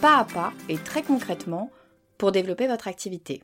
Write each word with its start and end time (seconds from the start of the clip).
pas 0.00 0.16
à 0.16 0.24
pas 0.24 0.52
et 0.70 0.78
très 0.78 1.02
concrètement 1.02 1.70
pour 2.16 2.32
développer 2.32 2.66
votre 2.66 2.88
activité. 2.88 3.42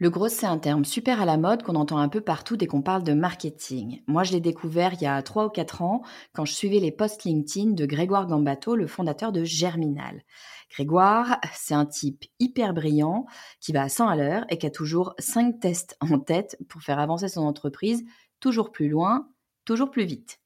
Le 0.00 0.10
gros, 0.10 0.28
c'est 0.28 0.46
un 0.46 0.58
terme 0.58 0.84
super 0.84 1.20
à 1.20 1.24
la 1.24 1.36
mode 1.36 1.64
qu'on 1.64 1.74
entend 1.74 1.98
un 1.98 2.08
peu 2.08 2.20
partout 2.20 2.56
dès 2.56 2.68
qu'on 2.68 2.82
parle 2.82 3.02
de 3.02 3.14
marketing. 3.14 4.00
Moi, 4.06 4.22
je 4.22 4.30
l'ai 4.30 4.40
découvert 4.40 4.94
il 4.94 5.02
y 5.02 5.06
a 5.06 5.20
3 5.20 5.46
ou 5.46 5.48
4 5.48 5.82
ans 5.82 6.02
quand 6.34 6.44
je 6.44 6.52
suivais 6.52 6.78
les 6.78 6.92
posts 6.92 7.24
LinkedIn 7.24 7.72
de 7.72 7.84
Grégoire 7.84 8.28
Gambato, 8.28 8.76
le 8.76 8.86
fondateur 8.86 9.32
de 9.32 9.42
Germinal. 9.42 10.22
Grégoire, 10.70 11.40
c'est 11.52 11.74
un 11.74 11.86
type 11.86 12.24
hyper 12.38 12.74
brillant 12.74 13.26
qui 13.60 13.72
va 13.72 13.82
à 13.82 13.88
100 13.88 14.06
à 14.06 14.14
l'heure 14.14 14.44
et 14.50 14.58
qui 14.58 14.66
a 14.66 14.70
toujours 14.70 15.14
5 15.18 15.58
tests 15.58 15.96
en 16.00 16.20
tête 16.20 16.56
pour 16.68 16.80
faire 16.82 17.00
avancer 17.00 17.26
son 17.26 17.42
entreprise 17.42 18.04
toujours 18.38 18.70
plus 18.70 18.88
loin, 18.88 19.28
toujours 19.64 19.90
plus 19.90 20.04
vite. 20.04 20.38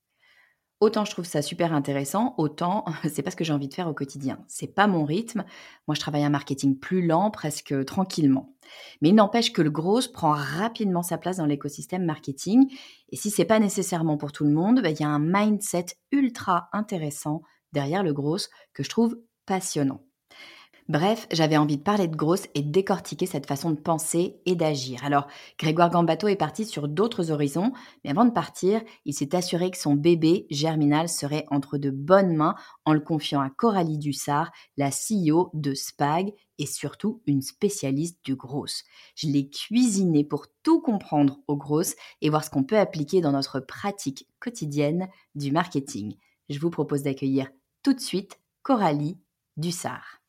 Autant 0.82 1.04
je 1.04 1.12
trouve 1.12 1.26
ça 1.26 1.42
super 1.42 1.72
intéressant, 1.72 2.34
autant 2.38 2.84
c'est 3.08 3.22
pas 3.22 3.30
ce 3.30 3.36
que 3.36 3.44
j'ai 3.44 3.52
envie 3.52 3.68
de 3.68 3.74
faire 3.74 3.86
au 3.86 3.94
quotidien. 3.94 4.40
C'est 4.48 4.66
pas 4.66 4.88
mon 4.88 5.04
rythme. 5.04 5.44
Moi, 5.86 5.94
je 5.94 6.00
travaille 6.00 6.24
un 6.24 6.28
marketing 6.28 6.76
plus 6.76 7.06
lent, 7.06 7.30
presque 7.30 7.84
tranquillement. 7.84 8.56
Mais 9.00 9.10
il 9.10 9.14
n'empêche 9.14 9.52
que 9.52 9.62
le 9.62 9.70
gros 9.70 10.00
prend 10.12 10.32
rapidement 10.32 11.04
sa 11.04 11.18
place 11.18 11.36
dans 11.36 11.46
l'écosystème 11.46 12.04
marketing. 12.04 12.68
Et 13.10 13.16
si 13.16 13.30
c'est 13.30 13.44
pas 13.44 13.60
nécessairement 13.60 14.16
pour 14.16 14.32
tout 14.32 14.42
le 14.42 14.50
monde, 14.50 14.82
bah, 14.82 14.90
il 14.90 14.98
y 14.98 15.04
a 15.04 15.08
un 15.08 15.20
mindset 15.20 15.86
ultra 16.10 16.68
intéressant 16.72 17.42
derrière 17.72 18.02
le 18.02 18.12
gros 18.12 18.38
que 18.74 18.82
je 18.82 18.88
trouve 18.88 19.16
passionnant. 19.46 20.00
Bref, 20.88 21.28
j'avais 21.30 21.56
envie 21.56 21.76
de 21.76 21.82
parler 21.82 22.08
de 22.08 22.16
grosse 22.16 22.48
et 22.54 22.62
de 22.62 22.70
décortiquer 22.70 23.26
cette 23.26 23.46
façon 23.46 23.70
de 23.70 23.80
penser 23.80 24.40
et 24.46 24.56
d'agir. 24.56 25.04
Alors, 25.04 25.28
Grégoire 25.58 25.90
Gambato 25.90 26.26
est 26.26 26.36
parti 26.36 26.64
sur 26.64 26.88
d'autres 26.88 27.30
horizons, 27.30 27.72
mais 28.02 28.10
avant 28.10 28.24
de 28.24 28.32
partir, 28.32 28.82
il 29.04 29.14
s'est 29.14 29.36
assuré 29.36 29.70
que 29.70 29.78
son 29.78 29.94
bébé 29.94 30.46
germinal 30.50 31.08
serait 31.08 31.46
entre 31.50 31.78
de 31.78 31.90
bonnes 31.90 32.34
mains 32.34 32.56
en 32.84 32.94
le 32.94 33.00
confiant 33.00 33.40
à 33.40 33.48
Coralie 33.48 33.96
Dussard, 33.96 34.50
la 34.76 34.90
CEO 34.90 35.50
de 35.54 35.72
Spag 35.72 36.32
et 36.58 36.66
surtout 36.66 37.22
une 37.26 37.42
spécialiste 37.42 38.18
du 38.24 38.34
gros. 38.34 38.66
Je 39.14 39.28
l'ai 39.28 39.48
cuisiné 39.48 40.24
pour 40.24 40.46
tout 40.64 40.80
comprendre 40.80 41.38
au 41.46 41.56
gros 41.56 41.82
et 42.20 42.28
voir 42.28 42.44
ce 42.44 42.50
qu'on 42.50 42.64
peut 42.64 42.78
appliquer 42.78 43.20
dans 43.20 43.32
notre 43.32 43.60
pratique 43.60 44.26
quotidienne 44.40 45.08
du 45.36 45.52
marketing. 45.52 46.16
Je 46.48 46.58
vous 46.58 46.70
propose 46.70 47.04
d'accueillir 47.04 47.50
tout 47.84 47.94
de 47.94 48.00
suite 48.00 48.40
Coralie 48.62 49.16
Dussard. 49.56 50.21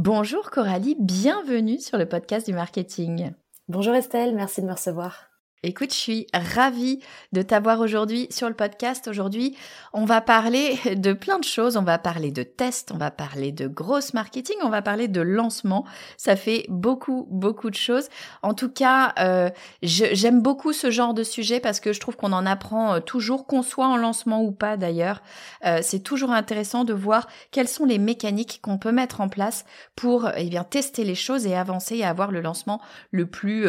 Bonjour 0.00 0.52
Coralie, 0.52 0.94
bienvenue 0.96 1.80
sur 1.80 1.98
le 1.98 2.06
podcast 2.06 2.46
du 2.46 2.54
marketing. 2.54 3.32
Bonjour 3.66 3.96
Estelle, 3.96 4.32
merci 4.32 4.60
de 4.60 4.66
me 4.66 4.72
recevoir. 4.72 5.27
Écoute, 5.64 5.92
je 5.92 5.98
suis 5.98 6.26
ravie 6.32 7.00
de 7.32 7.42
t'avoir 7.42 7.80
aujourd'hui 7.80 8.28
sur 8.30 8.48
le 8.48 8.54
podcast. 8.54 9.08
Aujourd'hui, 9.08 9.56
on 9.92 10.04
va 10.04 10.20
parler 10.20 10.78
de 10.94 11.12
plein 11.12 11.40
de 11.40 11.44
choses. 11.44 11.76
On 11.76 11.82
va 11.82 11.98
parler 11.98 12.30
de 12.30 12.44
tests, 12.44 12.92
on 12.92 12.96
va 12.96 13.10
parler 13.10 13.50
de 13.50 13.66
grosse 13.66 14.14
marketing, 14.14 14.54
on 14.62 14.68
va 14.68 14.82
parler 14.82 15.08
de 15.08 15.20
lancement. 15.20 15.84
Ça 16.16 16.36
fait 16.36 16.64
beaucoup, 16.68 17.26
beaucoup 17.32 17.70
de 17.70 17.74
choses. 17.74 18.08
En 18.42 18.54
tout 18.54 18.68
cas, 18.68 19.12
euh, 19.18 19.50
j'aime 19.82 20.42
beaucoup 20.42 20.72
ce 20.72 20.92
genre 20.92 21.12
de 21.12 21.24
sujet 21.24 21.58
parce 21.58 21.80
que 21.80 21.92
je 21.92 21.98
trouve 21.98 22.14
qu'on 22.14 22.32
en 22.32 22.46
apprend 22.46 22.94
euh, 22.94 23.00
toujours, 23.00 23.44
qu'on 23.44 23.62
soit 23.62 23.88
en 23.88 23.96
lancement 23.96 24.44
ou 24.44 24.52
pas 24.52 24.76
d'ailleurs. 24.76 25.22
Euh, 25.64 25.80
c'est 25.82 26.04
toujours 26.04 26.30
intéressant 26.30 26.84
de 26.84 26.92
voir 26.92 27.26
quelles 27.50 27.66
sont 27.66 27.84
les 27.84 27.98
mécaniques 27.98 28.60
qu'on 28.62 28.78
peut 28.78 28.92
mettre 28.92 29.20
en 29.20 29.28
place 29.28 29.64
pour 29.96 30.30
eh 30.36 30.48
bien 30.48 30.62
tester 30.62 31.02
les 31.02 31.16
choses 31.16 31.48
et 31.48 31.56
avancer 31.56 31.96
et 31.96 32.04
avoir 32.04 32.30
le 32.30 32.42
lancement 32.42 32.80
le 33.10 33.26
plus 33.26 33.66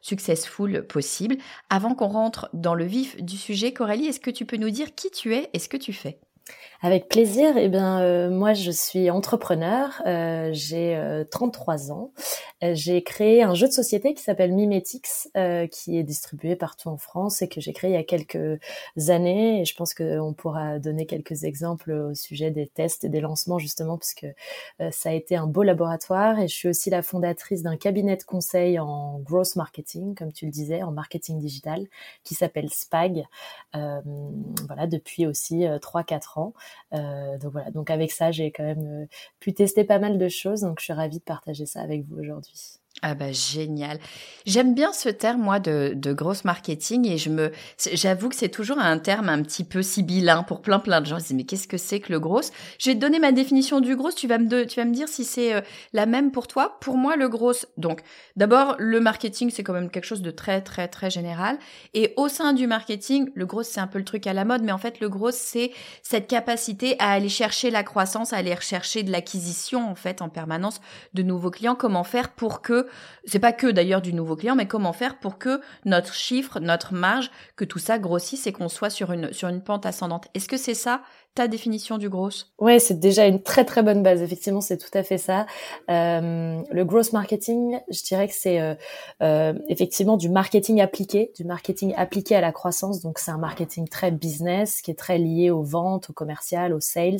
successful 0.00 0.86
possible. 0.86 1.23
Avant 1.70 1.94
qu'on 1.94 2.08
rentre 2.08 2.48
dans 2.52 2.74
le 2.74 2.84
vif 2.84 3.22
du 3.22 3.36
sujet, 3.36 3.72
Coralie, 3.72 4.06
est-ce 4.06 4.20
que 4.20 4.30
tu 4.30 4.44
peux 4.46 4.56
nous 4.56 4.70
dire 4.70 4.94
qui 4.94 5.10
tu 5.10 5.34
es 5.34 5.50
et 5.52 5.58
ce 5.58 5.68
que 5.68 5.76
tu 5.76 5.92
fais? 5.92 6.18
Avec 6.84 7.08
plaisir. 7.08 7.56
Eh 7.56 7.70
bien, 7.70 8.02
euh, 8.02 8.28
moi, 8.28 8.52
je 8.52 8.70
suis 8.70 9.08
entrepreneur. 9.08 10.02
Euh, 10.06 10.50
j'ai 10.52 11.24
33 11.30 11.90
euh, 11.90 11.94
ans. 11.94 12.12
j'ai 12.60 13.02
créé 13.02 13.42
un 13.42 13.54
jeu 13.54 13.68
de 13.68 13.72
société 13.72 14.12
qui 14.12 14.22
s'appelle 14.22 14.52
Mimetix, 14.52 15.30
qui 15.70 15.98
est 15.98 16.02
distribué 16.02 16.56
partout 16.56 16.90
en 16.90 16.98
France 16.98 17.40
et 17.40 17.48
que 17.48 17.62
j'ai 17.62 17.72
créé 17.72 17.90
il 17.90 17.94
y 17.94 17.96
a 17.96 18.04
quelques 18.04 18.60
années. 19.08 19.62
Et 19.62 19.64
je 19.64 19.74
pense 19.74 19.94
qu'on 19.94 20.34
pourra 20.34 20.78
donner 20.78 21.06
quelques 21.06 21.44
exemples 21.44 21.90
au 21.90 22.14
sujet 22.14 22.50
des 22.50 22.66
tests 22.66 23.04
et 23.04 23.08
des 23.08 23.20
lancements, 23.20 23.58
justement, 23.58 23.96
parce 23.96 24.12
que 24.12 24.26
ça 24.90 25.08
a 25.08 25.12
été 25.12 25.36
un 25.36 25.46
beau 25.46 25.62
laboratoire. 25.62 26.38
Et 26.38 26.48
je 26.48 26.54
suis 26.54 26.68
aussi 26.68 26.90
la 26.90 27.02
fondatrice 27.02 27.62
d'un 27.62 27.78
cabinet 27.78 28.16
de 28.18 28.24
conseil 28.24 28.78
en 28.78 29.20
growth 29.20 29.56
marketing, 29.56 30.14
comme 30.14 30.32
tu 30.32 30.44
le 30.44 30.50
disais, 30.50 30.82
en 30.82 30.92
marketing 30.92 31.38
digital, 31.38 31.86
qui 32.24 32.34
s'appelle 32.34 32.68
Spag. 32.70 33.24
voilà, 33.72 34.86
depuis 34.86 35.26
aussi 35.26 35.64
3-4 35.64 36.33
ans. 36.33 36.33
Euh, 36.92 37.38
donc 37.38 37.52
voilà, 37.52 37.70
donc 37.70 37.90
avec 37.90 38.12
ça, 38.12 38.30
j'ai 38.32 38.50
quand 38.52 38.64
même 38.64 39.04
euh, 39.04 39.06
pu 39.40 39.54
tester 39.54 39.84
pas 39.84 39.98
mal 39.98 40.18
de 40.18 40.28
choses, 40.28 40.60
donc 40.62 40.78
je 40.80 40.84
suis 40.84 40.92
ravie 40.92 41.18
de 41.18 41.24
partager 41.24 41.66
ça 41.66 41.80
avec 41.82 42.04
vous 42.06 42.18
aujourd'hui. 42.18 42.80
Ah 43.06 43.14
bah 43.14 43.32
génial. 43.32 43.98
J'aime 44.46 44.74
bien 44.74 44.94
ce 44.94 45.10
terme 45.10 45.42
moi 45.42 45.58
de, 45.58 45.92
de 45.94 46.14
grosse 46.14 46.44
marketing 46.44 47.06
et 47.06 47.18
je 47.18 47.28
me 47.28 47.52
j'avoue 47.92 48.30
que 48.30 48.34
c'est 48.34 48.48
toujours 48.48 48.78
un 48.78 48.98
terme 48.98 49.28
un 49.28 49.42
petit 49.42 49.62
peu 49.62 49.82
sibyllin 49.82 50.42
pour 50.42 50.62
plein 50.62 50.78
plein 50.78 51.02
de 51.02 51.06
gens. 51.06 51.18
Ils 51.18 51.22
disent 51.22 51.32
mais 51.34 51.44
qu'est-ce 51.44 51.68
que 51.68 51.76
c'est 51.76 52.00
que 52.00 52.10
le 52.10 52.18
gros 52.18 52.40
Je 52.78 52.88
vais 52.88 52.94
te 52.94 53.00
donner 53.00 53.18
ma 53.18 53.32
définition 53.32 53.80
du 53.80 53.94
gros, 53.94 54.10
tu 54.10 54.26
vas 54.26 54.38
me 54.38 54.64
tu 54.64 54.80
vas 54.80 54.86
me 54.86 54.94
dire 54.94 55.06
si 55.06 55.24
c'est 55.24 55.52
euh, 55.52 55.60
la 55.92 56.06
même 56.06 56.30
pour 56.30 56.46
toi. 56.46 56.78
Pour 56.80 56.96
moi 56.96 57.16
le 57.16 57.28
gros 57.28 57.52
donc 57.76 58.00
d'abord 58.36 58.74
le 58.78 59.00
marketing 59.00 59.50
c'est 59.50 59.62
quand 59.62 59.74
même 59.74 59.90
quelque 59.90 60.06
chose 60.06 60.22
de 60.22 60.30
très 60.30 60.62
très 60.62 60.88
très 60.88 61.10
général 61.10 61.58
et 61.92 62.14
au 62.16 62.28
sein 62.28 62.54
du 62.54 62.66
marketing, 62.66 63.28
le 63.34 63.44
gros 63.44 63.62
c'est 63.62 63.80
un 63.80 63.86
peu 63.86 63.98
le 63.98 64.04
truc 64.06 64.26
à 64.26 64.32
la 64.32 64.46
mode 64.46 64.62
mais 64.62 64.72
en 64.72 64.78
fait 64.78 65.00
le 65.00 65.10
gros 65.10 65.30
c'est 65.30 65.72
cette 66.02 66.26
capacité 66.26 66.96
à 67.00 67.10
aller 67.10 67.28
chercher 67.28 67.70
la 67.70 67.82
croissance, 67.82 68.32
à 68.32 68.38
aller 68.38 68.54
rechercher 68.54 69.02
de 69.02 69.12
l'acquisition 69.12 69.90
en 69.90 69.94
fait 69.94 70.22
en 70.22 70.30
permanence 70.30 70.80
de 71.12 71.22
nouveaux 71.22 71.50
clients, 71.50 71.74
comment 71.74 72.04
faire 72.04 72.30
pour 72.30 72.62
que 72.62 72.86
c'est 73.24 73.38
pas 73.38 73.52
que 73.52 73.66
d'ailleurs 73.66 74.02
du 74.02 74.12
nouveau 74.12 74.36
client, 74.36 74.56
mais 74.56 74.66
comment 74.66 74.92
faire 74.92 75.18
pour 75.18 75.38
que 75.38 75.60
notre 75.84 76.14
chiffre, 76.14 76.60
notre 76.60 76.94
marge, 76.94 77.30
que 77.56 77.64
tout 77.64 77.78
ça 77.78 77.98
grossisse 77.98 78.46
et 78.46 78.52
qu'on 78.52 78.68
soit 78.68 78.90
sur 78.90 79.12
une, 79.12 79.32
sur 79.32 79.48
une 79.48 79.62
pente 79.62 79.86
ascendante. 79.86 80.28
Est-ce 80.34 80.48
que 80.48 80.56
c'est 80.56 80.74
ça 80.74 81.02
ta 81.34 81.48
définition 81.48 81.98
du 81.98 82.08
gros 82.08 82.30
Ouais, 82.60 82.78
c'est 82.78 83.00
déjà 83.00 83.26
une 83.26 83.42
très 83.42 83.64
très 83.64 83.82
bonne 83.82 84.04
base. 84.04 84.22
Effectivement, 84.22 84.60
c'est 84.60 84.76
tout 84.76 84.96
à 84.96 85.02
fait 85.02 85.18
ça. 85.18 85.46
Euh, 85.90 86.62
le 86.70 86.84
gross 86.84 87.12
marketing, 87.12 87.80
je 87.90 88.02
dirais 88.04 88.28
que 88.28 88.34
c'est 88.34 88.60
euh, 88.60 88.74
euh, 89.20 89.52
effectivement 89.68 90.16
du 90.16 90.28
marketing 90.28 90.80
appliqué, 90.80 91.32
du 91.36 91.44
marketing 91.44 91.92
appliqué 91.96 92.36
à 92.36 92.40
la 92.40 92.52
croissance. 92.52 93.00
Donc, 93.00 93.18
c'est 93.18 93.32
un 93.32 93.38
marketing 93.38 93.88
très 93.88 94.12
business 94.12 94.80
qui 94.80 94.92
est 94.92 94.98
très 94.98 95.18
lié 95.18 95.50
aux 95.50 95.64
ventes, 95.64 96.10
au 96.10 96.12
commercial, 96.12 96.72
aux 96.72 96.80
sales, 96.80 97.18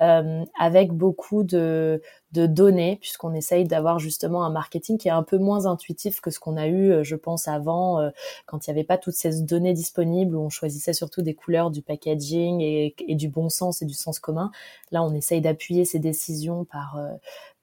avec 0.00 0.92
beaucoup 0.92 1.44
de 1.44 2.00
de 2.32 2.46
données, 2.46 2.96
puisqu'on 2.96 3.34
essaye 3.34 3.64
d'avoir 3.64 3.98
justement 3.98 4.42
un 4.42 4.48
marketing 4.48 4.96
qui 4.96 5.08
est 5.08 5.12
un 5.12 5.22
peu 5.22 5.36
moins 5.36 5.66
intuitif 5.66 6.22
que 6.22 6.30
ce 6.30 6.40
qu'on 6.40 6.56
a 6.56 6.66
eu, 6.66 7.04
je 7.04 7.14
pense, 7.14 7.46
avant, 7.46 8.10
quand 8.46 8.66
il 8.66 8.70
n'y 8.70 8.78
avait 8.78 8.86
pas 8.86 8.96
toutes 8.96 9.14
ces 9.14 9.42
données 9.42 9.74
disponibles, 9.74 10.34
où 10.34 10.40
on 10.40 10.48
choisissait 10.48 10.94
surtout 10.94 11.20
des 11.20 11.34
couleurs, 11.34 11.70
du 11.70 11.82
packaging 11.82 12.62
et, 12.62 12.94
et 13.06 13.16
du 13.16 13.28
bon 13.28 13.41
sens 13.48 13.82
et 13.82 13.84
du 13.84 13.94
sens 13.94 14.18
commun. 14.18 14.50
Là, 14.90 15.02
on 15.02 15.14
essaye 15.14 15.40
d'appuyer 15.40 15.84
ces 15.84 15.98
décisions 15.98 16.64
par 16.64 16.96
euh, 16.96 17.12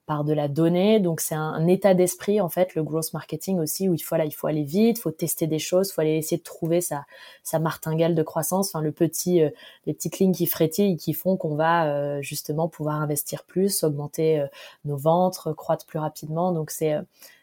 par 0.05 0.23
de 0.23 0.33
la 0.33 0.47
donnée. 0.47 0.99
Donc 0.99 1.21
c'est 1.21 1.35
un, 1.35 1.67
état 1.67 1.93
d'esprit 1.93 2.41
en 2.41 2.49
fait, 2.49 2.73
le 2.73 2.83
growth 2.83 3.13
marketing 3.13 3.59
aussi 3.59 3.87
où 3.87 3.93
il 3.93 3.99
faut 3.99 4.15
là, 4.15 4.25
il 4.25 4.31
faut 4.31 4.47
aller 4.47 4.63
vite, 4.63 4.97
il 4.97 5.01
faut 5.01 5.11
tester 5.11 5.45
des 5.45 5.59
choses, 5.59 5.89
il 5.89 5.93
faut 5.93 6.01
aller 6.01 6.17
essayer 6.17 6.37
de 6.37 6.43
trouver 6.43 6.81
sa 6.81 7.05
sa 7.43 7.59
martingale 7.59 8.15
de 8.15 8.23
croissance, 8.23 8.69
enfin 8.69 8.81
le 8.81 8.91
petit 8.91 9.43
euh, 9.43 9.51
les 9.85 9.93
petites 9.93 10.17
lignes 10.17 10.33
qui 10.33 10.47
frétillent 10.47 10.97
qui 10.97 11.13
font 11.13 11.37
qu'on 11.37 11.55
va 11.55 11.85
euh, 11.85 12.21
justement 12.23 12.67
pouvoir 12.67 12.95
investir 13.01 13.43
plus, 13.43 13.83
augmenter 13.83 14.43
nos 14.83 14.97
ventes, 14.97 15.37
croître 15.55 15.85
plus 15.85 15.99
rapidement. 15.99 16.53
Donc 16.53 16.71
c'est 16.71 16.95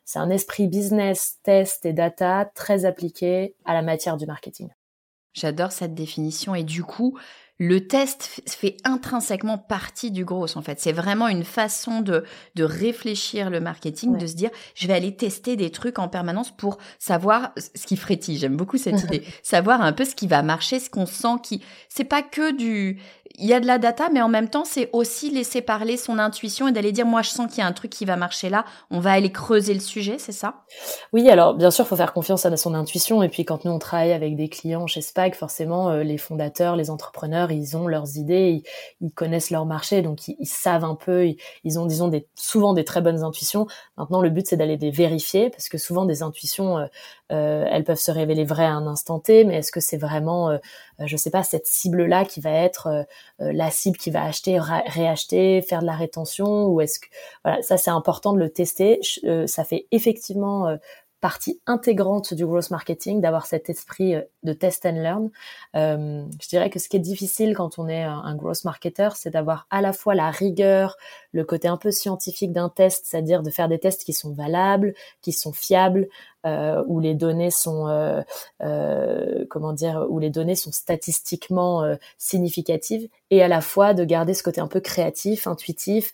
c'est 0.05 0.21
un 0.21 0.31
esprit 0.31 0.69
business, 0.69 1.39
test 1.43 1.85
et 1.85 1.93
data 1.93 2.51
très 2.55 2.85
appliqué 2.85 3.55
à 3.65 3.75
la 3.75 3.83
matière 3.83 4.17
du 4.17 4.25
marketing. 4.25 4.69
J'adore 5.35 5.73
cette 5.73 5.95
définition 5.95 6.55
et 6.55 6.63
du 6.63 6.83
coup, 6.83 7.19
le 7.59 7.87
test 7.87 8.43
fait 8.47 8.77
intrinsèquement 8.85 9.57
partie 9.57 10.11
du 10.11 10.25
gros 10.25 10.57
en 10.57 10.63
fait. 10.63 10.79
C'est 10.81 10.93
vraiment 10.93 11.29
une 11.29 11.45
façon 11.45 12.01
de, 12.01 12.25
de 12.55 12.65
réfléchir 12.65 13.49
le 13.49 13.61
marketing, 13.61 14.19
de 14.19 14.27
se 14.27 14.35
dire 14.35 14.51
je 14.75 14.87
vais 14.87 14.93
aller 14.93 15.17
tester 15.17 15.57
des 15.57 15.71
trucs 15.71 15.99
en 15.99 16.09
permanence 16.09 16.51
pour 16.51 16.79
savoir 16.99 17.53
ce 17.57 17.87
qui 17.87 17.97
frétille. 17.97 18.39
J'aime 18.39 18.57
beaucoup 18.57 18.77
cette 18.77 19.03
idée. 19.05 19.23
Savoir 19.43 19.81
un 19.81 19.93
peu 19.93 20.05
ce 20.05 20.15
qui 20.15 20.27
va 20.27 20.43
marcher, 20.43 20.81
ce 20.81 20.91
qu'on 20.91 21.07
sent 21.07 21.37
qui 21.43 21.63
c'est 21.89 22.05
pas 22.05 22.23
que 22.23 22.55
du 22.55 23.01
il 23.39 23.47
y 23.47 23.53
a 23.53 23.61
de 23.61 23.67
la 23.67 23.79
data, 23.79 24.09
mais 24.13 24.23
en 24.23 24.29
même 24.29 24.49
temps, 24.49 24.65
c'est 24.65 24.89
aussi 24.93 25.31
laisser 25.31 25.61
parler 25.61 25.97
son 25.97 26.19
intuition 26.19 26.69
et 26.69 26.73
d'aller 26.73 26.93
dire, 26.93 27.07
moi, 27.07 27.23
je 27.23 27.31
sens 27.31 27.49
qu'il 27.49 27.59
y 27.59 27.63
a 27.63 27.67
un 27.67 27.73
truc 27.73 27.91
qui 27.91 28.05
va 28.05 28.17
marcher 28.17 28.49
là. 28.49 28.65
On 28.91 29.01
va 29.01 29.13
aller 29.13 29.31
creuser 29.31 29.75
le 29.75 29.81
sujet, 29.81 30.17
c'est 30.19 30.33
ça? 30.33 30.65
Oui, 31.13 31.29
alors 31.29 31.55
bien 31.55 31.71
sûr, 31.71 31.85
il 31.85 31.89
faut 31.89 31.97
faire 31.97 32.13
confiance 32.13 32.47
à 32.47 32.57
son 32.57 32.75
intuition. 32.75 33.23
Et 33.23 33.29
puis, 33.29 33.45
quand 33.45 33.65
nous 33.65 33.73
on 33.73 33.79
travaille 33.79 34.13
avec 34.13 34.37
des 34.37 34.49
clients 34.49 34.87
chez 34.87 35.01
Spag, 35.01 35.35
forcément, 35.35 35.91
euh, 35.91 36.03
les 36.03 36.19
fondateurs, 36.19 36.77
les 36.77 36.91
entrepreneurs, 36.91 37.51
ils 37.53 37.77
ont 37.77 37.87
leurs 37.87 38.17
idées, 38.17 38.63
ils, 39.01 39.13
connaissent 39.13 39.51
leur 39.51 39.67
marché, 39.67 40.03
donc 40.03 40.29
ils, 40.29 40.47
savent 40.47 40.85
un 40.85 40.95
peu. 40.95 41.29
Ils, 41.65 41.79
ont, 41.79 41.87
disons, 41.87 42.11
souvent 42.35 42.73
des 42.73 42.85
très 42.85 43.01
bonnes 43.01 43.23
intuitions. 43.23 43.67
Maintenant, 43.97 44.21
le 44.21 44.31
but, 44.31 44.47
c'est 44.47 44.57
d'aller 44.57 44.77
les 44.77 44.91
vérifier, 44.91 45.51
parce 45.51 45.69
que 45.69 45.79
souvent, 45.79 46.07
des 46.07 46.23
intuitions, 46.23 46.79
euh, 46.79 46.87
elles 47.35 47.85
peuvent 47.85 47.99
se 47.99 48.11
révéler 48.11 48.45
vraies 48.45 48.65
à 48.65 48.73
un 48.73 48.87
instant 48.87 49.19
T, 49.19 49.45
mais 49.45 49.57
est-ce 49.57 49.73
que 49.73 49.81
c'est 49.81 49.97
vraiment, 49.97 50.51
euh, 50.51 50.59
euh, 51.01 51.05
je 51.07 51.17
sais 51.17 51.31
pas, 51.31 51.43
cette 51.43 51.67
cible-là 51.67 52.25
qui 52.25 52.41
va 52.41 52.51
être 52.51 53.07
la 53.39 53.71
cible 53.71 53.97
qui 53.97 54.11
va 54.11 54.25
acheter, 54.25 54.59
réacheter, 54.59 55.63
faire 55.63 55.81
de 55.81 55.87
la 55.87 55.97
rétention, 55.97 56.67
ou 56.67 56.81
est-ce 56.81 57.01
que, 57.01 57.07
voilà, 57.45 57.63
ça 57.63 57.77
c'est 57.77 57.91
important 57.91 58.33
de 58.33 58.39
le 58.39 58.51
tester. 58.51 59.01
ça 59.47 59.65
fait 59.65 59.87
effectivement 59.91 60.77
partie 61.21 61.61
intégrante 61.67 62.35
du 62.35 62.47
growth 62.47 62.71
marketing 62.71 63.21
d'avoir 63.21 63.47
cet 63.47 63.71
esprit 63.71 64.15
de 64.43 64.53
test 64.53 64.87
and 64.87 65.03
learn. 65.03 65.31
Euh, 65.75 66.25
je 66.41 66.49
dirais 66.49 66.71
que 66.71 66.79
ce 66.79 66.89
qui 66.89 66.97
est 66.97 67.01
difficile 67.01 67.55
quand 67.57 67.79
on 67.79 67.89
est 67.89 68.03
un, 68.03 68.19
un 68.19 68.37
growth 68.37 68.65
marketer, 68.65 69.09
c'est 69.17 69.31
d'avoir 69.31 69.67
à 69.71 69.81
la 69.81 69.93
fois 69.93 70.15
la 70.15 70.31
rigueur, 70.31 70.97
le 71.37 71.45
côté 71.45 71.69
un 71.69 71.77
peu 71.77 71.91
scientifique 71.91 72.51
d'un 72.51 72.71
test, 72.71 73.05
c'est-à-dire 73.07 73.43
de 73.43 73.51
faire 73.51 73.69
des 73.69 73.79
tests 73.79 74.05
qui 74.05 74.15
sont 74.15 74.33
valables, 74.33 74.95
qui 75.21 75.33
sont 75.33 75.53
fiables, 75.53 76.09
euh, 76.47 76.83
où 76.87 76.99
les 76.99 77.15
données 77.15 77.51
sont 77.51 77.89
euh, 77.89 78.23
euh, 78.63 79.45
comment 79.51 79.75
dire, 79.75 80.07
où 80.09 80.19
les 80.19 80.31
données 80.31 80.55
sont 80.57 80.73
statistiquement 80.73 81.85
significatives, 82.17 83.09
et 83.31 83.43
à 83.43 83.49
la 83.49 83.61
fois 83.61 83.93
de 83.93 84.05
garder 84.05 84.33
ce 84.33 84.43
côté 84.43 84.61
un 84.61 84.67
peu 84.67 84.81
créatif, 84.81 85.47
intuitif, 85.47 86.13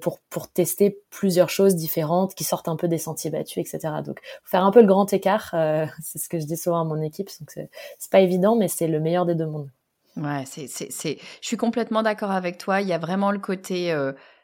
pour 0.00 0.20
pour 0.30 0.48
tester 0.48 1.00
plusieurs 1.10 1.50
choses 1.50 1.74
différentes 1.74 2.34
qui 2.34 2.44
sortent 2.44 2.68
un 2.68 2.76
peu 2.76 2.86
des 2.86 2.98
sentiers 2.98 3.30
battus, 3.30 3.58
etc. 3.58 3.94
Donc 4.04 4.20
faire 4.44 4.64
un 4.64 4.70
peu 4.70 4.80
le 4.80 4.86
grand 4.86 5.12
écart, 5.12 5.50
c'est 6.02 6.18
ce 6.18 6.28
que 6.28 6.38
je 6.38 6.46
dis 6.46 6.56
souvent 6.56 6.82
à 6.82 6.84
mon 6.84 7.02
équipe, 7.02 7.28
donc 7.40 7.50
c'est 7.50 8.10
pas 8.10 8.20
évident, 8.20 8.54
mais 8.54 8.68
c'est 8.68 8.86
le 8.86 9.00
meilleur 9.00 9.26
des 9.26 9.34
deux 9.34 9.46
mondes. 9.46 9.68
Ouais, 10.16 10.44
c'est, 10.46 10.66
c'est, 10.66 10.90
c'est, 10.90 11.18
je 11.40 11.46
suis 11.46 11.56
complètement 11.56 12.02
d'accord 12.02 12.32
avec 12.32 12.58
toi. 12.58 12.80
Il 12.80 12.88
y 12.88 12.92
a 12.92 12.98
vraiment 12.98 13.30
le 13.30 13.38
côté 13.38 13.94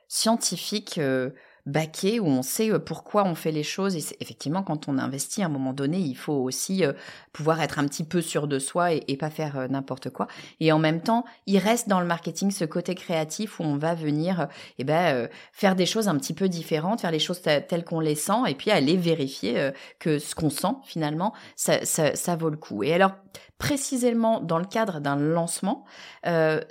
scientifique 0.08 0.98
euh, 0.98 1.30
baqué 1.66 2.20
où 2.20 2.26
on 2.26 2.42
sait 2.42 2.70
euh, 2.70 2.78
pourquoi 2.78 3.24
on 3.24 3.34
fait 3.34 3.50
les 3.50 3.64
choses. 3.64 3.96
Et 3.96 4.16
effectivement, 4.20 4.62
quand 4.62 4.88
on 4.88 4.98
investit 4.98 5.42
à 5.42 5.46
un 5.46 5.50
moment 5.50 5.72
donné, 5.72 5.98
il 5.98 6.16
faut 6.16 6.32
aussi 6.32 6.84
euh, 6.84 6.92
pouvoir 7.32 7.60
être 7.60 7.78
un 7.78 7.86
petit 7.86 8.04
peu 8.04 8.22
sûr 8.22 8.46
de 8.46 8.58
soi 8.58 8.94
et, 8.94 9.04
et 9.08 9.16
pas 9.16 9.30
faire 9.30 9.58
euh, 9.58 9.68
n'importe 9.68 10.10
quoi. 10.10 10.28
Et 10.60 10.72
en 10.72 10.78
même 10.78 11.02
temps, 11.02 11.24
il 11.46 11.58
reste 11.58 11.88
dans 11.88 12.00
le 12.00 12.06
marketing 12.06 12.50
ce 12.52 12.64
côté 12.64 12.94
créatif 12.94 13.58
où 13.58 13.64
on 13.64 13.76
va 13.76 13.94
venir 13.94 14.48
eh 14.78 14.84
ben, 14.84 15.28
faire 15.52 15.74
des 15.74 15.86
choses 15.86 16.08
un 16.08 16.16
petit 16.16 16.34
peu 16.34 16.48
différentes, 16.48 17.00
faire 17.00 17.10
les 17.10 17.18
choses 17.18 17.40
telles 17.42 17.84
qu'on 17.84 18.00
les 18.00 18.14
sent 18.14 18.32
et 18.46 18.54
puis 18.54 18.70
aller 18.70 18.96
vérifier 18.96 19.70
que 19.98 20.18
ce 20.18 20.34
qu'on 20.34 20.50
sent 20.50 20.74
finalement, 20.84 21.32
ça, 21.56 21.84
ça, 21.84 22.14
ça 22.14 22.36
vaut 22.36 22.50
le 22.50 22.56
coup. 22.56 22.84
Et 22.84 22.92
alors, 22.92 23.12
précisément 23.58 24.40
dans 24.40 24.58
le 24.58 24.64
cadre 24.64 25.00
d'un 25.00 25.16
lancement, 25.16 25.84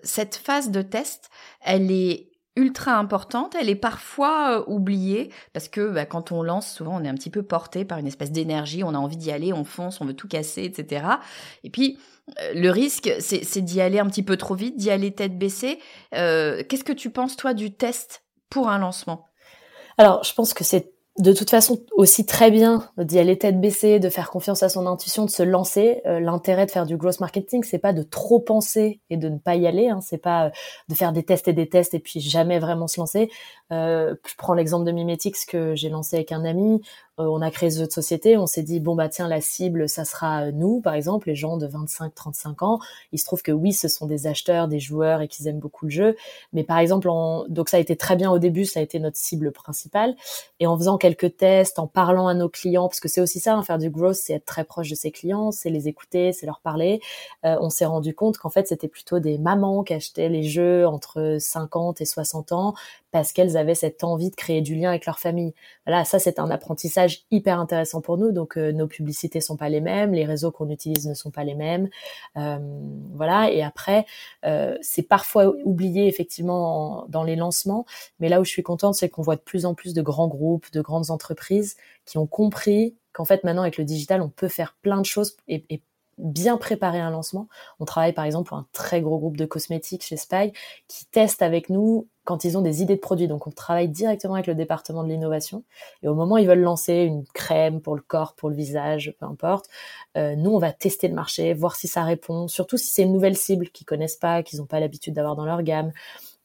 cette 0.03 0.35
phase 0.35 0.71
de 0.71 0.81
test, 0.81 1.29
elle 1.61 1.91
est 1.91 2.29
ultra 2.55 2.97
importante, 2.97 3.55
elle 3.59 3.69
est 3.69 3.75
parfois 3.75 4.59
euh, 4.59 4.63
oubliée 4.67 5.31
parce 5.53 5.67
que 5.67 5.91
bah, 5.91 6.05
quand 6.05 6.31
on 6.31 6.41
lance, 6.41 6.71
souvent 6.71 6.99
on 6.99 7.03
est 7.03 7.09
un 7.09 7.15
petit 7.15 7.29
peu 7.29 7.43
porté 7.43 7.85
par 7.85 7.97
une 7.97 8.07
espèce 8.07 8.31
d'énergie, 8.31 8.83
on 8.83 8.93
a 8.93 8.97
envie 8.97 9.17
d'y 9.17 9.31
aller, 9.31 9.53
on 9.53 9.63
fonce, 9.63 9.99
on 10.01 10.05
veut 10.05 10.13
tout 10.13 10.27
casser, 10.27 10.63
etc. 10.63 11.05
Et 11.63 11.69
puis 11.69 11.99
euh, 12.39 12.53
le 12.55 12.69
risque, 12.69 13.11
c'est 13.19 13.61
d'y 13.61 13.81
aller 13.81 13.99
un 13.99 14.07
petit 14.07 14.23
peu 14.23 14.37
trop 14.37 14.55
vite, 14.55 14.77
d'y 14.77 14.89
aller 14.89 15.13
tête 15.13 15.37
baissée. 15.37 15.79
Euh, 16.13 16.63
Qu'est-ce 16.67 16.83
que 16.83 16.93
tu 16.93 17.09
penses 17.09 17.35
toi 17.35 17.53
du 17.53 17.73
test 17.73 18.23
pour 18.49 18.69
un 18.69 18.79
lancement? 18.79 19.27
Alors, 19.97 20.23
je 20.23 20.33
pense 20.33 20.53
que 20.53 20.63
c'est 20.63 20.94
de 21.17 21.31
toute 21.31 21.49
façon 21.49 21.79
aussi 21.93 22.25
très 22.25 22.51
bien 22.51 22.89
d'y 22.97 23.19
aller 23.19 23.37
tête 23.37 23.59
baissée, 23.61 23.99
de 23.99 24.09
faire 24.09 24.29
confiance 24.29 24.63
à 24.63 24.69
son 24.69 24.85
intuition, 24.85 25.23
de 25.23 25.29
se 25.29 25.43
lancer. 25.43 26.01
Euh, 26.05 26.19
l'intérêt 26.19 26.65
de 26.65 26.71
faire 26.71 26.85
du 26.85 26.97
growth 26.97 27.21
marketing, 27.21 27.63
c'est 27.63 27.79
pas 27.79 27.93
de 27.93 28.03
trop 28.03 28.41
penser 28.41 28.99
et 29.09 29.15
de 29.15 29.29
ne 29.29 29.37
pas 29.37 29.55
y 29.55 29.65
aller. 29.65 29.87
Hein. 29.87 30.01
C'est 30.01 30.17
pas 30.17 30.47
euh, 30.47 30.49
de 30.89 30.95
faire 30.95 31.13
des 31.13 31.23
tests 31.23 31.47
et 31.47 31.53
des 31.53 31.69
tests 31.69 31.93
et 31.93 31.99
puis 31.99 32.19
jamais 32.19 32.59
vraiment 32.59 32.87
se 32.87 32.99
lancer. 32.99 33.29
Euh, 33.71 34.13
je 34.27 34.33
prends 34.37 34.53
l'exemple 34.53 34.85
de 34.85 34.91
Mimetics 34.91 35.45
que 35.47 35.73
j'ai 35.73 35.87
lancé 35.87 36.17
avec 36.17 36.33
un 36.33 36.43
ami. 36.43 36.81
Euh, 37.19 37.23
on 37.27 37.41
a 37.41 37.49
créé 37.49 37.71
ce 37.71 37.79
jeu 37.79 37.87
de 37.87 37.91
société, 37.91 38.37
on 38.37 38.45
s'est 38.45 38.63
dit 38.63 38.81
bon 38.81 38.93
bah 38.93 39.07
tiens 39.07 39.29
la 39.29 39.39
cible 39.39 39.87
ça 39.87 40.03
sera 40.03 40.51
nous 40.51 40.81
par 40.81 40.95
exemple 40.95 41.29
les 41.29 41.35
gens 41.35 41.55
de 41.55 41.65
25-35 41.65 42.65
ans. 42.65 42.79
Il 43.13 43.19
se 43.19 43.25
trouve 43.25 43.41
que 43.41 43.53
oui 43.53 43.71
ce 43.71 43.87
sont 43.87 44.05
des 44.05 44.27
acheteurs, 44.27 44.67
des 44.67 44.81
joueurs 44.81 45.21
et 45.21 45.29
qu'ils 45.29 45.47
aiment 45.47 45.59
beaucoup 45.59 45.85
le 45.85 45.91
jeu, 45.91 46.17
mais 46.51 46.63
par 46.65 46.77
exemple 46.77 47.07
donc 47.47 47.69
ça 47.69 47.77
a 47.77 47.79
été 47.79 47.95
très 47.95 48.17
bien 48.17 48.31
au 48.31 48.39
début, 48.39 48.65
ça 48.65 48.81
a 48.81 48.83
été 48.83 48.99
notre 48.99 49.15
cible 49.15 49.53
principale 49.53 50.15
et 50.59 50.67
en 50.67 50.77
faisant 50.77 50.97
quelques 50.97 51.37
tests, 51.37 51.79
en 51.79 51.87
parlant 51.87 52.27
à 52.27 52.33
nos 52.33 52.49
clients 52.49 52.89
parce 52.89 52.99
que 52.99 53.07
c'est 53.07 53.21
aussi 53.21 53.39
ça 53.39 53.55
hein, 53.55 53.63
faire 53.63 53.77
du 53.77 53.89
growth, 53.89 54.15
c'est 54.15 54.33
être 54.33 54.45
très 54.45 54.65
proche 54.65 54.89
de 54.89 54.95
ses 54.95 55.11
clients, 55.11 55.51
c'est 55.51 55.69
les 55.69 55.87
écouter, 55.87 56.33
c'est 56.33 56.45
leur 56.45 56.59
parler. 56.59 56.99
Euh, 57.45 57.55
on 57.61 57.69
s'est 57.69 57.85
rendu 57.85 58.13
compte 58.13 58.37
qu'en 58.37 58.49
fait 58.49 58.67
c'était 58.67 58.89
plutôt 58.89 59.19
des 59.19 59.37
mamans 59.37 59.83
qui 59.83 59.93
achetaient 59.93 60.29
les 60.29 60.43
jeux 60.43 60.85
entre 60.85 61.37
50 61.39 62.01
et 62.01 62.05
60 62.05 62.51
ans 62.51 62.73
parce 63.15 63.31
qu'elles 63.31 63.55
avaient 63.55 63.75
cette 63.75 64.03
envie 64.03 64.29
de 64.29 64.35
créer 64.35 64.59
du 64.59 64.75
lien 64.75 64.89
avec 64.89 65.05
leur 65.05 65.19
famille. 65.19 65.53
Voilà, 65.85 66.03
ça 66.03 66.19
c'est 66.19 66.37
un 66.37 66.51
apprentissage 66.51 67.21
hyper 67.31 67.61
intéressant 67.61 68.01
pour 68.01 68.17
nous. 68.17 68.33
Donc 68.33 68.57
euh, 68.57 68.73
nos 68.73 68.87
publicités 68.87 69.39
sont 69.39 69.55
pas 69.55 69.69
les 69.69 69.79
mêmes, 69.79 70.13
les 70.13 70.25
réseaux 70.25 70.51
qu'on 70.51 70.69
utilise 70.69 71.07
ne 71.07 71.13
sont 71.13 71.31
pas 71.31 71.45
les 71.45 71.55
mêmes. 71.55 71.87
Euh, 72.35 72.59
voilà. 73.13 73.49
Et 73.53 73.63
après, 73.63 74.05
euh, 74.43 74.77
c'est 74.81 75.03
parfois 75.03 75.47
oublié 75.63 76.07
effectivement 76.07 77.05
dans 77.07 77.23
les 77.23 77.37
lancements, 77.37 77.85
mais 78.19 78.27
là 78.27 78.41
où 78.41 78.43
je 78.43 78.49
suis 78.49 78.63
contente, 78.63 78.95
c'est 78.95 79.07
qu'on 79.07 79.21
voit 79.21 79.37
de 79.37 79.41
plus 79.41 79.65
en 79.65 79.75
plus 79.75 79.93
de 79.93 80.01
grands 80.01 80.27
groupes, 80.27 80.69
de 80.73 80.81
grandes 80.81 81.09
entreprises 81.09 81.77
qui 82.03 82.17
ont 82.17 82.27
compris 82.27 82.97
qu'en 83.13 83.23
fait 83.23 83.45
maintenant 83.45 83.61
avec 83.61 83.77
le 83.77 83.85
digital, 83.85 84.21
on 84.21 84.29
peut 84.29 84.49
faire 84.49 84.75
plein 84.81 84.99
de 84.99 85.05
choses 85.05 85.37
bien 86.17 86.57
préparer 86.57 86.99
un 86.99 87.09
lancement. 87.09 87.47
On 87.79 87.85
travaille 87.85 88.13
par 88.13 88.25
exemple 88.25 88.49
pour 88.49 88.57
un 88.57 88.67
très 88.73 89.01
gros 89.01 89.19
groupe 89.19 89.37
de 89.37 89.45
cosmétiques 89.45 90.03
chez 90.03 90.17
Spy 90.17 90.53
qui 90.87 91.05
teste 91.05 91.41
avec 91.41 91.69
nous 91.69 92.07
quand 92.23 92.43
ils 92.43 92.57
ont 92.57 92.61
des 92.61 92.81
idées 92.81 92.95
de 92.95 93.01
produits. 93.01 93.27
Donc 93.27 93.47
on 93.47 93.51
travaille 93.51 93.89
directement 93.89 94.35
avec 94.35 94.47
le 94.47 94.55
département 94.55 95.03
de 95.03 95.09
l'innovation 95.09 95.63
et 96.03 96.07
au 96.07 96.15
moment 96.15 96.35
où 96.35 96.37
ils 96.37 96.47
veulent 96.47 96.59
lancer 96.59 96.93
une 97.03 97.25
crème 97.33 97.81
pour 97.81 97.95
le 97.95 98.01
corps, 98.01 98.33
pour 98.35 98.49
le 98.49 98.55
visage, 98.55 99.13
peu 99.19 99.25
importe, 99.25 99.67
euh, 100.17 100.35
nous 100.35 100.51
on 100.51 100.59
va 100.59 100.71
tester 100.71 101.07
le 101.07 101.13
marché, 101.13 101.53
voir 101.53 101.75
si 101.75 101.87
ça 101.87 102.03
répond, 102.03 102.47
surtout 102.47 102.77
si 102.77 102.87
c'est 102.87 103.03
une 103.03 103.13
nouvelle 103.13 103.37
cible 103.37 103.69
qu'ils 103.69 103.85
connaissent 103.85 104.17
pas, 104.17 104.43
qu'ils 104.43 104.59
n'ont 104.59 104.65
pas 104.65 104.79
l'habitude 104.79 105.13
d'avoir 105.13 105.35
dans 105.35 105.45
leur 105.45 105.63
gamme. 105.63 105.91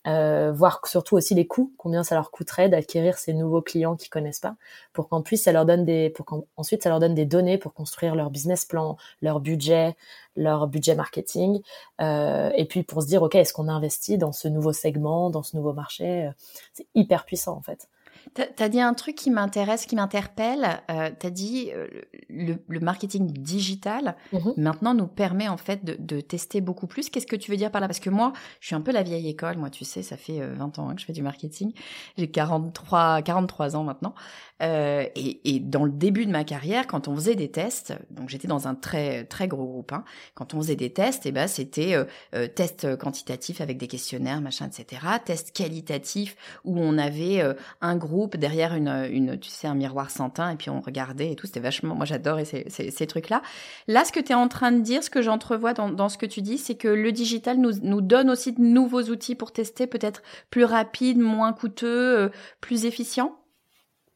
Euh, 0.07 0.51
voir 0.53 0.81
surtout 0.87 1.17
aussi 1.17 1.35
les 1.35 1.47
coûts, 1.47 1.73
combien 1.77 2.03
ça 2.05 2.15
leur 2.15 2.31
coûterait 2.31 2.71
d'acquérir 2.71 3.19
ces 3.19 3.35
nouveaux 3.35 3.61
clients 3.61 3.97
qu'ils 3.97 4.09
connaissent 4.09 4.41
pas, 4.41 4.57
pour 4.93 5.09
qu'en 5.09 5.21
plus 5.21 5.37
ça 5.37 5.53
leur 5.53 5.67
donne 5.67 5.85
des, 5.85 6.09
pour 6.11 6.25
qu'ensuite 6.25 6.83
ça 6.83 6.89
leur 6.89 7.01
donne 7.01 7.15
des 7.15 7.27
données 7.27 7.59
pour 7.59 7.75
construire 7.75 8.15
leur 8.15 8.31
business 8.31 8.65
plan, 8.65 8.97
leur 9.21 9.41
budget, 9.41 9.97
leur 10.37 10.69
budget 10.69 10.95
marketing, 10.95 11.61
euh, 12.01 12.51
et 12.57 12.65
puis 12.65 12.83
pour 12.83 13.03
se 13.03 13.09
dire 13.09 13.23
ok 13.23 13.35
est-ce 13.35 13.53
qu'on 13.53 13.69
investit 13.69 14.17
dans 14.17 14.33
ce 14.33 14.49
nouveau 14.49 14.73
segment, 14.73 15.29
dans 15.29 15.43
ce 15.43 15.57
nouveau 15.57 15.75
marché, 15.75 16.27
euh, 16.27 16.31
c'est 16.73 16.87
hyper 16.95 17.27
puissant 17.27 17.57
en 17.57 17.63
fait. 17.63 17.89
Tu 18.35 18.63
as 18.63 18.69
dit 18.69 18.81
un 18.81 18.95
truc 18.95 19.17
qui 19.17 19.31
m'intéresse, 19.31 19.87
qui 19.87 19.97
m'interpelle. 19.97 20.81
Euh, 20.91 21.11
tu 21.19 21.27
as 21.27 21.31
dit 21.31 21.71
euh, 21.75 21.89
le, 22.29 22.81
marketing 22.81 23.33
digital 23.33 24.17
mhm. 24.33 24.55
maintenant 24.57 24.95
nous 24.95 25.07
permet 25.07 25.49
en 25.49 25.57
fait 25.57 25.85
de, 25.85 26.21
tester 26.21 26.61
beaucoup 26.61 26.87
plus. 26.87 27.11
Qu'est-ce 27.11 27.27
que 27.27 27.37
tu 27.37 27.51
veux 27.51 27.57
dire 27.57 27.71
par 27.71 27.81
là? 27.81 27.89
Parce 27.89 28.01
que 28.01 28.11
moi, 28.11 28.33
je 28.61 28.69
suis 28.69 28.77
un 28.77 28.81
peu 28.81 28.93
la 28.93 29.03
vieille 29.03 29.29
école. 29.29 29.57
Moi, 29.57 29.71
tu 29.71 29.85
sais, 29.85 30.03
ça 30.03 30.17
fait 30.17 30.41
20 30.41 30.79
euh, 30.79 30.81
ans 30.81 30.89
hein, 30.89 30.95
que 30.95 31.01
je 31.01 31.07
fais 31.07 31.13
du 31.13 31.23
marketing. 31.23 31.73
J'ai 32.17 32.31
43, 32.31 33.23
43 33.23 33.77
ans 33.77 33.85
maintenant. 33.85 34.15
Euh, 34.63 35.05
et, 35.15 35.41
et, 35.45 35.61
dans 35.61 35.85
le 35.85 35.91
début 35.91 36.27
de 36.27 36.31
ma 36.31 36.45
carrière, 36.45 36.87
quand 36.87 37.09
on 37.09 37.15
faisait 37.15 37.35
des 37.35 37.51
tests, 37.51 37.95
donc 38.11 38.29
j'étais 38.29 38.49
dans 38.49 38.69
un 38.69 38.75
très 38.75 39.25
très 39.25 39.49
gros 39.49 39.65
groupe, 39.65 39.93
hein, 39.93 40.05
quand 40.35 40.55
on 40.55 40.61
faisait 40.61 40.77
des 40.77 40.91
tests, 40.91 41.25
et 41.27 41.31
eh 41.31 41.33
ben 41.33 41.49
c'était 41.49 41.95
euh, 41.95 42.05
euh 42.35 42.47
test 42.47 42.97
quantitatif 42.97 43.61
avec 43.61 43.79
des 43.79 43.87
questionnaires, 43.87 44.41
machin, 44.41 44.69
etc. 44.69 45.03
Test 45.25 45.57
qualitatif 45.57 46.37
où 46.65 46.79
on 46.79 46.99
avait 46.99 47.41
euh, 47.41 47.55
un 47.81 47.97
groupe 47.97 48.37
derrière 48.37 48.75
une, 48.75 49.09
une, 49.11 49.39
tu 49.39 49.49
sais, 49.49 49.67
un 49.67 49.75
miroir 49.75 50.11
sans 50.11 50.29
teint 50.29 50.51
et 50.51 50.57
puis 50.57 50.69
on 50.71 50.81
regardait 50.81 51.33
et 51.33 51.37
tout. 51.37 51.47
C'était 51.47 51.61
vachement, 51.61 51.95
moi 51.95 52.05
j'adorais 52.05 52.45
ces, 52.45 52.67
ces, 52.69 52.91
ces 52.91 53.07
trucs-là. 53.07 53.43
Là, 53.89 54.05
ce 54.05 54.13
que 54.13 54.21
tu 54.21 54.33
es 54.33 54.35
en 54.35 54.49
train 54.49 54.73
de 54.73 54.81
dire, 54.81 55.03
ce 55.03 55.11
que 55.11 55.23
j'entrevois 55.23 55.73
dans, 55.73 55.89
dans 55.89 56.09
ce 56.09 56.19
que 56.19 56.27
tu 56.27 56.43
dis, 56.43 56.59
c'est 56.59 56.75
que 56.75 56.89
le 56.89 57.13
digital 57.13 57.59
nous, 57.59 57.73
nous 57.83 58.03
donne 58.03 58.29
aussi 58.31 58.53
de 58.53 58.61
nouveaux 58.61 59.03
outils 59.05 59.35
pour 59.35 59.53
tester, 59.53 59.87
peut-être 59.87 60.23
plus 60.51 60.65
rapide, 60.65 61.19
moins 61.19 61.53
coûteux, 61.53 62.31
plus 62.61 62.85
efficient? 62.85 63.40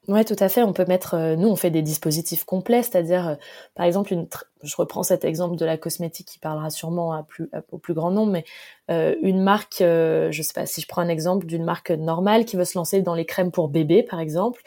Ouais, 0.06 0.22
tout 0.24 0.36
à 0.38 0.50
fait. 0.50 0.62
On 0.62 0.74
peut 0.74 0.84
mettre, 0.86 1.14
euh, 1.14 1.34
nous, 1.34 1.48
on 1.48 1.56
fait 1.56 1.70
des 1.70 1.80
dispositifs 1.80 2.44
complets, 2.44 2.82
c'est-à-dire, 2.82 3.26
euh, 3.26 3.34
par 3.74 3.86
exemple, 3.86 4.12
une, 4.12 4.26
je 4.62 4.76
reprends 4.76 5.02
cet 5.02 5.24
exemple 5.24 5.56
de 5.56 5.64
la 5.64 5.78
cosmétique 5.78 6.26
qui 6.28 6.38
parlera 6.38 6.68
sûrement 6.68 7.14
à 7.14 7.22
plus, 7.22 7.48
au 7.72 7.78
plus 7.78 7.94
grand 7.94 8.10
nombre, 8.10 8.32
mais 8.32 8.44
euh, 8.90 9.14
une 9.22 9.42
marque, 9.42 9.76
je 9.80 10.42
sais 10.42 10.52
pas, 10.52 10.66
si 10.66 10.82
je 10.82 10.86
prends 10.88 11.00
un 11.00 11.08
exemple 11.08 11.46
d'une 11.46 11.64
marque 11.64 11.90
normale 11.90 12.44
qui 12.44 12.56
veut 12.56 12.66
se 12.66 12.76
lancer 12.76 13.00
dans 13.00 13.14
les 13.14 13.24
crèmes 13.24 13.50
pour 13.50 13.68
bébé, 13.68 14.02
par 14.02 14.20
exemple, 14.20 14.60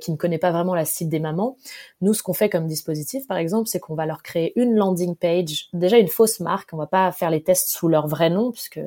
qui 0.00 0.10
ne 0.12 0.16
connaît 0.16 0.38
pas 0.38 0.50
vraiment 0.52 0.74
la 0.74 0.84
cible 0.84 1.10
des 1.10 1.20
mamans, 1.20 1.56
nous, 2.00 2.14
ce 2.14 2.22
qu'on 2.22 2.34
fait 2.34 2.48
comme 2.48 2.66
dispositif, 2.66 3.26
par 3.28 3.36
exemple, 3.36 3.68
c'est 3.68 3.78
qu'on 3.80 3.94
va 3.94 4.06
leur 4.06 4.22
créer 4.22 4.52
une 4.60 4.74
landing 4.74 5.14
page, 5.16 5.68
déjà 5.72 5.98
une 5.98 6.08
fausse 6.08 6.40
marque. 6.40 6.70
On 6.72 6.76
va 6.76 6.86
pas 6.86 7.10
faire 7.12 7.30
les 7.30 7.42
tests 7.42 7.70
sous 7.70 7.88
leur 7.88 8.06
vrai 8.08 8.30
nom, 8.30 8.50
puisque 8.52 8.80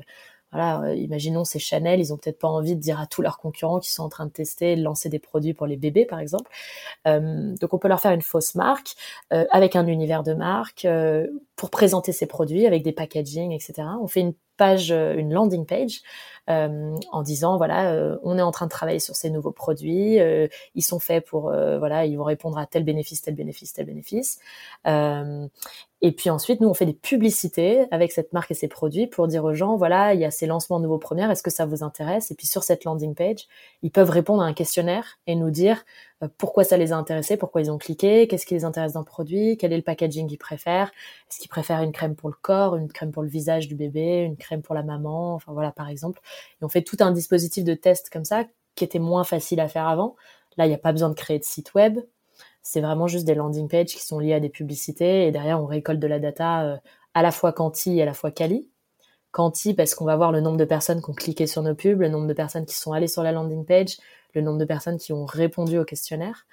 voilà, 0.56 0.82
euh, 0.84 0.96
imaginons 0.96 1.44
c'est 1.44 1.60
Chanel, 1.60 2.00
ils 2.00 2.14
ont 2.14 2.18
peut-être 2.18 2.40
pas 2.40 2.48
envie 2.48 2.76
de 2.76 2.80
dire 2.80 2.98
à 2.98 3.08
tous 3.08 3.22
leurs 3.22 3.40
concurrents 3.40 3.80
qui 3.80 3.92
sont 3.92 4.04
en 4.04 4.10
train 4.10 4.26
de 4.26 4.32
tester, 4.32 4.78
de 4.78 4.82
lancer 4.82 5.10
des 5.10 5.20
produits 5.20 5.54
pour 5.54 5.68
les 5.68 5.76
bébés 5.76 6.06
par 6.06 6.20
exemple. 6.20 6.50
Euh, 7.08 7.54
donc 7.60 7.74
on 7.74 7.78
peut 7.78 7.90
leur 7.90 8.00
faire 8.00 8.14
une 8.14 8.22
fausse 8.22 8.56
marque 8.56 8.96
euh, 9.34 9.46
avec 9.52 9.76
un 9.76 9.86
univers 9.86 10.24
de 10.24 10.34
marque 10.34 10.88
pour 11.58 11.70
présenter 11.70 12.14
ces 12.14 12.26
produits 12.26 12.66
avec 12.66 12.84
des 12.84 12.94
packaging, 12.94 13.52
etc. 13.52 13.84
On 14.02 14.08
fait 14.08 14.22
une 14.22 14.34
page, 14.58 14.92
une 14.92 15.34
landing 15.34 15.66
page 15.66 16.02
en 16.48 17.24
disant 17.24 17.58
voilà, 17.58 18.18
on 18.24 18.38
est 18.38 18.42
en 18.42 18.52
train 18.52 18.68
de 18.68 18.72
travailler 18.72 19.00
sur 19.00 19.16
ces 19.16 19.32
nouveaux 19.32 19.52
produits, 19.52 20.20
ils 20.76 20.82
sont 20.84 21.00
faits 21.00 21.26
pour 21.26 21.50
voilà, 21.50 22.06
ils 22.06 22.18
vont 22.18 22.24
répondre 22.24 22.58
à 22.58 22.68
tel 22.68 22.84
bénéfice, 22.84 23.24
tel 23.24 23.36
bénéfice, 23.36 23.74
tel 23.74 23.88
bénéfice. 23.88 24.40
Et 26.06 26.12
puis 26.12 26.30
ensuite, 26.30 26.62
nous, 26.62 26.68
on 26.68 26.76
fait 26.76 26.86
des 26.86 26.94
publicités 26.94 27.88
avec 27.90 28.12
cette 28.12 28.32
marque 28.32 28.52
et 28.52 28.54
ses 28.54 28.68
produits 28.68 29.08
pour 29.08 29.28
dire 29.28 29.44
aux 29.44 29.56
gens, 29.56 29.76
voilà, 29.76 30.14
il 30.14 30.20
y 30.20 30.26
a 30.26 30.30
ces 30.30 30.46
lancements 30.46 30.78
de 30.78 30.84
nouveaux 30.84 31.00
premières, 31.00 31.32
est-ce 31.32 31.42
que 31.42 31.50
ça 31.50 31.66
vous 31.66 31.84
intéresse? 31.84 32.30
Et 32.30 32.36
puis 32.36 32.46
sur 32.46 32.64
cette 32.64 32.84
landing 32.84 33.16
page, 33.16 33.48
ils 33.82 33.90
peuvent 33.90 34.12
répondre 34.12 34.44
à 34.44 34.46
un 34.46 34.54
questionnaire 34.54 35.18
et 35.26 35.36
nous 35.36 35.50
dire 35.50 35.78
euh, 35.78 36.15
pourquoi 36.38 36.64
ça 36.64 36.78
les 36.78 36.94
a 36.94 36.98
intéressés, 36.98 37.38
pourquoi 37.38 37.62
ils 37.62 37.72
ont 37.72 37.78
cliqué, 37.78 38.28
qu'est-ce 38.28 38.46
qui 38.46 38.54
les 38.54 38.66
intéresse 38.66 38.94
dans 38.94 39.02
le 39.02 39.06
produit, 39.06 39.58
quel 39.58 39.74
est 39.74 39.78
le 39.78 39.84
packaging 39.84 40.28
qu'ils 40.28 40.38
préfèrent, 40.38 40.92
est-ce 41.30 41.40
qu'ils 41.40 41.50
préfèrent 41.50 41.82
une 41.82 41.92
crème 41.92 42.16
pour 42.16 42.30
le 42.30 42.36
corps, 42.42 42.76
une 42.76 42.92
crème 42.92 43.12
pour 43.12 43.24
le 43.24 43.30
visage 43.30 43.68
du 43.68 43.76
bébé, 43.76 44.20
une 44.20 44.38
crème 44.38 44.62
pour 44.62 44.76
la 44.76 44.84
maman, 44.84 45.36
enfin 45.36 45.52
voilà, 45.54 45.72
par 45.72 45.90
exemple. 45.90 46.22
Et 46.62 46.66
on 46.66 46.70
fait 46.70 46.84
tout 46.84 46.98
un 47.00 47.12
dispositif 47.12 47.64
de 47.64 47.74
test 47.74 48.10
comme 48.10 48.26
ça 48.26 48.46
qui 48.76 48.84
était 48.84 49.00
moins 49.00 49.24
facile 49.24 49.60
à 49.60 49.68
faire 49.68 49.88
avant. 49.88 50.16
Là, 50.58 50.66
il 50.66 50.70
n'y 50.70 50.76
a 50.76 50.80
pas 50.80 50.92
besoin 50.92 51.10
de 51.10 51.16
créer 51.16 51.40
de 51.40 51.44
site 51.44 51.74
web, 51.74 52.00
c'est 52.66 52.82
vraiment 52.82 53.08
juste 53.08 53.26
des 53.26 53.36
landing 53.36 53.70
pages 53.70 53.94
qui 53.94 54.04
sont 54.04 54.20
liées 54.20 54.34
à 54.34 54.40
des 54.40 54.50
publicités 54.50 55.28
et 55.28 55.32
derrière 55.32 55.62
on 55.62 55.68
récolte 55.68 56.00
de 56.00 56.08
la 56.08 56.20
data 56.20 56.64
euh, 56.64 56.78
à 57.14 57.22
la 57.22 57.32
fois 57.32 57.54
quanti 57.54 58.00
et 58.00 58.02
à 58.02 58.06
la 58.06 58.14
fois 58.16 58.32
quali. 58.32 58.70
Quanti 59.32 59.76
parce 59.76 59.94
qu'on 59.94 60.06
va 60.06 60.16
voir 60.16 60.32
le 60.32 60.42
nombre 60.42 60.58
de 60.58 60.66
personnes 60.66 61.02
qui 61.02 61.10
ont 61.12 61.14
cliqué 61.14 61.46
sur 61.46 61.62
nos 61.62 61.76
pubs, 61.76 62.00
le 62.02 62.10
nombre 62.10 62.26
de 62.26 62.34
personnes 62.34 62.66
qui 62.66 62.76
sont 62.76 62.92
allées 62.92 63.08
sur 63.08 63.22
la 63.22 63.32
landing 63.32 63.66
page, 63.66 63.98
le 64.40 64.46
nombre 64.46 64.60
de 64.60 64.66
personnes 64.66 64.98
qui 64.98 65.14
ont 65.14 65.26
répondu 65.26 65.78
au 65.78 65.86
questionnaire. 65.86 66.46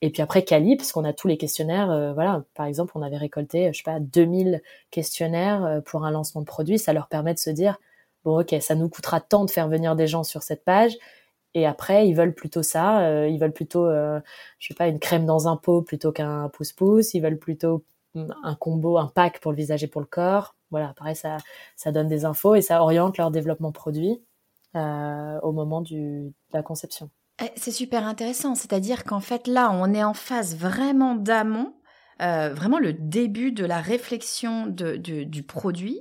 Et 0.00 0.10
puis 0.10 0.22
après 0.22 0.44
quali 0.44 0.76
parce 0.76 0.92
qu'on 0.92 1.04
a 1.04 1.12
tous 1.12 1.28
les 1.28 1.36
questionnaires. 1.36 1.90
Euh, 1.90 2.12
voilà, 2.12 2.44
par 2.54 2.66
exemple, 2.66 2.92
on 2.96 3.02
avait 3.02 3.16
récolté, 3.16 3.72
je 3.72 3.78
sais 3.78 3.84
pas, 3.84 4.00
2000 4.00 4.62
questionnaires 4.90 5.64
euh, 5.64 5.80
pour 5.80 6.04
un 6.04 6.10
lancement 6.10 6.40
de 6.40 6.46
produit. 6.46 6.78
Ça 6.78 6.92
leur 6.92 7.08
permet 7.08 7.34
de 7.34 7.38
se 7.38 7.50
dire 7.50 7.78
bon 8.24 8.40
ok, 8.40 8.54
ça 8.60 8.74
nous 8.74 8.88
coûtera 8.88 9.20
tant 9.20 9.44
de 9.44 9.50
faire 9.50 9.68
venir 9.68 9.96
des 9.96 10.06
gens 10.06 10.24
sur 10.24 10.42
cette 10.42 10.64
page 10.64 10.96
et 11.54 11.66
après, 11.66 12.08
ils 12.08 12.14
veulent 12.14 12.34
plutôt 12.34 12.62
ça. 12.62 13.00
Euh, 13.06 13.28
ils 13.28 13.38
veulent 13.38 13.52
plutôt, 13.52 13.86
euh, 13.86 14.20
je 14.58 14.68
sais 14.68 14.74
pas, 14.74 14.88
une 14.88 14.98
crème 14.98 15.26
dans 15.26 15.48
un 15.48 15.56
pot 15.56 15.82
plutôt 15.82 16.12
qu'un 16.12 16.48
pouce-pouce. 16.48 17.14
Ils 17.14 17.20
veulent 17.20 17.38
plutôt 17.38 17.84
mm, 18.14 18.32
un 18.44 18.54
combo, 18.54 18.98
un 18.98 19.08
pack 19.08 19.40
pour 19.40 19.52
le 19.52 19.56
visage 19.56 19.84
et 19.84 19.88
pour 19.88 20.00
le 20.00 20.06
corps. 20.06 20.54
Voilà, 20.70 20.94
pareil, 20.96 21.16
ça, 21.16 21.38
ça 21.76 21.92
donne 21.92 22.08
des 22.08 22.24
infos 22.24 22.54
et 22.54 22.62
ça 22.62 22.82
oriente 22.82 23.18
leur 23.18 23.30
développement 23.30 23.72
produit 23.72 24.22
au 24.74 25.52
moment 25.52 25.82
du, 25.82 26.28
de 26.28 26.32
la 26.54 26.62
conception. 26.62 27.10
Eh, 27.42 27.50
c'est 27.56 27.72
super 27.72 28.06
intéressant. 28.06 28.54
C'est-à-dire 28.54 29.04
qu'en 29.04 29.20
fait, 29.20 29.46
là, 29.46 29.70
on 29.72 29.92
est 29.92 30.04
en 30.04 30.14
phase 30.14 30.56
vraiment 30.56 31.14
d'amont. 31.14 31.74
Euh, 32.22 32.52
vraiment 32.54 32.78
le 32.78 32.92
début 32.92 33.52
de 33.52 33.64
la 33.64 33.80
réflexion 33.80 34.66
de, 34.66 34.96
du 34.96 35.42
produit 35.42 36.00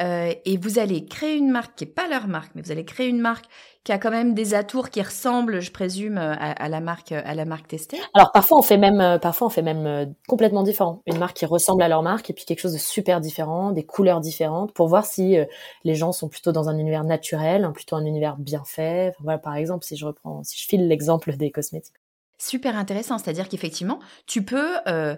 euh, 0.00 0.32
et 0.44 0.56
vous 0.58 0.78
allez 0.78 1.06
créer 1.06 1.36
une 1.36 1.50
marque 1.50 1.76
qui 1.76 1.84
est 1.84 1.88
pas 1.88 2.08
leur 2.08 2.28
marque 2.28 2.52
mais 2.54 2.62
vous 2.62 2.70
allez 2.70 2.84
créer 2.84 3.08
une 3.08 3.20
marque 3.20 3.46
qui 3.86 3.92
a 3.92 3.98
quand 3.98 4.10
même 4.10 4.34
des 4.34 4.54
atours 4.54 4.90
qui 4.90 5.00
ressemblent, 5.00 5.60
je 5.60 5.70
présume, 5.70 6.18
à, 6.18 6.68
la 6.68 6.80
marque 6.80 7.12
à 7.12 7.34
la 7.34 7.44
marque 7.44 7.68
testée. 7.68 7.98
Alors 8.14 8.32
parfois 8.32 8.58
on 8.58 8.62
fait 8.62 8.78
même 8.78 9.00
euh, 9.00 9.18
parfois 9.18 9.46
on 9.46 9.50
fait 9.50 9.62
même 9.62 9.86
euh, 9.86 10.06
complètement 10.26 10.64
différent. 10.64 11.02
Une 11.06 11.18
marque 11.18 11.36
qui 11.36 11.46
ressemble 11.46 11.82
à 11.82 11.88
leur 11.88 12.02
marque 12.02 12.28
et 12.28 12.32
puis 12.32 12.44
quelque 12.44 12.58
chose 12.58 12.72
de 12.72 12.78
super 12.78 13.20
différent, 13.20 13.70
des 13.70 13.86
couleurs 13.86 14.20
différentes 14.20 14.72
pour 14.72 14.88
voir 14.88 15.06
si 15.06 15.38
euh, 15.38 15.44
les 15.84 15.94
gens 15.94 16.10
sont 16.10 16.28
plutôt 16.28 16.50
dans 16.50 16.68
un 16.68 16.76
univers 16.78 17.04
naturel, 17.04 17.62
hein, 17.62 17.70
plutôt 17.70 17.94
un 17.94 18.04
univers 18.04 18.36
bien 18.38 18.64
fait. 18.66 19.14
voilà 19.20 19.38
par 19.38 19.54
exemple 19.54 19.84
si 19.84 19.96
je 19.96 20.04
reprends 20.04 20.42
si 20.42 20.58
je 20.58 20.66
file 20.66 20.88
l'exemple 20.88 21.36
des 21.36 21.52
cosmétiques. 21.52 21.94
Super 22.38 22.76
intéressant, 22.76 23.18
c'est-à-dire 23.18 23.48
qu'effectivement, 23.48 23.98
tu 24.26 24.44
peux 24.44 24.76
euh, 24.88 25.16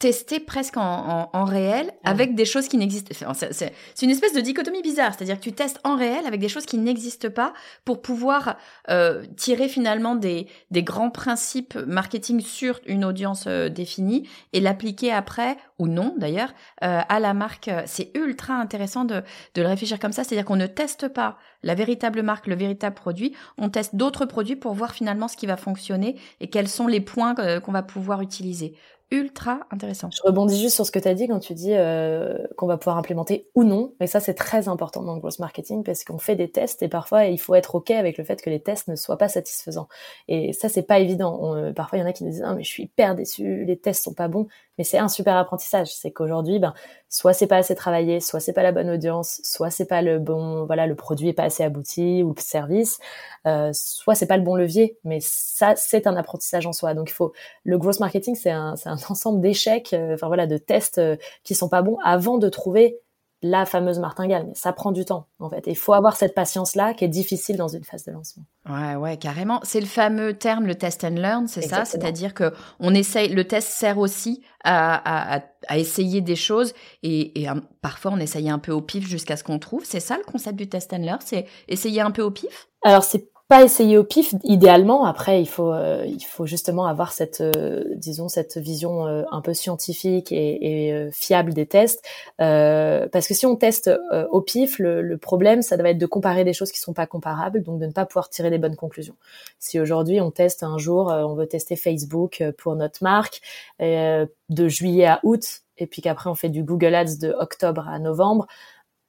tester 0.00 0.40
presque 0.40 0.78
en, 0.78 1.28
en, 1.30 1.44
réel 1.44 1.92
avec 2.04 2.34
des 2.34 2.46
choses 2.46 2.68
qui 2.68 2.78
n'existent. 2.78 3.14
C'est 3.34 3.72
une 4.02 4.10
espèce 4.10 4.32
de 4.32 4.40
dichotomie 4.40 4.80
bizarre, 4.80 5.12
c'est-à-dire 5.14 5.36
que 5.36 5.42
tu 5.42 5.52
testes 5.52 5.78
en 5.84 5.94
réel 5.94 6.26
avec 6.26 6.40
des 6.40 6.48
choses 6.48 6.64
qui 6.64 6.78
n'existent 6.78 7.28
pas 7.28 7.52
pour 7.84 8.00
pouvoir 8.00 8.56
euh, 8.88 9.22
tirer 9.36 9.68
finalement 9.68 10.16
des, 10.16 10.46
des 10.70 10.82
grands 10.82 11.10
principes 11.10 11.76
marketing 11.86 12.40
sur 12.40 12.80
une 12.86 13.04
audience 13.04 13.44
euh, 13.46 13.68
définie 13.68 14.26
et 14.54 14.60
l'appliquer 14.60 15.12
après 15.12 15.58
ou 15.78 15.86
non 15.86 16.14
d'ailleurs 16.16 16.54
euh, 16.82 17.00
à 17.06 17.20
la 17.20 17.34
marque. 17.34 17.70
C'est 17.84 18.10
ultra 18.14 18.54
intéressant 18.54 19.04
de, 19.04 19.22
de 19.54 19.62
le 19.62 19.68
réfléchir 19.68 19.98
comme 19.98 20.12
ça, 20.12 20.24
c'est-à-dire 20.24 20.46
qu'on 20.46 20.56
ne 20.56 20.66
teste 20.66 21.08
pas 21.08 21.36
la 21.62 21.74
véritable 21.74 22.22
marque, 22.22 22.46
le 22.46 22.56
véritable 22.56 22.94
produit, 22.94 23.36
on 23.58 23.68
teste 23.68 23.94
d'autres 23.94 24.24
produits 24.24 24.56
pour 24.56 24.72
voir 24.72 24.94
finalement 24.94 25.28
ce 25.28 25.36
qui 25.36 25.44
va 25.44 25.58
fonctionner 25.58 26.16
et 26.40 26.48
quels 26.48 26.68
sont 26.68 26.86
les 26.86 27.02
points 27.02 27.34
qu'on 27.60 27.72
va 27.72 27.82
pouvoir 27.82 28.22
utiliser 28.22 28.74
ultra 29.10 29.60
intéressant. 29.70 30.08
Je 30.12 30.22
rebondis 30.22 30.60
juste 30.60 30.76
sur 30.76 30.86
ce 30.86 30.92
que 30.92 30.98
tu 30.98 31.08
as 31.08 31.14
dit 31.14 31.26
quand 31.26 31.40
tu 31.40 31.54
dis 31.54 31.72
euh, 31.74 32.38
qu'on 32.56 32.66
va 32.66 32.76
pouvoir 32.76 32.96
implémenter 32.96 33.48
ou 33.54 33.64
non. 33.64 33.92
Mais 33.98 34.06
ça, 34.06 34.20
c'est 34.20 34.34
très 34.34 34.68
important 34.68 35.02
dans 35.02 35.14
le 35.14 35.20
growth 35.20 35.40
marketing 35.40 35.82
parce 35.82 36.04
qu'on 36.04 36.18
fait 36.18 36.36
des 36.36 36.50
tests 36.50 36.82
et 36.82 36.88
parfois, 36.88 37.24
il 37.24 37.38
faut 37.38 37.54
être 37.54 37.74
OK 37.74 37.90
avec 37.90 38.18
le 38.18 38.24
fait 38.24 38.40
que 38.40 38.50
les 38.50 38.60
tests 38.60 38.88
ne 38.88 38.94
soient 38.94 39.18
pas 39.18 39.28
satisfaisants. 39.28 39.88
Et 40.28 40.52
ça, 40.52 40.68
c'est 40.68 40.82
pas 40.82 41.00
évident. 41.00 41.56
Euh, 41.56 41.72
parfois, 41.72 41.98
il 41.98 42.02
y 42.02 42.04
en 42.04 42.08
a 42.08 42.12
qui 42.12 42.24
nous 42.24 42.30
disent, 42.30 42.44
ah, 42.44 42.54
mais 42.54 42.62
je 42.62 42.70
suis 42.70 42.84
hyper 42.84 43.16
déçu, 43.16 43.64
les 43.64 43.76
tests 43.76 44.04
sont 44.04 44.14
pas 44.14 44.28
bons. 44.28 44.46
Mais 44.78 44.84
c'est 44.84 44.98
un 44.98 45.08
super 45.08 45.36
apprentissage. 45.36 45.88
C'est 45.88 46.10
qu'aujourd'hui, 46.10 46.58
ben, 46.58 46.72
soit 47.10 47.34
c'est 47.34 47.46
pas 47.46 47.56
assez 47.56 47.74
travaillé, 47.74 48.20
soit 48.20 48.40
c'est 48.40 48.54
pas 48.54 48.62
la 48.62 48.72
bonne 48.72 48.88
audience, 48.88 49.40
soit 49.42 49.70
c'est 49.70 49.84
pas 49.84 50.00
le 50.00 50.18
bon, 50.18 50.64
voilà, 50.64 50.86
le 50.86 50.94
produit 50.94 51.28
est 51.28 51.34
pas 51.34 51.42
assez 51.42 51.62
abouti 51.62 52.22
ou 52.22 52.32
le 52.34 52.40
service, 52.40 52.98
euh, 53.46 53.72
soit 53.74 54.14
c'est 54.14 54.26
pas 54.26 54.36
le 54.36 54.42
bon 54.42 54.54
levier. 54.54 54.96
Mais 55.04 55.18
ça, 55.20 55.74
c'est 55.76 56.06
un 56.06 56.16
apprentissage 56.16 56.66
en 56.66 56.72
soi. 56.72 56.94
Donc 56.94 57.10
il 57.10 57.12
faut, 57.12 57.32
le 57.64 57.76
growth 57.76 58.00
marketing, 58.00 58.36
c'est 58.36 58.50
un, 58.50 58.76
c'est 58.76 58.88
un 58.88 58.96
ensemble 59.08 59.40
d'échecs, 59.40 59.92
euh, 59.92 60.14
enfin 60.14 60.26
voilà, 60.26 60.46
de 60.46 60.58
tests 60.58 60.98
euh, 60.98 61.16
qui 61.44 61.54
sont 61.54 61.68
pas 61.68 61.82
bons 61.82 61.98
avant 62.04 62.38
de 62.38 62.48
trouver 62.48 62.98
la 63.42 63.64
fameuse 63.64 63.98
martingale, 63.98 64.44
mais 64.48 64.54
ça 64.54 64.70
prend 64.74 64.92
du 64.92 65.06
temps 65.06 65.26
en 65.38 65.48
fait. 65.48 65.64
Il 65.66 65.74
faut 65.74 65.94
avoir 65.94 66.14
cette 66.14 66.34
patience-là 66.34 66.92
qui 66.92 67.06
est 67.06 67.08
difficile 67.08 67.56
dans 67.56 67.68
une 67.68 67.84
phase 67.84 68.04
de 68.04 68.12
lancement. 68.12 68.44
Ouais, 68.68 68.96
ouais, 68.96 69.16
carrément. 69.16 69.60
C'est 69.62 69.80
le 69.80 69.86
fameux 69.86 70.34
terme, 70.34 70.66
le 70.66 70.74
test 70.74 71.04
and 71.04 71.14
learn, 71.14 71.48
c'est 71.48 71.62
ça? 71.62 71.86
C'est-à-dire 71.86 72.34
que 72.34 72.52
on 72.80 72.92
essaye, 72.92 73.30
le 73.30 73.48
test 73.48 73.68
sert 73.68 73.96
aussi 73.96 74.42
à, 74.62 75.36
à, 75.36 75.40
à 75.68 75.78
essayer 75.78 76.20
des 76.20 76.36
choses 76.36 76.74
et, 77.02 77.42
et 77.42 77.48
parfois 77.80 78.10
on 78.12 78.18
essaye 78.18 78.50
un 78.50 78.58
peu 78.58 78.72
au 78.72 78.82
pif 78.82 79.08
jusqu'à 79.08 79.38
ce 79.38 79.44
qu'on 79.44 79.58
trouve. 79.58 79.86
C'est 79.86 80.00
ça 80.00 80.18
le 80.18 80.24
concept 80.30 80.58
du 80.58 80.68
test 80.68 80.92
and 80.92 80.98
learn, 80.98 81.20
c'est 81.24 81.46
essayer 81.66 82.02
un 82.02 82.10
peu 82.10 82.20
au 82.20 82.30
pif? 82.30 82.68
Alors 82.82 83.04
c'est 83.04 83.29
pas 83.50 83.64
essayer 83.64 83.98
au 83.98 84.04
pif 84.04 84.32
idéalement. 84.44 85.04
Après 85.04 85.42
il 85.42 85.48
faut 85.48 85.72
euh, 85.72 86.04
il 86.06 86.24
faut 86.24 86.46
justement 86.46 86.86
avoir 86.86 87.10
cette 87.10 87.40
euh, 87.40 87.82
disons 87.96 88.28
cette 88.28 88.58
vision 88.58 89.08
euh, 89.08 89.24
un 89.32 89.40
peu 89.40 89.54
scientifique 89.54 90.30
et, 90.30 90.86
et 90.86 91.10
fiable 91.10 91.52
des 91.52 91.66
tests. 91.66 92.00
Parce 92.38 93.26
que 93.26 93.34
si 93.34 93.46
on 93.46 93.56
teste 93.56 93.90
au 94.30 94.40
pif 94.40 94.78
le, 94.78 95.02
le, 95.02 95.18
problème 95.18 95.62
ça 95.62 95.76
doit 95.76 95.90
être 95.90 95.98
de 95.98 96.06
comparer 96.06 96.44
des 96.44 96.52
choses 96.52 96.70
qui 96.70 96.78
sont 96.78 96.92
pas 96.92 97.08
comparables 97.08 97.64
donc 97.64 97.80
de 97.80 97.86
ne 97.86 97.92
pas 97.92 98.06
pouvoir 98.06 98.30
tirer 98.30 98.50
des 98.50 98.58
bonnes 98.58 98.76
conclusions. 98.76 99.16
Si 99.58 99.80
aujourd'hui 99.80 100.20
on 100.20 100.30
teste 100.30 100.62
un 100.62 100.78
jour 100.78 101.08
on 101.08 101.34
veut 101.34 101.48
tester 101.48 101.74
Facebook 101.74 102.44
pour 102.56 102.76
notre 102.76 103.02
marque 103.02 103.40
de 103.80 104.68
juillet 104.68 105.06
à 105.06 105.18
août 105.24 105.62
et 105.76 105.88
puis 105.88 106.02
qu'après 106.02 106.30
on 106.30 106.36
fait 106.36 106.50
du 106.50 106.62
Google 106.62 106.94
Ads 106.94 107.16
de 107.20 107.34
octobre 107.36 107.88
à 107.88 107.98
novembre 107.98 108.46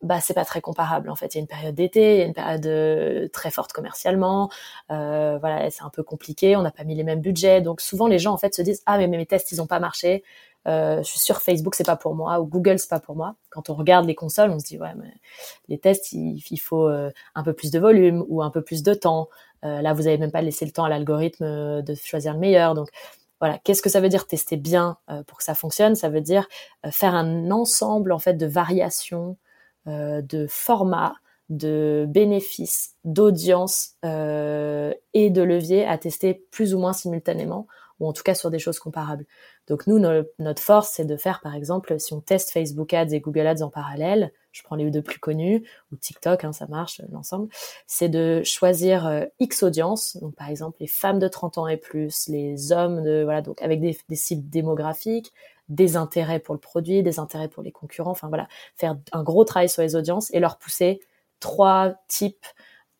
bah 0.01 0.19
c'est 0.19 0.33
pas 0.33 0.45
très 0.45 0.61
comparable 0.61 1.09
en 1.09 1.15
fait. 1.15 1.35
Il 1.35 1.37
y 1.37 1.39
a 1.39 1.41
une 1.41 1.47
période 1.47 1.75
d'été, 1.75 2.15
il 2.15 2.19
y 2.19 2.21
a 2.21 2.25
une 2.25 2.33
période 2.33 2.65
euh, 2.65 3.27
très 3.29 3.51
forte 3.51 3.71
commercialement, 3.71 4.49
euh, 4.91 5.37
voilà, 5.39 5.69
c'est 5.69 5.83
un 5.83 5.89
peu 5.89 6.03
compliqué. 6.03 6.55
On 6.55 6.61
n'a 6.63 6.71
pas 6.71 6.83
mis 6.83 6.95
les 6.95 7.03
mêmes 7.03 7.21
budgets, 7.21 7.61
donc 7.61 7.81
souvent 7.81 8.07
les 8.07 8.19
gens 8.19 8.33
en 8.33 8.37
fait 8.37 8.53
se 8.55 8.61
disent 8.61 8.81
ah 8.85 8.97
mais, 8.97 9.07
mes 9.07 9.25
tests 9.25 9.51
ils 9.51 9.61
ont 9.61 9.67
pas 9.67 9.79
marché. 9.79 10.23
Euh, 10.67 10.97
je 11.01 11.07
suis 11.09 11.19
sur 11.19 11.41
Facebook 11.41 11.73
c'est 11.73 11.85
pas 11.85 11.95
pour 11.95 12.13
moi 12.13 12.39
ou 12.39 12.45
Google 12.45 12.79
c'est 12.79 12.89
pas 12.89 12.99
pour 12.99 13.15
moi. 13.15 13.35
Quand 13.49 13.69
on 13.69 13.75
regarde 13.75 14.05
les 14.05 14.15
consoles, 14.15 14.51
on 14.51 14.59
se 14.59 14.65
dit 14.65 14.77
ouais 14.79 14.93
mais 14.95 15.13
les 15.67 15.79
tests 15.79 16.13
il, 16.13 16.43
il 16.49 16.57
faut 16.57 16.87
euh, 16.87 17.11
un 17.35 17.43
peu 17.43 17.53
plus 17.53 17.71
de 17.71 17.79
volume 17.79 18.23
ou 18.27 18.41
un 18.43 18.49
peu 18.51 18.61
plus 18.63 18.83
de 18.83 18.93
temps. 18.93 19.29
Euh, 19.65 19.81
là 19.81 19.93
vous 19.93 20.07
avez 20.07 20.17
même 20.17 20.31
pas 20.31 20.41
laissé 20.41 20.65
le 20.65 20.71
temps 20.71 20.83
à 20.85 20.89
l'algorithme 20.89 21.81
de 21.81 21.95
choisir 21.95 22.33
le 22.33 22.39
meilleur, 22.39 22.73
donc 22.75 22.89
voilà, 23.39 23.57
qu'est-ce 23.63 23.81
que 23.81 23.89
ça 23.89 24.01
veut 24.01 24.09
dire 24.09 24.27
tester 24.27 24.55
bien 24.55 24.97
pour 25.27 25.39
que 25.39 25.43
ça 25.43 25.55
fonctionne? 25.55 25.95
Ça 25.95 26.09
veut 26.09 26.21
dire 26.21 26.47
faire 26.91 27.15
un 27.15 27.49
ensemble 27.49 28.11
en 28.11 28.19
fait 28.19 28.35
de 28.35 28.45
variations 28.45 29.31
euh, 29.31 29.50
de 29.85 30.47
format, 30.47 31.15
de 31.51 32.05
bénéfices, 32.07 32.95
d'audience 33.03 33.95
euh, 34.05 34.93
et 35.13 35.29
de 35.29 35.41
leviers 35.41 35.85
à 35.85 35.97
tester 35.97 36.45
plus 36.49 36.73
ou 36.73 36.79
moins 36.79 36.93
simultanément, 36.93 37.67
ou 37.99 38.07
en 38.07 38.13
tout 38.13 38.23
cas 38.23 38.33
sur 38.33 38.49
des 38.49 38.57
choses 38.57 38.79
comparables. 38.79 39.25
Donc 39.67 39.85
nous, 39.85 39.99
notre 40.39 40.61
force, 40.61 40.91
c'est 40.93 41.05
de 41.05 41.17
faire, 41.17 41.41
par 41.41 41.53
exemple, 41.53 41.99
si 41.99 42.13
on 42.13 42.21
teste 42.21 42.51
Facebook 42.51 42.93
Ads 42.93 43.13
et 43.13 43.19
Google 43.19 43.47
Ads 43.47 43.61
en 43.63 43.69
parallèle, 43.69 44.31
je 44.53 44.63
prends 44.63 44.75
les 44.75 44.89
deux 44.89 45.01
plus 45.01 45.19
connus, 45.19 45.67
ou 45.91 45.97
TikTok, 45.97 46.45
hein, 46.45 46.53
ça 46.53 46.67
marche 46.67 47.01
l'ensemble, 47.11 47.49
c'est 47.85 48.09
de 48.09 48.41
choisir 48.43 49.05
euh, 49.05 49.25
X 49.39 49.63
audience, 49.63 50.17
donc 50.17 50.35
par 50.35 50.49
exemple 50.49 50.77
les 50.79 50.87
femmes 50.87 51.19
de 51.19 51.27
30 51.27 51.57
ans 51.57 51.67
et 51.67 51.77
plus, 51.77 52.27
les 52.27 52.71
hommes 52.71 53.03
de 53.03 53.23
voilà, 53.23 53.41
donc 53.41 53.61
avec 53.61 53.81
des, 53.81 53.97
des 54.07 54.15
cibles 54.15 54.49
démographiques, 54.49 55.31
des 55.71 55.95
intérêts 55.95 56.39
pour 56.39 56.53
le 56.53 56.59
produit, 56.59 57.01
des 57.01 57.17
intérêts 57.17 57.47
pour 57.47 57.63
les 57.63 57.71
concurrents. 57.71 58.11
Enfin 58.11 58.27
voilà, 58.27 58.47
faire 58.75 58.97
un 59.13 59.23
gros 59.23 59.45
travail 59.45 59.69
sur 59.69 59.81
les 59.81 59.95
audiences 59.95 60.31
et 60.33 60.39
leur 60.39 60.57
pousser 60.57 60.99
trois 61.39 61.93
types 62.07 62.45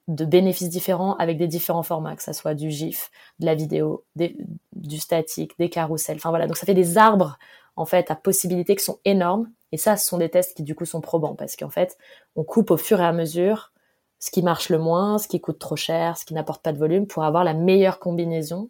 de 0.07 0.25
bénéfices 0.25 0.69
différents 0.69 1.15
avec 1.17 1.37
des 1.37 1.47
différents 1.47 1.83
formats, 1.83 2.15
que 2.15 2.23
ça 2.23 2.33
soit 2.33 2.55
du 2.55 2.71
GIF, 2.71 3.11
de 3.39 3.45
la 3.45 3.55
vidéo, 3.55 4.03
du 4.15 4.99
statique, 4.99 5.51
des 5.59 5.69
carousels. 5.69 6.17
Enfin 6.17 6.29
voilà, 6.29 6.47
donc 6.47 6.57
ça 6.57 6.65
fait 6.65 6.73
des 6.73 6.97
arbres 6.97 7.37
en 7.75 7.85
fait 7.85 8.09
à 8.09 8.15
possibilités 8.15 8.75
qui 8.75 8.83
sont 8.83 8.99
énormes. 9.05 9.51
Et 9.73 9.77
ça, 9.77 9.95
ce 9.95 10.07
sont 10.07 10.17
des 10.17 10.29
tests 10.29 10.55
qui 10.55 10.63
du 10.63 10.73
coup 10.75 10.85
sont 10.85 11.01
probants 11.01 11.35
parce 11.35 11.55
qu'en 11.55 11.69
fait, 11.69 11.97
on 12.35 12.43
coupe 12.43 12.71
au 12.71 12.77
fur 12.77 12.99
et 12.99 13.05
à 13.05 13.13
mesure 13.13 13.71
ce 14.19 14.31
qui 14.31 14.43
marche 14.43 14.69
le 14.69 14.79
moins, 14.79 15.17
ce 15.17 15.27
qui 15.27 15.41
coûte 15.41 15.59
trop 15.59 15.75
cher, 15.75 16.17
ce 16.17 16.25
qui 16.25 16.33
n'apporte 16.33 16.61
pas 16.61 16.73
de 16.73 16.77
volume 16.77 17.07
pour 17.07 17.23
avoir 17.23 17.43
la 17.43 17.53
meilleure 17.53 17.99
combinaison 17.99 18.69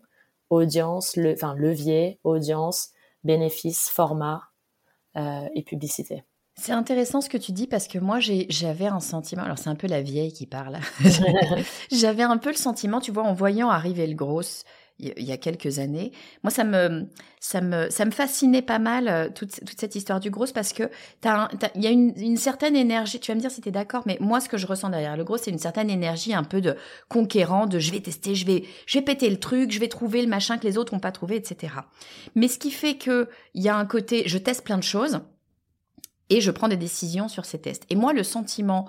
audience, 0.49 1.17
enfin 1.33 1.55
levier, 1.55 2.19
audience, 2.23 2.89
bénéfices, 3.23 3.89
format 3.89 4.41
euh, 5.15 5.47
et 5.55 5.63
publicité. 5.63 6.23
C'est 6.55 6.73
intéressant 6.73 7.21
ce 7.21 7.29
que 7.29 7.37
tu 7.37 7.53
dis 7.53 7.65
parce 7.65 7.87
que 7.87 7.97
moi 7.97 8.19
j'avais 8.19 8.87
un 8.87 8.99
sentiment, 8.99 9.43
alors 9.43 9.57
c'est 9.57 9.69
un 9.69 9.75
peu 9.75 9.87
la 9.87 10.01
vieille 10.01 10.33
qui 10.33 10.45
parle, 10.45 10.79
j'avais 11.91 12.23
un 12.23 12.37
peu 12.37 12.49
le 12.49 12.55
sentiment, 12.55 12.99
tu 12.99 13.11
vois, 13.11 13.23
en 13.23 13.33
voyant 13.33 13.69
arriver 13.69 14.05
le 14.05 14.15
gros, 14.15 14.41
il 15.01 15.23
y 15.23 15.31
a 15.31 15.37
quelques 15.37 15.79
années. 15.79 16.11
Moi, 16.43 16.51
ça 16.51 16.63
me, 16.63 17.07
ça 17.39 17.59
me, 17.59 17.89
ça 17.89 18.05
me 18.05 18.11
fascinait 18.11 18.61
pas 18.61 18.79
mal 18.79 19.07
euh, 19.07 19.29
toute, 19.33 19.59
toute 19.65 19.79
cette 19.79 19.95
histoire 19.95 20.19
du 20.19 20.29
gros 20.29 20.45
parce 20.53 20.73
que 20.73 20.83
il 21.23 21.81
y 21.81 21.87
a 21.87 21.89
une, 21.89 22.13
une, 22.17 22.37
certaine 22.37 22.75
énergie. 22.75 23.19
Tu 23.19 23.31
vas 23.31 23.35
me 23.35 23.41
dire 23.41 23.51
si 23.51 23.61
t'es 23.61 23.71
d'accord, 23.71 24.03
mais 24.05 24.17
moi, 24.19 24.39
ce 24.39 24.47
que 24.47 24.57
je 24.57 24.67
ressens 24.67 24.89
derrière 24.89 25.17
le 25.17 25.23
gros, 25.23 25.37
c'est 25.37 25.51
une 25.51 25.59
certaine 25.59 25.89
énergie 25.89 26.33
un 26.33 26.43
peu 26.43 26.61
de 26.61 26.75
conquérant, 27.09 27.65
de 27.65 27.79
je 27.79 27.91
vais 27.91 27.99
tester, 27.99 28.35
je 28.35 28.45
vais, 28.45 28.63
je 28.85 28.99
vais 28.99 29.03
péter 29.03 29.29
le 29.29 29.37
truc, 29.37 29.71
je 29.71 29.79
vais 29.79 29.87
trouver 29.87 30.21
le 30.21 30.27
machin 30.27 30.57
que 30.57 30.67
les 30.67 30.77
autres 30.77 30.93
n'ont 30.93 30.99
pas 30.99 31.11
trouvé, 31.11 31.35
etc. 31.35 31.73
Mais 32.35 32.47
ce 32.47 32.59
qui 32.59 32.71
fait 32.71 32.95
que 32.95 33.27
il 33.53 33.63
y 33.63 33.69
a 33.69 33.75
un 33.75 33.85
côté, 33.85 34.23
je 34.27 34.37
teste 34.37 34.63
plein 34.63 34.77
de 34.77 34.83
choses 34.83 35.21
et 36.29 36.41
je 36.41 36.51
prends 36.51 36.67
des 36.67 36.77
décisions 36.77 37.27
sur 37.27 37.45
ces 37.45 37.59
tests. 37.59 37.85
Et 37.89 37.95
moi, 37.95 38.13
le 38.13 38.23
sentiment 38.23 38.87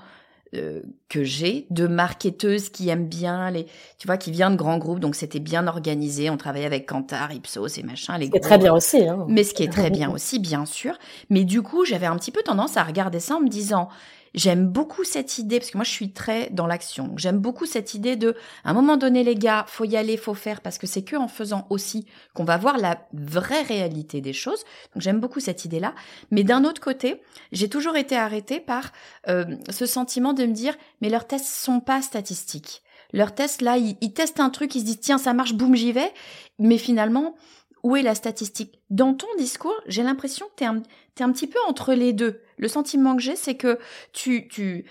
euh, 0.54 0.80
que 1.09 1.25
j'ai 1.25 1.66
de 1.71 1.87
marketeuses 1.87 2.68
qui 2.68 2.90
aiment 2.90 3.09
bien 3.09 3.50
les 3.50 3.66
tu 3.99 4.06
vois 4.06 4.18
qui 4.18 4.30
vient 4.30 4.50
de 4.50 4.56
grands 4.56 4.76
groupes. 4.76 5.00
Donc 5.00 5.14
c'était 5.14 5.40
bien 5.40 5.66
organisé. 5.66 6.28
On 6.28 6.37
travaillait 6.37 6.66
avec 6.66 6.87
Kantar 6.87 7.32
Ipsos 7.32 7.78
et 7.78 7.82
machin 7.82 8.18
les 8.18 8.28
très 8.28 8.59
bien 8.59 8.75
aussi 8.75 9.06
hein. 9.09 9.25
mais 9.28 9.44
ce 9.44 9.54
qui 9.54 9.62
est 9.62 9.73
très 9.73 9.90
bien 9.90 10.11
aussi 10.11 10.38
bien 10.38 10.66
sûr. 10.66 10.99
Mais 11.30 11.44
du 11.44 11.62
coup 11.62 11.85
j'avais 11.85 12.06
un 12.06 12.16
petit 12.16 12.30
peu 12.30 12.43
tendance 12.43 12.76
à 12.76 12.82
regarder 12.82 13.19
ça 13.19 13.36
en 13.36 13.41
me 13.41 13.49
disant 13.49 13.88
J'aime 14.34 14.66
beaucoup 14.66 15.04
cette 15.04 15.36
idée 15.38 15.58
parce 15.58 15.71
que 15.71 15.76
moi 15.76 15.84
je 15.84 15.90
suis 15.90 16.12
très 16.12 16.49
dans 16.50 16.66
l'action. 16.66 17.12
J'aime 17.16 17.38
beaucoup 17.38 17.66
cette 17.66 17.95
idée 17.95 18.16
de 18.16 18.34
à 18.64 18.71
un 18.71 18.73
moment 18.73 18.97
donné 18.97 19.25
les 19.25 19.34
gars, 19.34 19.64
faut 19.68 19.84
y 19.84 19.97
aller, 19.97 20.16
faut 20.16 20.34
faire 20.34 20.62
parce 20.62 20.78
que 20.78 20.86
c'est 20.86 21.02
que 21.02 21.16
en 21.16 21.28
faisant 21.28 21.66
aussi 21.68 22.06
qu'on 22.34 22.45
va 22.45 22.56
voir 22.56 22.78
la 22.78 23.06
vraie 23.12 23.62
réalité 23.62 24.21
des 24.21 24.32
choses. 24.32 24.64
Donc 24.95 25.02
j'aime 25.02 25.21
beaucoup 25.21 25.40
cette 25.40 25.64
idée-là, 25.66 25.95
mais 26.30 26.45
d'un 26.45 26.64
autre 26.64 26.80
côté, 26.80 27.21
j'ai 27.52 27.68
toujours 27.68 27.97
été 27.97 28.16
arrêtée 28.16 28.60
par 28.60 28.92
euh, 29.28 29.45
ce 29.68 29.84
sentiment 29.84 30.32
de 30.32 30.47
me 30.47 30.52
dire 30.52 30.76
mais 31.02 31.10
leurs 31.10 31.26
tests 31.26 31.47
sont 31.47 31.80
pas 31.80 32.00
statistiques. 32.00 32.82
Leurs 33.12 33.34
tests 33.34 33.60
là, 33.60 33.76
ils, 33.76 33.97
ils 34.00 34.14
testent 34.14 34.40
un 34.40 34.49
truc, 34.49 34.75
ils 34.75 34.80
se 34.80 34.86
disent 34.86 35.00
tiens 35.00 35.18
ça 35.18 35.34
marche, 35.34 35.52
boum 35.52 35.75
j'y 35.75 35.92
vais, 35.92 36.12
mais 36.58 36.78
finalement 36.78 37.34
où 37.82 37.97
est 37.97 38.02
la 38.02 38.14
statistique? 38.14 38.80
Dans 38.90 39.14
ton 39.14 39.26
discours, 39.38 39.75
j'ai 39.86 40.02
l'impression 40.02 40.47
que 40.47 40.64
tu 40.64 40.64
es, 40.64 40.82
es, 41.19 41.23
un 41.23 41.33
petit 41.33 41.47
peu 41.47 41.59
entre 41.67 41.95
les 41.95 42.13
deux. 42.13 42.41
Le 42.59 42.69
sentiment 42.69 43.17
que 43.17 43.23
j'ai, 43.23 43.37
c'est 43.37 43.57
que 43.57 43.79
tu, 44.13 44.49
tu, 44.49 44.85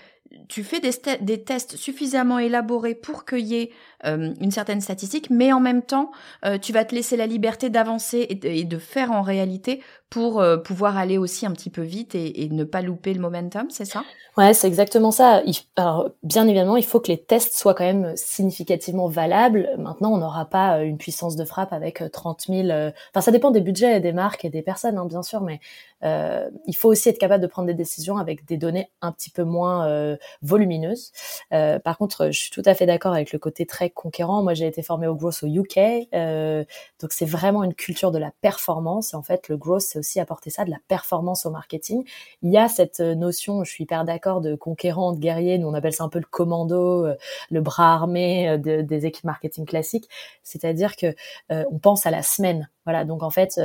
tu 0.48 0.64
fais 0.64 0.80
des, 0.80 0.90
des, 1.20 1.42
tests 1.42 1.76
suffisamment 1.76 2.38
élaborés 2.38 2.94
pour 2.94 3.24
qu'il 3.24 3.46
y 3.46 3.56
ait 3.56 3.70
euh, 4.04 4.34
une 4.40 4.50
certaine 4.50 4.80
statistique, 4.80 5.30
mais 5.30 5.52
en 5.52 5.60
même 5.60 5.82
temps, 5.82 6.10
euh, 6.44 6.58
tu 6.58 6.72
vas 6.72 6.84
te 6.84 6.92
laisser 6.92 7.16
la 7.16 7.26
liberté 7.26 7.70
d'avancer 7.70 8.26
et, 8.28 8.64
de 8.64 8.78
faire 8.78 9.12
en 9.12 9.22
réalité 9.22 9.80
pour 10.10 10.40
euh, 10.40 10.56
pouvoir 10.56 10.98
aller 10.98 11.18
aussi 11.18 11.46
un 11.46 11.52
petit 11.52 11.70
peu 11.70 11.82
vite 11.82 12.16
et, 12.16 12.48
ne 12.50 12.64
pas 12.64 12.82
louper 12.82 13.14
le 13.14 13.20
momentum, 13.20 13.70
c'est 13.70 13.84
ça? 13.84 14.02
Ouais, 14.36 14.54
c'est 14.54 14.66
exactement 14.66 15.10
ça. 15.10 15.42
alors, 15.76 16.10
bien 16.22 16.48
évidemment, 16.48 16.76
il 16.76 16.84
faut 16.84 17.00
que 17.00 17.08
les 17.08 17.22
tests 17.22 17.54
soient 17.54 17.74
quand 17.74 17.84
même 17.84 18.12
significativement 18.16 19.06
valables. 19.06 19.70
Maintenant, 19.78 20.12
on 20.12 20.18
n'aura 20.18 20.46
pas 20.46 20.82
une 20.82 20.98
puissance 20.98 21.36
de 21.36 21.44
frappe 21.44 21.72
avec 21.72 22.02
30 22.12 22.46
000. 22.48 22.68
Enfin, 22.70 23.20
ça 23.20 23.30
dépend 23.30 23.50
des 23.50 23.60
budgets, 23.60 24.00
des 24.00 24.12
marques 24.12 24.44
et 24.44 24.50
des 24.50 24.62
personnes, 24.62 24.98
hein, 24.98 25.06
bien 25.06 25.22
sûr, 25.22 25.42
mais 25.42 25.60
il 26.02 26.74
faut 26.76 26.88
aussi 26.88 27.08
être 27.08 27.18
capable 27.18 27.42
de 27.42 27.46
prendre 27.46 27.68
des 27.68 27.74
décisions 27.74 28.16
avec 28.16 28.44
des 28.44 28.56
données 28.56 28.90
un 29.02 29.12
petit 29.12 29.30
peu 29.30 29.44
moins 29.44 30.16
volumineuses. 30.42 31.12
Par 31.50 31.96
contre, 31.98 32.30
je 32.30 32.38
suis 32.38 32.50
tout 32.50 32.62
à 32.64 32.74
fait 32.74 32.86
d'accord 32.86 33.12
avec 33.12 33.32
le 33.32 33.38
côté 33.38 33.66
très 33.66 33.91
conquérant. 33.94 34.42
Moi, 34.42 34.54
j'ai 34.54 34.66
été 34.66 34.82
formée 34.82 35.06
au 35.06 35.14
growth 35.14 35.42
au 35.42 35.46
UK, 35.46 36.08
euh, 36.14 36.64
donc 37.00 37.12
c'est 37.12 37.26
vraiment 37.26 37.64
une 37.64 37.74
culture 37.74 38.10
de 38.10 38.18
la 38.18 38.32
performance. 38.40 39.14
En 39.14 39.22
fait, 39.22 39.48
le 39.48 39.56
growth, 39.56 39.82
c'est 39.82 39.98
aussi 39.98 40.20
apporter 40.20 40.50
ça, 40.50 40.64
de 40.64 40.70
la 40.70 40.78
performance 40.88 41.46
au 41.46 41.50
marketing. 41.50 42.04
Il 42.42 42.50
y 42.50 42.58
a 42.58 42.68
cette 42.68 43.00
notion, 43.00 43.64
je 43.64 43.70
suis 43.70 43.84
hyper 43.84 44.04
d'accord, 44.04 44.40
de 44.40 44.54
conquérant, 44.54 45.12
de 45.12 45.18
guerrier. 45.18 45.58
Nous, 45.58 45.68
on 45.68 45.74
appelle 45.74 45.92
ça 45.92 46.04
un 46.04 46.08
peu 46.08 46.18
le 46.18 46.26
commando, 46.30 47.06
le 47.50 47.60
bras 47.60 47.94
armé 47.94 48.58
des 48.58 49.06
équipes 49.06 49.24
marketing 49.24 49.64
classiques. 49.64 50.08
C'est-à-dire 50.42 50.96
que 50.96 51.14
on 51.50 51.78
pense 51.78 52.06
à 52.06 52.10
la 52.10 52.22
semaine. 52.22 52.68
Voilà, 52.84 53.04
donc 53.04 53.22
en 53.22 53.30
fait, 53.30 53.60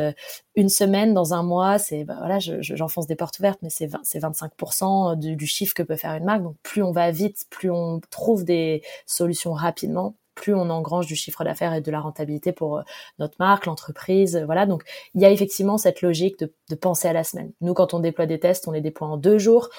une 0.56 0.70
semaine 0.70 1.14
dans 1.14 1.34
un 1.34 1.44
mois, 1.44 1.80
c'est 1.80 2.04
bah, 2.04 2.16
voilà, 2.20 2.38
j'enfonce 2.40 3.08
des 3.08 3.16
portes 3.16 3.40
ouvertes, 3.40 3.60
mais 3.62 3.70
c'est 3.70 3.90
c'est 4.04 4.20
25% 4.20 5.16
du, 5.18 5.36
du, 5.36 5.48
chiffre 5.48 5.74
que 5.74 5.84
peut 5.84 5.96
faire 5.96 6.14
une 6.14 6.26
marque. 6.26 6.44
Donc 6.44 6.56
plus 6.64 6.84
on 6.84 6.92
va 6.92 7.12
vite, 7.12 7.46
plus 7.50 7.72
on 7.72 8.00
trouve 8.12 8.44
des 8.44 8.84
solutions 9.06 9.54
rapidement, 9.54 10.16
plus 10.38 10.54
on 10.54 10.70
engrange 10.70 11.08
du 11.08 11.16
chiffre 11.16 11.44
d'affaires 11.44 11.74
et 11.74 11.82
de 11.82 11.92
la 11.92 12.00
rentabilité 12.00 12.54
pour 12.54 12.78
euh, 12.78 12.82
notre 13.20 13.36
marque, 13.40 13.66
l'entreprise. 13.66 14.42
Voilà, 14.46 14.66
donc 14.66 14.84
il 15.16 15.22
y 15.22 15.26
a 15.26 15.32
effectivement 15.32 15.78
cette 15.78 16.02
logique 16.02 16.40
de, 16.40 16.76
penser 16.76 17.08
à 17.08 17.14
la 17.14 17.24
semaine. 17.24 17.52
Nous, 17.60 17.74
quand 17.74 17.94
on 17.94 18.00
déploie 18.00 18.28
des 18.28 18.40
tests, 18.40 18.68
on 18.68 18.72
les 18.72 18.82
déploie 18.82 19.08
en 19.08 19.18
deux 19.18 19.40
jours. 19.40 19.70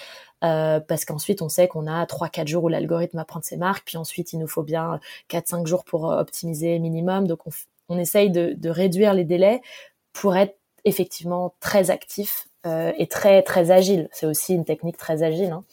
Euh, 0.45 0.79
parce 0.79 1.05
qu'ensuite 1.05 1.43
on 1.43 1.49
sait 1.49 1.67
qu'on 1.67 1.89
a 1.89 2.07
trois 2.07 2.29
quatre 2.29 2.47
jours 2.47 2.63
où 2.63 2.69
l'algorithme 2.69 3.17
va 3.17 3.25
prendre 3.25 3.45
ses 3.45 3.57
marques, 3.57 3.85
puis 3.85 3.97
ensuite 3.97 4.33
il 4.33 4.39
nous 4.39 4.47
faut 4.47 4.63
bien 4.63 5.01
quatre 5.27 5.49
cinq 5.49 5.67
jours 5.67 5.83
pour 5.85 6.13
euh, 6.13 6.21
optimiser 6.21 6.79
minimum. 6.79 7.27
Donc 7.27 7.47
on, 7.47 7.51
on 7.89 7.99
essaye 7.99 8.31
de, 8.31 8.55
de 8.57 8.71
réduire 8.71 9.15
les 9.15 9.25
délais 9.25 9.61
pour 10.13 10.37
être 10.37 10.57
effectivement 10.85 11.55
très 11.61 11.91
actif 11.91 12.49
euh, 12.67 12.93
et 12.99 13.07
très 13.07 13.43
très 13.43 13.71
agile. 13.71 14.09
C'est 14.13 14.27
aussi 14.27 14.55
une 14.55 14.65
technique 14.65 14.97
très 14.97 15.23
agile. 15.23 15.53
Hein. 15.53 15.65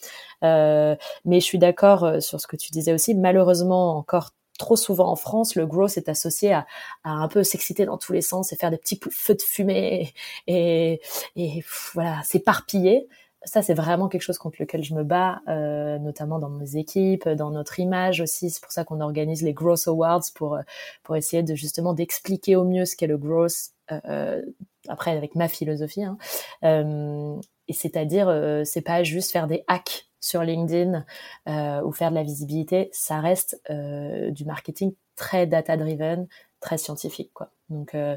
Euh, 0.44 0.96
mais 1.24 1.40
je 1.40 1.44
suis 1.44 1.58
d'accord 1.58 2.04
euh, 2.04 2.20
sur 2.20 2.40
ce 2.40 2.46
que 2.46 2.56
tu 2.56 2.70
disais 2.70 2.92
aussi. 2.92 3.14
Malheureusement, 3.14 3.96
encore 3.96 4.30
trop 4.58 4.76
souvent 4.76 5.10
en 5.10 5.16
France, 5.16 5.54
le 5.56 5.66
growth 5.66 5.96
est 5.96 6.08
associé 6.08 6.52
à, 6.52 6.66
à 7.04 7.10
un 7.10 7.28
peu 7.28 7.42
s'exciter 7.42 7.84
dans 7.84 7.98
tous 7.98 8.12
les 8.12 8.22
sens 8.22 8.52
et 8.52 8.56
faire 8.56 8.70
des 8.70 8.78
petits 8.78 9.00
feux 9.10 9.34
de 9.34 9.42
fumée 9.42 10.14
et, 10.46 11.00
et, 11.36 11.64
voilà, 11.92 12.22
s'éparpiller. 12.22 13.08
Ça, 13.46 13.62
c'est 13.62 13.74
vraiment 13.74 14.08
quelque 14.08 14.22
chose 14.22 14.38
contre 14.38 14.58
lequel 14.60 14.82
je 14.84 14.94
me 14.94 15.04
bats, 15.04 15.40
euh, 15.48 15.98
notamment 15.98 16.38
dans 16.38 16.50
mes 16.50 16.76
équipes, 16.76 17.28
dans 17.28 17.50
notre 17.50 17.80
image 17.80 18.20
aussi. 18.20 18.50
C'est 18.50 18.62
pour 18.62 18.72
ça 18.72 18.84
qu'on 18.84 19.00
organise 19.00 19.42
les 19.42 19.54
Growth 19.54 19.86
Awards 19.86 20.24
pour 20.34 20.58
pour 21.02 21.16
essayer 21.16 21.42
de 21.42 21.54
justement 21.54 21.94
d'expliquer 21.94 22.56
au 22.56 22.64
mieux 22.64 22.84
ce 22.84 22.96
qu'est 22.96 23.06
le 23.06 23.16
growth. 23.16 23.70
Euh, 23.92 24.42
après, 24.88 25.16
avec 25.16 25.34
ma 25.36 25.48
philosophie, 25.48 26.02
hein. 26.04 26.18
euh, 26.64 27.36
et 27.68 27.72
c'est-à-dire, 27.72 28.28
euh, 28.28 28.64
c'est 28.64 28.82
pas 28.82 29.02
juste 29.02 29.30
faire 29.32 29.46
des 29.46 29.64
hacks 29.68 30.08
sur 30.20 30.42
LinkedIn 30.42 31.04
euh, 31.48 31.82
ou 31.82 31.92
faire 31.92 32.10
de 32.10 32.16
la 32.16 32.22
visibilité, 32.24 32.88
ça 32.92 33.20
reste 33.20 33.60
euh, 33.70 34.30
du 34.30 34.44
marketing 34.44 34.94
très 35.14 35.46
data-driven, 35.46 36.26
très 36.60 36.78
scientifique, 36.78 37.30
quoi. 37.32 37.50
Donc, 37.68 37.94
euh, 37.94 38.16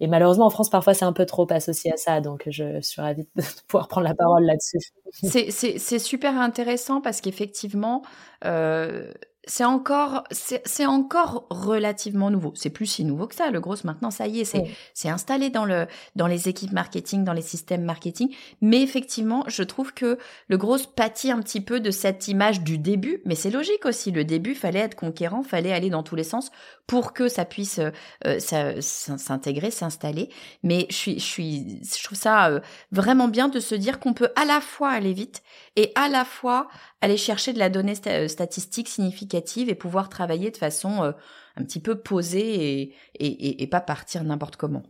et 0.00 0.06
malheureusement 0.06 0.46
en 0.46 0.50
France 0.50 0.70
parfois 0.70 0.94
c'est 0.94 1.04
un 1.04 1.12
peu 1.12 1.26
trop 1.26 1.46
associé 1.50 1.92
à 1.92 1.96
ça, 1.96 2.20
donc 2.20 2.44
je 2.50 2.80
suis 2.80 3.00
ravie 3.02 3.28
de 3.36 3.42
pouvoir 3.68 3.88
prendre 3.88 4.06
la 4.06 4.14
parole 4.14 4.44
là-dessus. 4.44 4.78
C'est 5.12 5.98
super 5.98 6.38
intéressant 6.40 7.00
parce 7.00 7.20
qu'effectivement, 7.20 8.02
euh, 8.44 9.12
c'est 9.46 9.64
encore, 9.64 10.24
c'est 10.32 10.86
encore 10.86 11.46
relativement 11.50 12.30
nouveau. 12.30 12.52
C'est 12.56 12.70
plus 12.70 12.86
si 12.86 13.04
nouveau 13.04 13.28
que 13.28 13.34
ça. 13.34 13.50
Le 13.50 13.60
gros 13.60 13.76
maintenant, 13.84 14.10
ça 14.10 14.26
y 14.26 14.40
est, 14.40 14.44
c'est 14.44 14.64
c'est 14.92 15.08
installé 15.08 15.50
dans 15.50 15.64
le 15.64 15.86
dans 16.16 16.26
les 16.26 16.48
équipes 16.48 16.72
marketing, 16.72 17.22
dans 17.22 17.32
les 17.32 17.42
systèmes 17.42 17.84
marketing. 17.84 18.34
Mais 18.60 18.82
effectivement, 18.82 19.44
je 19.46 19.62
trouve 19.62 19.94
que 19.94 20.18
le 20.48 20.56
gros 20.58 20.78
pâtit 20.78 21.30
un 21.30 21.40
petit 21.40 21.60
peu 21.60 21.78
de 21.78 21.92
cette 21.92 22.26
image 22.26 22.62
du 22.62 22.76
début. 22.76 23.22
Mais 23.24 23.36
c'est 23.36 23.50
logique 23.50 23.86
aussi. 23.86 24.10
Le 24.10 24.24
début, 24.24 24.56
fallait 24.56 24.80
être 24.80 24.96
conquérant, 24.96 25.44
fallait 25.44 25.72
aller 25.72 25.90
dans 25.90 26.02
tous 26.02 26.16
les 26.16 26.24
sens 26.24 26.50
pour 26.88 27.12
que 27.12 27.28
ça 27.28 27.44
puisse 27.44 27.80
euh, 28.26 28.38
s'intégrer, 28.80 29.70
s'installer. 29.70 30.28
Mais 30.64 30.86
je 30.90 30.96
suis, 30.96 31.18
je 31.20 31.24
suis, 31.24 31.80
je 31.84 32.02
trouve 32.02 32.18
ça 32.18 32.48
euh, 32.48 32.60
vraiment 32.90 33.28
bien 33.28 33.48
de 33.48 33.60
se 33.60 33.76
dire 33.76 34.00
qu'on 34.00 34.12
peut 34.12 34.30
à 34.34 34.44
la 34.44 34.60
fois 34.60 34.90
aller 34.90 35.12
vite 35.12 35.42
et 35.76 35.92
à 35.94 36.08
la 36.08 36.24
fois 36.24 36.68
aller 37.00 37.16
chercher 37.16 37.52
de 37.52 37.58
la 37.58 37.68
donnée 37.70 37.94
euh, 38.06 38.28
statistique 38.28 38.88
significative 38.88 39.68
et 39.68 39.74
pouvoir 39.74 40.08
travailler 40.08 40.50
de 40.50 40.56
façon 40.56 41.02
euh, 41.04 41.12
un 41.56 41.64
petit 41.64 41.80
peu 41.80 42.00
posée 42.00 42.80
et, 42.82 42.94
et, 43.14 43.62
et 43.62 43.66
pas 43.66 43.80
partir 43.80 44.24
n'importe 44.24 44.56
comment. 44.56 44.82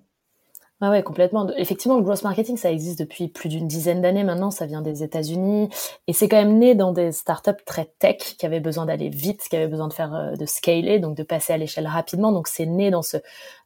Ah 0.83 0.91
ouais, 0.91 1.03
complètement. 1.03 1.49
Effectivement, 1.57 1.97
le 1.97 2.03
growth 2.03 2.23
marketing, 2.23 2.59
ça 2.59 2.71
existe 2.71 2.99
depuis 2.99 3.29
plus 3.29 3.49
d'une 3.49 3.67
dizaine 3.67 4.03
d'années 4.03 4.25
maintenant. 4.25 4.51
Ça 4.51 4.67
vient 4.67 4.83
des 4.83 5.03
États-Unis 5.03 5.71
et 6.07 6.13
c'est 6.13 6.29
quand 6.29 6.37
même 6.37 6.59
né 6.59 6.75
dans 6.75 6.93
des 6.93 7.13
startups 7.13 7.65
très 7.65 7.87
tech 7.99 8.19
qui 8.39 8.45
avaient 8.45 8.61
besoin 8.61 8.85
d'aller 8.85 9.09
vite, 9.09 9.41
qui 9.49 9.57
avaient 9.57 9.69
besoin 9.69 9.89
de 9.89 9.95
faire 9.95 10.15
euh, 10.15 10.37
de 10.37 10.45
scaler, 10.45 10.99
donc 10.99 11.17
de 11.17 11.23
passer 11.23 11.55
à 11.55 11.57
l'échelle 11.57 11.87
rapidement. 11.87 12.31
Donc 12.31 12.47
c'est 12.47 12.67
né 12.67 12.91
dans 12.91 13.01
ce 13.01 13.17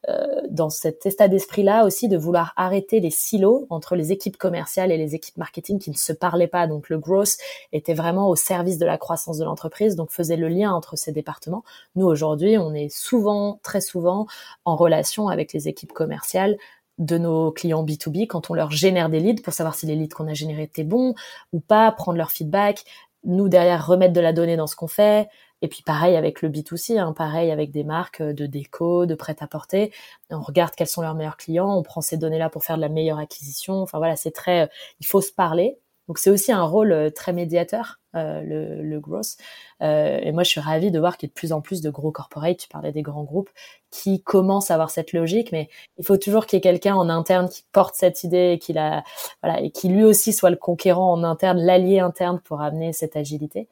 euh, 0.07 0.25
dans 0.49 0.69
cet 0.69 1.05
état 1.05 1.27
d'esprit-là 1.27 1.85
aussi 1.85 2.07
de 2.07 2.17
vouloir 2.17 2.53
arrêter 2.55 3.01
les 3.01 3.09
silos 3.09 3.67
entre 3.69 3.97
les 3.97 4.13
équipes 4.13 4.37
commerciales 4.37 4.89
et 4.89 4.97
les 4.97 5.13
équipes 5.13 5.35
marketing 5.35 5.79
qui 5.79 5.89
ne 5.91 5.97
se 5.97 6.13
parlaient 6.13 6.47
pas. 6.47 6.65
Donc 6.65 6.87
le 6.87 6.97
growth 6.97 7.35
était 7.73 7.93
vraiment 7.93 8.29
au 8.29 8.37
service 8.37 8.77
de 8.77 8.85
la 8.85 8.97
croissance 8.97 9.37
de 9.37 9.43
l'entreprise, 9.43 9.97
donc 9.97 10.11
faisait 10.11 10.37
le 10.37 10.47
lien 10.47 10.71
entre 10.71 10.95
ces 10.95 11.11
départements. 11.11 11.65
Nous 11.95 12.05
aujourd'hui, 12.05 12.57
on 12.57 12.73
est 12.73 12.87
souvent, 12.89 13.59
très 13.63 13.81
souvent, 13.81 14.27
en 14.63 14.77
relation 14.77 15.27
avec 15.27 15.51
les 15.51 15.67
équipes 15.67 15.91
commerciales 15.91 16.55
de 17.01 17.17
nos 17.17 17.51
clients 17.51 17.83
B2B 17.83 18.27
quand 18.27 18.49
on 18.49 18.53
leur 18.53 18.71
génère 18.71 19.09
des 19.09 19.19
leads 19.19 19.41
pour 19.41 19.53
savoir 19.53 19.75
si 19.75 19.85
les 19.87 19.95
leads 19.95 20.15
qu'on 20.15 20.27
a 20.27 20.33
générés 20.33 20.63
étaient 20.63 20.83
bons 20.83 21.15
ou 21.51 21.59
pas, 21.59 21.91
prendre 21.91 22.17
leur 22.17 22.31
feedback, 22.31 22.85
nous 23.23 23.49
derrière 23.49 23.85
remettre 23.85 24.13
de 24.13 24.21
la 24.21 24.33
donnée 24.33 24.55
dans 24.55 24.67
ce 24.67 24.75
qu'on 24.75 24.87
fait. 24.87 25.27
Et 25.63 25.67
puis 25.67 25.83
pareil 25.83 26.15
avec 26.15 26.41
le 26.41 26.49
B2C, 26.49 26.99
hein, 26.99 27.13
pareil 27.13 27.51
avec 27.51 27.71
des 27.71 27.83
marques 27.83 28.21
de 28.21 28.45
déco, 28.45 29.05
de 29.05 29.15
prêt-à-porter. 29.15 29.91
On 30.29 30.41
regarde 30.41 30.73
quels 30.75 30.87
sont 30.87 31.01
leurs 31.01 31.15
meilleurs 31.15 31.37
clients, 31.37 31.75
on 31.75 31.83
prend 31.83 32.01
ces 32.01 32.17
données-là 32.17 32.49
pour 32.49 32.63
faire 32.63 32.77
de 32.77 32.81
la 32.81 32.89
meilleure 32.89 33.19
acquisition. 33.19 33.81
Enfin 33.81 33.97
voilà, 33.97 34.15
c'est 34.15 34.31
très, 34.31 34.69
il 34.99 35.05
faut 35.05 35.21
se 35.21 35.31
parler. 35.31 35.77
Donc 36.07 36.17
c'est 36.17 36.29
aussi 36.29 36.51
un 36.51 36.63
rôle 36.63 36.91
euh, 36.91 37.09
très 37.09 37.33
médiateur, 37.33 38.00
euh, 38.15 38.41
le, 38.41 38.81
le 38.81 38.99
growth. 38.99 39.37
Euh, 39.81 40.19
et 40.21 40.31
moi, 40.31 40.43
je 40.43 40.49
suis 40.49 40.59
ravie 40.59 40.91
de 40.91 40.99
voir 40.99 41.17
qu'il 41.17 41.27
y 41.27 41.29
a 41.29 41.31
de 41.31 41.33
plus 41.33 41.53
en 41.53 41.61
plus 41.61 41.81
de 41.81 41.89
gros 41.89 42.11
corporates, 42.11 42.57
tu 42.57 42.67
parlais 42.67 42.91
des 42.91 43.01
grands 43.01 43.23
groupes, 43.23 43.49
qui 43.89 44.21
commencent 44.21 44.71
à 44.71 44.75
avoir 44.75 44.89
cette 44.89 45.13
logique, 45.13 45.51
mais 45.51 45.69
il 45.97 46.05
faut 46.05 46.17
toujours 46.17 46.45
qu'il 46.45 46.57
y 46.57 46.59
ait 46.59 46.61
quelqu'un 46.61 46.95
en 46.95 47.09
interne 47.09 47.49
qui 47.49 47.63
porte 47.71 47.95
cette 47.95 48.23
idée 48.23 48.53
et 48.53 48.59
qui 48.59 48.73
la, 48.73 49.03
voilà, 49.43 49.61
et 49.61 49.71
qui 49.71 49.89
lui 49.89 50.03
aussi 50.03 50.33
soit 50.33 50.49
le 50.49 50.55
conquérant 50.55 51.11
en 51.11 51.23
interne, 51.23 51.59
l'allié 51.59 51.99
interne 51.99 52.39
pour 52.39 52.61
amener 52.61 52.93
cette 52.93 53.15
agilité. 53.15 53.67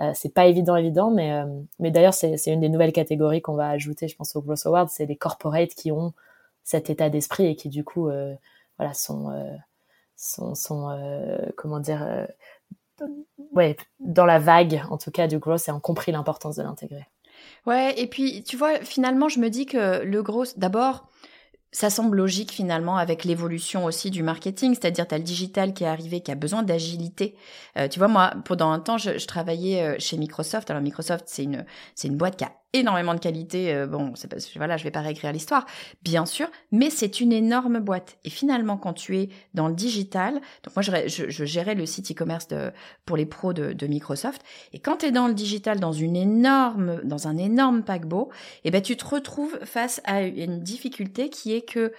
Euh, 0.00 0.10
c'est 0.14 0.32
pas 0.34 0.46
évident, 0.46 0.76
évident, 0.76 1.10
mais, 1.10 1.32
euh, 1.32 1.46
mais 1.78 1.90
d'ailleurs, 1.90 2.14
c'est, 2.14 2.36
une 2.46 2.60
des 2.60 2.68
nouvelles 2.68 2.92
catégories 2.92 3.42
qu'on 3.42 3.54
va 3.54 3.68
ajouter, 3.68 4.08
je 4.08 4.16
pense, 4.16 4.34
au 4.36 4.42
Growth 4.42 4.66
Award, 4.66 4.88
c'est 4.88 5.06
les 5.06 5.16
corporates 5.16 5.74
qui 5.74 5.92
ont 5.92 6.12
cet 6.64 6.90
état 6.90 7.10
d'esprit 7.10 7.46
et 7.46 7.56
qui, 7.56 7.68
du 7.68 7.84
coup, 7.84 8.08
euh, 8.08 8.34
voilà, 8.78 8.94
sont, 8.94 9.30
euh, 9.30 9.54
sont, 10.16 10.54
sont 10.54 10.98
comment 11.56 11.80
dire, 11.80 12.26
ouais, 13.52 13.76
dans 14.00 14.26
la 14.26 14.38
vague, 14.38 14.82
en 14.90 14.98
tout 14.98 15.10
cas, 15.10 15.26
du 15.26 15.38
growth 15.38 15.68
et 15.68 15.70
ont 15.70 15.80
compris 15.80 16.12
l'importance 16.12 16.56
de 16.56 16.62
l'intégrer. 16.62 17.06
Ouais, 17.66 17.98
et 17.98 18.06
puis, 18.06 18.42
tu 18.42 18.56
vois, 18.56 18.78
finalement, 18.80 19.28
je 19.28 19.40
me 19.40 19.48
dis 19.48 19.66
que 19.66 20.02
le 20.04 20.22
growth, 20.22 20.58
d'abord, 20.58 21.08
ça 21.74 21.90
semble 21.90 22.16
logique 22.16 22.52
finalement 22.52 22.96
avec 22.96 23.24
l'évolution 23.24 23.84
aussi 23.84 24.10
du 24.10 24.22
marketing, 24.22 24.74
c'est-à-dire 24.74 25.08
tu 25.08 25.14
as 25.14 25.18
le 25.18 25.24
digital 25.24 25.74
qui 25.74 25.82
est 25.82 25.88
arrivé, 25.88 26.20
qui 26.20 26.30
a 26.30 26.36
besoin 26.36 26.62
d'agilité. 26.62 27.34
Euh, 27.76 27.88
tu 27.88 27.98
vois, 27.98 28.06
moi, 28.06 28.32
pendant 28.44 28.70
un 28.70 28.78
temps, 28.78 28.96
je, 28.96 29.26
travaillais 29.26 29.82
euh, 29.82 29.96
chez 29.98 30.16
Microsoft. 30.16 30.70
Alors 30.70 30.82
Microsoft, 30.82 31.24
c'est 31.26 31.42
une, 31.42 31.66
c'est 31.96 32.06
une 32.06 32.16
boîte 32.16 32.36
qui 32.36 32.44
a 32.44 32.52
énormément 32.74 33.14
de 33.14 33.20
qualité. 33.20 33.72
Euh, 33.72 33.86
bon, 33.86 34.12
c'est 34.14 34.34
voilà, 34.56 34.76
je 34.76 34.84
vais 34.84 34.90
pas 34.90 35.00
réécrire 35.00 35.32
l'histoire, 35.32 35.64
bien 36.02 36.26
sûr, 36.26 36.48
mais 36.72 36.90
c'est 36.90 37.20
une 37.20 37.32
énorme 37.32 37.78
boîte. 37.78 38.18
Et 38.24 38.30
finalement, 38.30 38.76
quand 38.76 38.92
tu 38.92 39.16
es 39.16 39.28
dans 39.54 39.68
le 39.68 39.74
digital, 39.74 40.34
donc 40.62 40.76
moi, 40.76 40.82
je, 40.82 41.08
je, 41.08 41.44
gérais 41.44 41.74
le 41.74 41.86
site 41.86 42.10
e-commerce 42.10 42.48
pour 43.06 43.16
les 43.16 43.26
pros 43.26 43.52
de, 43.52 43.86
Microsoft. 43.86 44.42
Et 44.72 44.80
quand 44.80 44.98
tu 44.98 45.06
es 45.06 45.12
dans 45.12 45.28
le 45.28 45.34
digital, 45.34 45.78
dans 45.78 45.92
une 45.92 46.16
énorme, 46.16 47.00
dans 47.04 47.28
un 47.28 47.36
énorme 47.36 47.82
paquebot, 47.82 48.30
eh 48.64 48.70
ben, 48.70 48.82
tu 48.82 48.96
te 48.96 49.04
retrouves 49.04 49.58
face 49.62 50.00
à 50.04 50.22
une 50.22 50.62
difficulté 50.62 51.28
qui 51.28 51.54
est 51.54 51.62
que 51.62 51.92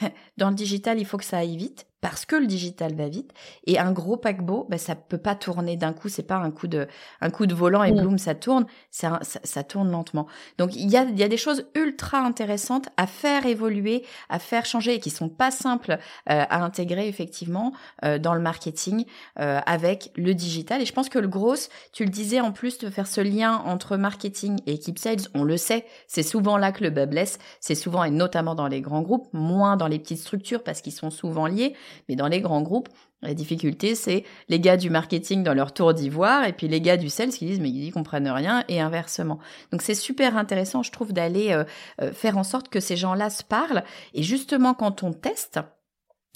dans 0.38 0.48
le 0.48 0.54
digital, 0.54 0.98
il 0.98 1.04
faut 1.04 1.18
que 1.18 1.24
ça 1.24 1.38
aille 1.38 1.56
vite 1.56 1.86
parce 2.04 2.26
que 2.26 2.36
le 2.36 2.46
digital 2.46 2.94
va 2.94 3.08
vite. 3.08 3.32
Et 3.66 3.78
un 3.78 3.90
gros 3.90 4.18
paquebot 4.18 4.66
ben 4.68 4.78
ça 4.78 4.94
peut 4.94 5.16
pas 5.16 5.34
tourner 5.34 5.78
d'un 5.78 5.94
coup 5.94 6.10
c'est 6.10 6.22
pas 6.22 6.36
un 6.36 6.50
coup 6.50 6.66
de 6.66 6.86
un 7.22 7.30
coup 7.30 7.46
de 7.46 7.54
volant 7.54 7.82
et 7.82 7.92
mmh. 7.92 8.02
boum 8.02 8.18
ça 8.18 8.34
tourne. 8.34 8.66
Ça, 8.90 9.20
ça, 9.22 9.62
tourne 9.62 9.90
lentement. 9.90 10.26
Donc 10.58 10.76
il 10.76 10.90
y 10.90 10.98
a 10.98 11.04
il 11.04 11.18
y 11.18 11.22
a 11.22 11.28
des 11.28 11.38
choses 11.38 11.64
ultra 11.74 12.18
intéressantes 12.18 12.90
à 12.98 13.06
faire 13.06 13.46
évoluer 13.46 14.04
à 14.28 14.38
faire 14.38 14.66
changer 14.66 14.96
et 14.96 15.00
qui 15.00 15.08
sont 15.08 15.30
pas 15.30 15.50
simples 15.50 15.92
euh, 15.92 16.44
à 16.50 16.62
intégrer 16.62 17.08
effectivement 17.08 17.72
euh, 18.04 18.18
dans 18.18 18.34
le 18.34 18.40
marketing 18.40 19.06
euh, 19.40 19.60
avec 19.64 20.10
le 20.14 20.34
digital. 20.34 20.82
Et 20.82 20.84
je 20.84 20.92
pense 20.92 21.08
que 21.08 21.18
le 21.18 21.28
gros 21.28 21.54
tu 21.94 22.04
le 22.04 22.10
disais 22.10 22.40
en 22.42 22.52
plus 22.52 22.76
de 22.76 22.90
faire 22.90 23.06
ce 23.06 23.22
lien 23.22 23.62
entre 23.64 23.96
marketing 23.96 24.60
et 24.66 24.74
équipe 24.74 24.98
sales 24.98 25.28
on 25.32 25.42
le 25.42 25.56
sait 25.56 25.86
c'est 26.06 26.22
souvent 26.22 26.58
là 26.58 26.70
que 26.70 26.84
le 26.84 26.90
bug 26.90 27.08
blesse. 27.08 27.38
C'est 27.60 27.74
souvent 27.74 28.04
et 28.04 28.10
notamment 28.10 28.54
dans 28.54 28.68
les 28.68 28.82
grands 28.82 29.00
groupes 29.00 29.28
moins 29.32 29.78
dans 29.78 29.86
les 29.86 29.98
petites 29.98 30.18
structures 30.18 30.62
parce 30.62 30.82
qu'ils 30.82 30.92
sont 30.92 31.10
souvent 31.10 31.46
liés 31.46 31.74
mais 32.08 32.16
dans 32.16 32.28
les 32.28 32.40
grands 32.40 32.62
groupes, 32.62 32.88
la 33.22 33.34
difficulté, 33.34 33.94
c'est 33.94 34.24
les 34.48 34.60
gars 34.60 34.76
du 34.76 34.90
marketing 34.90 35.42
dans 35.42 35.54
leur 35.54 35.72
tour 35.72 35.94
d'ivoire 35.94 36.46
et 36.46 36.52
puis 36.52 36.68
les 36.68 36.80
gars 36.80 36.96
du 36.96 37.08
sales 37.08 37.30
qui 37.30 37.46
disent 37.46 37.60
mais 37.60 37.70
ils 37.70 37.92
comprennent 37.92 38.28
rien 38.28 38.64
et 38.68 38.80
inversement. 38.80 39.38
Donc 39.72 39.82
c'est 39.82 39.94
super 39.94 40.36
intéressant, 40.36 40.82
je 40.82 40.92
trouve, 40.92 41.12
d'aller 41.12 41.52
euh, 41.52 41.64
euh, 42.02 42.12
faire 42.12 42.36
en 42.36 42.44
sorte 42.44 42.68
que 42.68 42.80
ces 42.80 42.96
gens-là 42.96 43.30
se 43.30 43.42
parlent. 43.42 43.82
Et 44.12 44.22
justement, 44.22 44.74
quand 44.74 45.02
on 45.02 45.12
teste, 45.12 45.60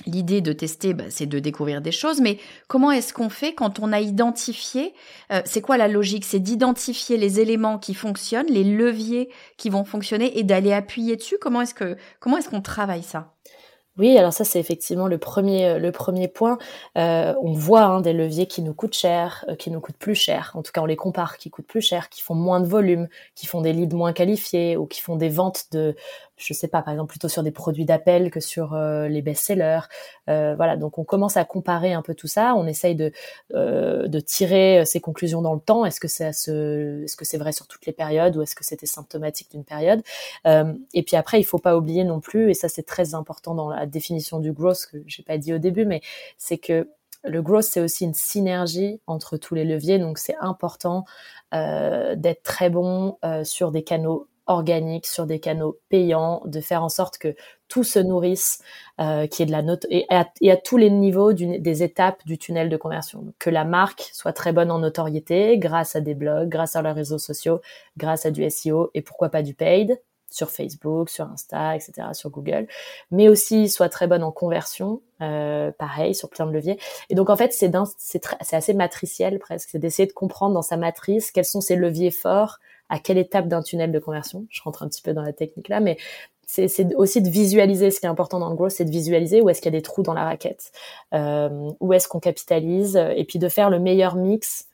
L'idée 0.07 0.41
de 0.41 0.53
tester, 0.53 0.95
bah, 0.95 1.05
c'est 1.11 1.27
de 1.27 1.41
découvrir 1.41 1.81
des 1.81 1.91
choses, 1.91 2.21
mais 2.21 2.39
comment 2.69 2.93
est-ce 2.93 3.13
qu'on 3.13 3.29
fait 3.29 3.53
quand 3.53 3.81
on 3.81 3.93
a 3.93 4.01
identifié 4.01 4.95
euh, 5.33 5.43
C'est 5.45 5.61
quoi 5.61 5.77
la 5.77 5.89
logique? 5.89 6.25
C'est 6.25 6.39
d'identifier 6.39 7.17
les 7.17 7.41
éléments 7.41 7.79
qui 7.79 7.95
fonctionnent, 7.95 8.47
les 8.47 8.63
leviers 8.63 9.29
qui 9.57 9.71
vont 9.71 9.85
fonctionner 9.85 10.39
et 10.39 10.45
d'aller 10.45 10.73
appuyer 10.73 11.17
dessus? 11.17 11.37
Comment 11.41 11.63
est-ce 11.63 11.75
que 11.75 11.97
comment 12.21 12.37
est-ce 12.37 12.49
qu'on 12.49 12.63
travaille 12.63 13.03
ça? 13.03 13.35
Oui, 13.99 14.17
alors 14.17 14.33
ça 14.33 14.45
c'est 14.45 14.61
effectivement 14.61 15.09
le 15.09 15.19
premier 15.19 15.67
euh, 15.67 15.79
le 15.79 15.91
premier 15.91 16.29
point. 16.29 16.57
Euh, 16.97 17.35
on 17.43 17.53
voit 17.53 17.83
hein, 17.83 18.01
des 18.01 18.13
leviers 18.13 18.47
qui 18.47 18.63
nous 18.63 18.73
coûtent 18.73 18.95
cher, 18.95 19.45
euh, 19.49 19.57
qui 19.57 19.73
nous 19.73 19.81
coûtent 19.81 19.97
plus 19.97 20.15
cher. 20.15 20.53
En 20.55 20.63
tout 20.63 20.71
cas, 20.71 20.81
on 20.83 20.87
les 20.87 20.97
compare, 20.97 21.37
qui 21.37 21.51
coûtent 21.51 21.67
plus 21.67 21.81
cher, 21.83 22.09
qui 22.09 22.23
font 22.23 22.35
moins 22.37 22.61
de 22.61 22.67
volume, 22.67 23.09
qui 23.35 23.47
font 23.47 23.61
des 23.61 23.73
leads 23.73 23.97
moins 23.97 24.13
qualifiés 24.13 24.77
ou 24.77 24.87
qui 24.87 25.01
font 25.01 25.17
des 25.17 25.29
ventes 25.29 25.67
de 25.73 25.97
je 26.39 26.55
sais 26.55 26.69
pas, 26.69 26.83
par 26.83 26.93
exemple 26.93 27.11
plutôt 27.11 27.29
sur 27.29 27.43
des 27.43 27.51
produits 27.51 27.85
d'appel 27.85 28.31
que 28.31 28.41
sur 28.41 28.75
euh, 28.75 29.09
les 29.09 29.23
best-sellers. 29.23 29.81
Euh, 30.29 30.55
voilà, 30.57 30.77
donc 30.77 30.99
on 30.99 31.05
commence 31.05 31.37
à 31.37 31.45
comparer 31.45 31.93
un 31.93 32.03
peu 32.03 32.15
tout 32.15 32.27
ça. 32.27 32.55
On 32.57 32.67
essaye 32.67 32.95
de 32.95 33.13
euh, 33.55 34.21
tirer 34.21 34.85
ces 34.87 35.01
conclusions 35.01 35.43
dans 35.43 35.55
le 35.55 35.61
temps. 35.61 35.85
Est-ce 35.85 36.01
que 36.01 36.09
c'est 36.09 36.33
ce, 36.33 37.05
est-ce 37.05 37.17
que 37.17 37.37
vrai 37.39 37.53
sur 37.53 37.67
toutes 37.67 37.87
les 37.87 37.93
périodes 37.93 38.37
ou 38.37 38.43
est-ce 38.43 38.55
que 38.55 38.65
c'était 38.65 38.87
symptomatique 38.87 39.51
d'une 39.53 39.65
période? 39.65 40.03
Et 40.45 41.03
puis 41.03 41.17
après, 41.17 41.41
il 41.41 41.45
faut 41.45 41.59
pas 41.59 41.77
oublier 41.77 42.05
non 42.05 42.21
plus, 42.21 42.51
et 42.51 42.55
ça 42.55 42.69
c'est 42.69 42.83
très 42.83 43.15
important 43.15 43.55
dans 43.55 43.69
la 43.69 43.87
définition 43.87 44.41
du 44.41 44.53
growth 44.53 44.87
que 44.91 44.99
j'ai 45.07 45.23
pas 45.23 45.39
dit 45.39 45.53
au 45.55 45.59
début, 45.59 45.85
mais 45.85 46.01
c'est 46.37 46.59
que 46.59 46.89
le 47.25 47.43
growth, 47.43 47.65
c'est 47.65 47.81
aussi 47.81 48.05
une 48.05 48.15
synergie 48.15 49.01
entre 49.07 49.37
tous 49.37 49.55
les 49.55 49.65
leviers. 49.65 49.99
Donc, 49.99 50.19
c'est 50.19 50.37
important 50.41 51.05
d'être 51.53 52.43
très 52.43 52.71
bon 52.71 53.19
sur 53.45 53.71
des 53.71 53.83
canaux 53.83 54.29
organiques, 54.49 55.07
sur 55.07 55.27
des 55.27 55.41
canaux 55.41 55.79
payants, 55.89 56.43
de 56.45 56.61
faire 56.61 56.83
en 56.83 56.89
sorte 56.89 57.19
que 57.19 57.35
tout 57.69 57.85
se 57.85 57.99
nourrisse, 57.99 58.61
euh, 59.01 59.27
qui 59.27 59.43
est 59.43 59.47
de 59.47 59.53
la 59.53 59.63
note 59.63 59.87
et 59.91 60.07
à, 60.11 60.25
tous 60.57 60.77
les 60.77 60.91
niveaux 60.91 61.33
des 61.33 61.83
étapes 61.83 62.25
du 62.27 62.39
tunnel 62.39 62.69
de 62.69 62.77
conversion. 62.77 63.33
que 63.39 63.51
la 63.51 63.65
marque 63.65 64.11
soit 64.13 64.33
très 64.33 64.53
bonne 64.53 64.71
en 64.71 64.79
notoriété 64.79 65.59
grâce 65.59 65.95
à 65.95 66.01
des 66.01 66.15
blogs, 66.15 66.49
grâce 66.49 66.77
à 66.77 66.83
leurs 66.83 66.95
réseaux 66.95 67.19
sociaux, 67.19 67.61
grâce 67.97 68.27
à 68.27 68.31
du 68.31 68.49
SEO 68.51 68.91
et 68.95 69.03
pourquoi 69.03 69.29
pas 69.29 69.43
du 69.43 69.55
paid 69.55 70.01
sur 70.31 70.51
Facebook, 70.51 71.09
sur 71.09 71.27
Insta, 71.27 71.75
etc., 71.75 72.09
sur 72.13 72.31
Google, 72.31 72.67
mais 73.11 73.29
aussi 73.29 73.69
soit 73.69 73.89
très 73.89 74.07
bonne 74.07 74.23
en 74.23 74.33
conversion, 74.33 75.01
euh, 75.23 75.73
pareil 75.73 76.15
sur 76.15 76.29
plein 76.29 76.47
de 76.47 76.53
leviers. 76.53 76.79
Et 77.09 77.15
donc 77.15 77.31
en 77.31 77.37
fait 77.37 77.53
c'est 77.53 77.73
assez 78.53 78.75
matriciel 78.75 79.39
presque, 79.39 79.71
c'est 79.73 79.79
d'essayer 79.79 80.07
de 80.07 80.13
comprendre 80.13 80.55
dans 80.55 80.63
sa 80.63 80.77
matrice 80.77 81.31
quels 81.31 81.45
sont 81.45 81.61
ses 81.61 81.77
leviers 81.77 82.11
forts, 82.11 82.59
à 82.89 82.99
quelle 82.99 83.19
étape 83.19 83.49
d'un 83.49 83.63
tunnel 83.63 83.93
de 83.93 83.99
conversion. 83.99 84.47
Je 84.51 84.63
rentre 84.63 84.83
un 84.83 84.89
petit 84.89 85.03
peu 85.03 85.13
dans 85.13 85.23
la 85.23 85.33
technique 85.33 85.69
là, 85.69 85.81
mais 85.81 85.99
c'est 86.47 86.95
aussi 86.95 87.21
de 87.21 87.29
visualiser. 87.29 87.91
Ce 87.91 88.01
qui 88.01 88.07
est 88.07 88.09
important 88.09 88.39
dans 88.39 88.49
le 88.49 88.57
growth, 88.57 88.71
c'est 88.71 88.87
de 88.87 88.91
visualiser 88.91 89.43
où 89.43 89.51
est-ce 89.51 89.61
qu'il 89.61 89.71
y 89.71 89.77
a 89.77 89.79
des 89.79 89.83
trous 89.83 90.03
dans 90.03 90.15
la 90.15 90.25
raquette, 90.25 90.73
euh, 91.13 91.71
où 91.81 91.93
est-ce 91.93 92.09
qu'on 92.09 92.21
capitalise, 92.21 92.97
et 92.97 93.25
puis 93.25 93.39
de 93.39 93.49
faire 93.51 93.69
le 93.69 93.79
meilleur 93.79 94.17
mix 94.17 94.69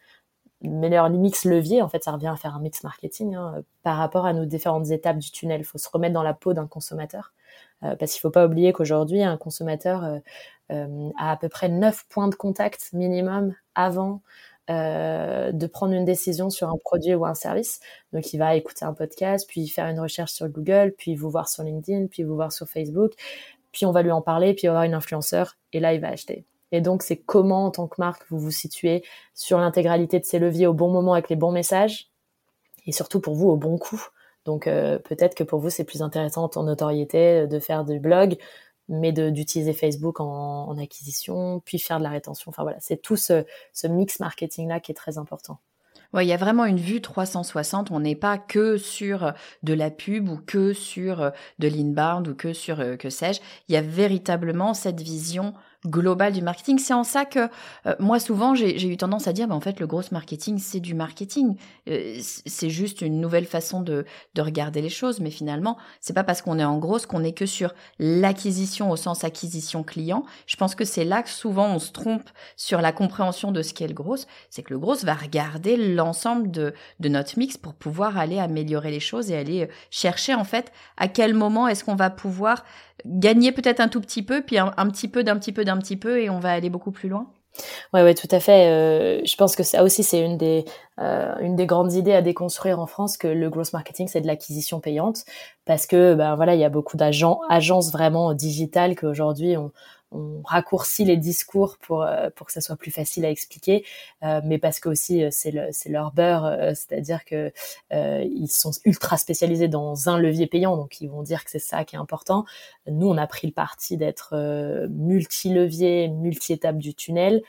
meilleur 0.69 1.11
mix 1.11 1.45
levier, 1.45 1.83
en 1.83 1.89
fait, 1.89 2.05
ça 2.05 2.13
revient 2.13 2.29
à 2.29 2.37
faire 2.37 2.55
un 2.55 2.61
mix 2.61 2.83
marketing 2.83 3.35
hein, 3.35 3.63
par 3.83 3.97
rapport 3.97 4.27
à 4.27 4.33
nos 4.33 4.45
différentes 4.45 4.91
étapes 4.91 5.19
du 5.19 5.31
tunnel. 5.31 5.61
Il 5.61 5.65
faut 5.65 5.79
se 5.79 5.89
remettre 5.89 6.15
dans 6.15 6.23
la 6.23 6.35
peau 6.35 6.55
d'un 6.55 6.67
consommateur. 6.67 7.33
Euh, 7.83 7.97
parce 7.97 8.13
qu'il 8.13 8.21
faut 8.21 8.31
pas 8.31 8.47
oublier 8.47 8.73
qu'aujourd'hui, 8.73 9.23
un 9.23 9.37
consommateur 9.37 10.21
euh, 10.71 11.11
a 11.19 11.33
à 11.33 11.37
peu 11.37 11.49
près 11.49 11.69
9 11.69 12.07
points 12.09 12.29
de 12.29 12.35
contact 12.35 12.91
minimum 12.93 13.55
avant 13.75 14.23
de 14.69 15.67
prendre 15.67 15.93
une 15.93 16.05
décision 16.05 16.51
sur 16.51 16.69
un 16.69 16.79
produit 16.83 17.15
ou 17.15 17.27
un 17.27 17.35
service. 17.35 17.81
Donc, 18.13 18.33
il 18.33 18.39
va 18.39 18.57
écouter 18.57 18.85
un 18.85 18.95
podcast, 18.95 19.47
puis 19.49 19.69
faire 19.69 19.87
une 19.89 20.01
recherche 20.01 20.33
sur 20.33 20.49
Google, 20.49 20.95
puis 20.97 21.15
vous 21.15 21.31
voir 21.31 21.49
sur 21.49 21.63
LinkedIn, 21.65 22.07
puis 22.07 22.23
vous 22.23 22.35
voir 22.35 22.53
sur 22.53 22.69
Facebook, 22.69 23.13
puis 23.73 23.87
on 23.87 23.93
va 23.93 24.03
lui 24.03 24.11
en 24.11 24.23
parler, 24.23 24.55
puis 24.55 24.69
avoir 24.69 24.85
une 24.85 24.95
influenceur, 24.95 25.57
et 25.73 25.81
là, 25.81 25.93
il 25.93 26.01
va 26.01 26.09
acheter. 26.09 26.47
Et 26.73 26.81
donc, 26.81 27.03
c'est 27.03 27.17
comment, 27.17 27.67
en 27.67 27.71
tant 27.71 27.87
que 27.87 27.97
marque, 27.99 28.25
vous 28.31 28.39
vous 28.39 28.51
situez 28.51 29.05
sur 29.35 29.59
l'intégralité 29.59 30.19
de 30.19 30.25
ces 30.25 30.39
leviers 30.39 30.67
au 30.67 30.75
bon 30.75 30.91
moment 30.91 31.13
avec 31.13 31.29
les 31.29 31.37
bons 31.37 31.53
messages 31.53 32.11
et 32.87 32.93
surtout 32.93 33.21
pour 33.21 33.35
vous 33.35 33.49
au 33.49 33.57
bon 33.57 33.79
coup. 33.79 34.09
Donc, 34.45 34.67
euh, 34.67 34.99
peut-être 34.99 35.35
que 35.35 35.45
pour 35.45 35.61
vous, 35.61 35.71
c'est 35.71 35.85
plus 35.85 36.03
intéressant 36.03 36.51
en 36.55 36.63
notoriété 36.65 37.47
de 37.47 37.59
faire 37.61 37.85
du 37.85 37.99
blog, 37.99 38.37
mais 38.89 39.13
d'utiliser 39.13 39.73
Facebook 39.73 40.21
en, 40.21 40.77
acquisition, 40.79 41.61
puis 41.65 41.79
faire 41.79 41.99
de 41.99 42.05
la 42.05 42.11
rétention. 42.11 42.51
Enfin 42.51 42.63
voilà, 42.63 42.79
c'est 42.81 43.01
tout 43.01 43.17
ce, 43.17 43.45
mix 43.89 44.21
marketing-là 44.21 44.81
qui 44.81 44.93
est 44.93 44.95
très 44.95 45.19
important. 45.19 45.59
Ouais, 46.13 46.25
il 46.25 46.29
y 46.29 46.33
a 46.33 46.37
vraiment 46.37 46.65
une 46.65 46.79
vue 46.79 47.01
360. 47.01 47.91
On 47.91 48.01
n'est 48.01 48.15
pas 48.15 48.39
que 48.39 48.77
sur 48.77 49.33
de 49.65 49.75
la 49.75 49.91
pub 49.91 50.29
ou 50.29 50.37
que 50.37 50.73
sur 50.73 51.33
de 51.59 51.69
l'inbound 51.69 52.29
ou 52.29 52.35
que 52.37 52.53
sur 52.53 52.79
euh, 52.79 52.97
que 52.97 53.11
sais-je. 53.11 53.41
Il 53.69 53.75
y 53.75 53.77
a 53.77 53.83
véritablement 53.83 54.75
cette 54.75 55.01
vision 55.01 55.55
global 55.87 56.33
du 56.33 56.43
marketing. 56.43 56.79
C'est 56.79 56.95
en 56.95 57.05
ça 57.05 57.25
que 57.25 57.49
euh, 57.87 57.95
moi 57.99 58.19
souvent 58.19 58.55
j'ai 58.55 58.87
eu 58.87 58.97
tendance 58.97 59.29
à 59.29 59.33
dire 59.33 59.49
bah, 59.49 59.55
en 59.55 59.61
fait 59.61 59.81
le 59.81 59.87
gros 59.87 60.03
marketing 60.11 60.59
c'est 60.59 60.81
du 60.81 60.95
marketing. 60.95 61.57
Euh, 61.89 62.19
c'est 62.21 62.71
juste 62.71 63.01
une 63.03 63.21
nouvelle 63.21 63.47
façon 63.47 63.81
de, 63.81 64.05
de 64.35 64.43
regarder 64.43 64.81
les 64.81 64.89
choses, 64.89 65.21
mais 65.21 65.31
finalement 65.31 65.77
c'est 66.01 66.15
pas 66.15 66.25
parce 66.25 66.43
qu'on 66.43 66.59
est 66.59 66.65
en 66.65 66.79
grosse 66.79 67.07
qu'on 67.07 67.25
est 67.25 67.33
que 67.33 67.47
sur 67.47 67.75
l'acquisition 67.99 68.91
au 68.91 68.97
sens 68.97 69.25
acquisition 69.25 69.83
client. 69.83 70.25
Je 70.47 70.57
pense 70.57 70.75
que 70.75 70.85
c'est 70.85 71.05
là 71.05 71.23
que 71.23 71.31
souvent 71.31 71.67
on 71.67 71.79
se 71.79 71.93
trompe 71.93 72.29
sur 72.57 72.81
la 72.81 72.93
compréhension 72.93 73.53
de 73.53 73.63
ce 73.63 73.75
qu'est 73.75 73.89
le 73.89 73.95
gros. 73.95 74.17
C'est 74.51 74.63
que 74.63 74.73
le 74.73 74.79
gros 74.79 74.95
va 74.97 75.15
regarder 75.15 75.77
l'ensemble 75.77 76.51
de, 76.51 76.75
de 77.01 77.09
notre 77.09 77.39
mix 77.39 77.57
pour 77.57 77.75
pouvoir 77.75 78.19
aller 78.19 78.39
améliorer 78.39 78.91
les 78.91 79.01
choses 79.01 79.31
et 79.31 79.37
aller 79.37 79.63
euh, 79.63 79.67
chercher 79.91 80.35
en 80.35 80.45
fait 80.45 80.73
à 80.97 81.09
quel 81.09 81.35
moment 81.35 81.69
est-ce 81.69 81.85
qu'on 81.85 81.97
va 81.97 82.11
pouvoir 82.11 82.65
gagner 83.07 83.53
peut-être 83.53 83.81
un 83.81 83.89
tout 83.89 84.01
petit 84.01 84.23
peu, 84.23 84.41
puis 84.41 84.59
un, 84.59 84.71
petit 84.89 85.09
peu 85.09 85.25
d'un 85.25 85.37
petit 85.37 85.53
peu 85.53 85.65
d'un 85.65 85.74
petit 85.79 85.97
peu, 85.97 86.21
et 86.21 86.31
on 86.31 86.41
va 86.41 86.53
aller 86.53 86.71
beaucoup 86.71 86.91
plus 86.93 87.09
loin. 87.09 87.27
Ouais, 87.93 88.03
ouais, 88.03 88.15
tout 88.15 88.29
à 88.31 88.41
fait. 88.41 88.69
Euh, 88.69 89.23
je 89.25 89.37
pense 89.37 89.55
que 89.55 89.63
ça 89.63 89.85
aussi, 89.85 90.03
c'est 90.03 90.21
une 90.21 90.37
des 90.37 90.65
euh, 91.01 91.35
une 91.41 91.57
des 91.57 91.67
grandes 91.67 91.93
idées 91.93 92.13
à 92.13 92.23
déconstruire 92.23 92.81
en 92.81 92.87
France 92.87 93.17
que 93.17 93.29
le 93.29 93.49
growth 93.49 93.73
marketing, 93.73 94.09
c'est 94.09 94.21
de 94.21 94.27
l'acquisition 94.27 94.81
payante, 94.81 95.25
parce 95.65 95.87
que 95.87 96.15
ben 96.15 96.35
voilà, 96.37 96.55
il 96.55 96.61
y 96.61 96.65
a 96.65 96.69
beaucoup 96.69 96.97
d'agents, 96.97 97.41
agences 97.49 97.93
vraiment 97.93 98.35
digitales 98.35 98.97
qu'aujourd'hui 98.97 99.57
on 99.57 99.71
on 100.15 100.43
raccourcit 100.45 101.05
les 101.05 101.17
discours 101.17 101.77
pour 101.79 102.03
euh, 102.03 102.31
pour 102.35 102.47
que 102.47 102.53
ça 102.53 102.61
soit 102.61 102.77
plus 102.77 102.91
facile 102.91 103.25
à 103.25 103.31
expliquer, 103.31 103.85
euh, 104.23 104.41
mais 104.45 104.59
parce 104.59 104.81
que 104.81 104.89
aussi 104.89 105.25
euh, 105.25 105.29
c'est 105.31 105.51
le, 105.51 105.69
c'est 105.73 105.89
leur 105.91 106.13
beurre, 106.13 106.57
c'est-à-dire 106.75 107.25
que 107.25 107.53
ils 107.91 108.49
sont 108.49 108.71
ultra 108.85 109.19
spécialisés 109.19 109.69
dans 109.69 110.09
un 110.09 110.19
levier 110.19 110.47
payant, 110.47 110.77
donc 110.77 111.01
ils 111.01 111.09
vont 111.09 111.23
dire 111.23 111.45
que 111.45 111.51
c'est 111.51 111.59
ça 111.59 111.85
qui 111.85 111.97
est 111.97 111.99
important. 111.99 112.45
Nous, 112.87 113.09
on 113.09 113.17
a 113.17 113.27
pris 113.27 113.47
le 113.47 113.53
parti 113.53 113.97
d'être 113.97 114.35
multi-levier, 114.89 116.09
multi-étape 116.09 116.79
du 116.79 116.95
tunnel. 116.95 117.43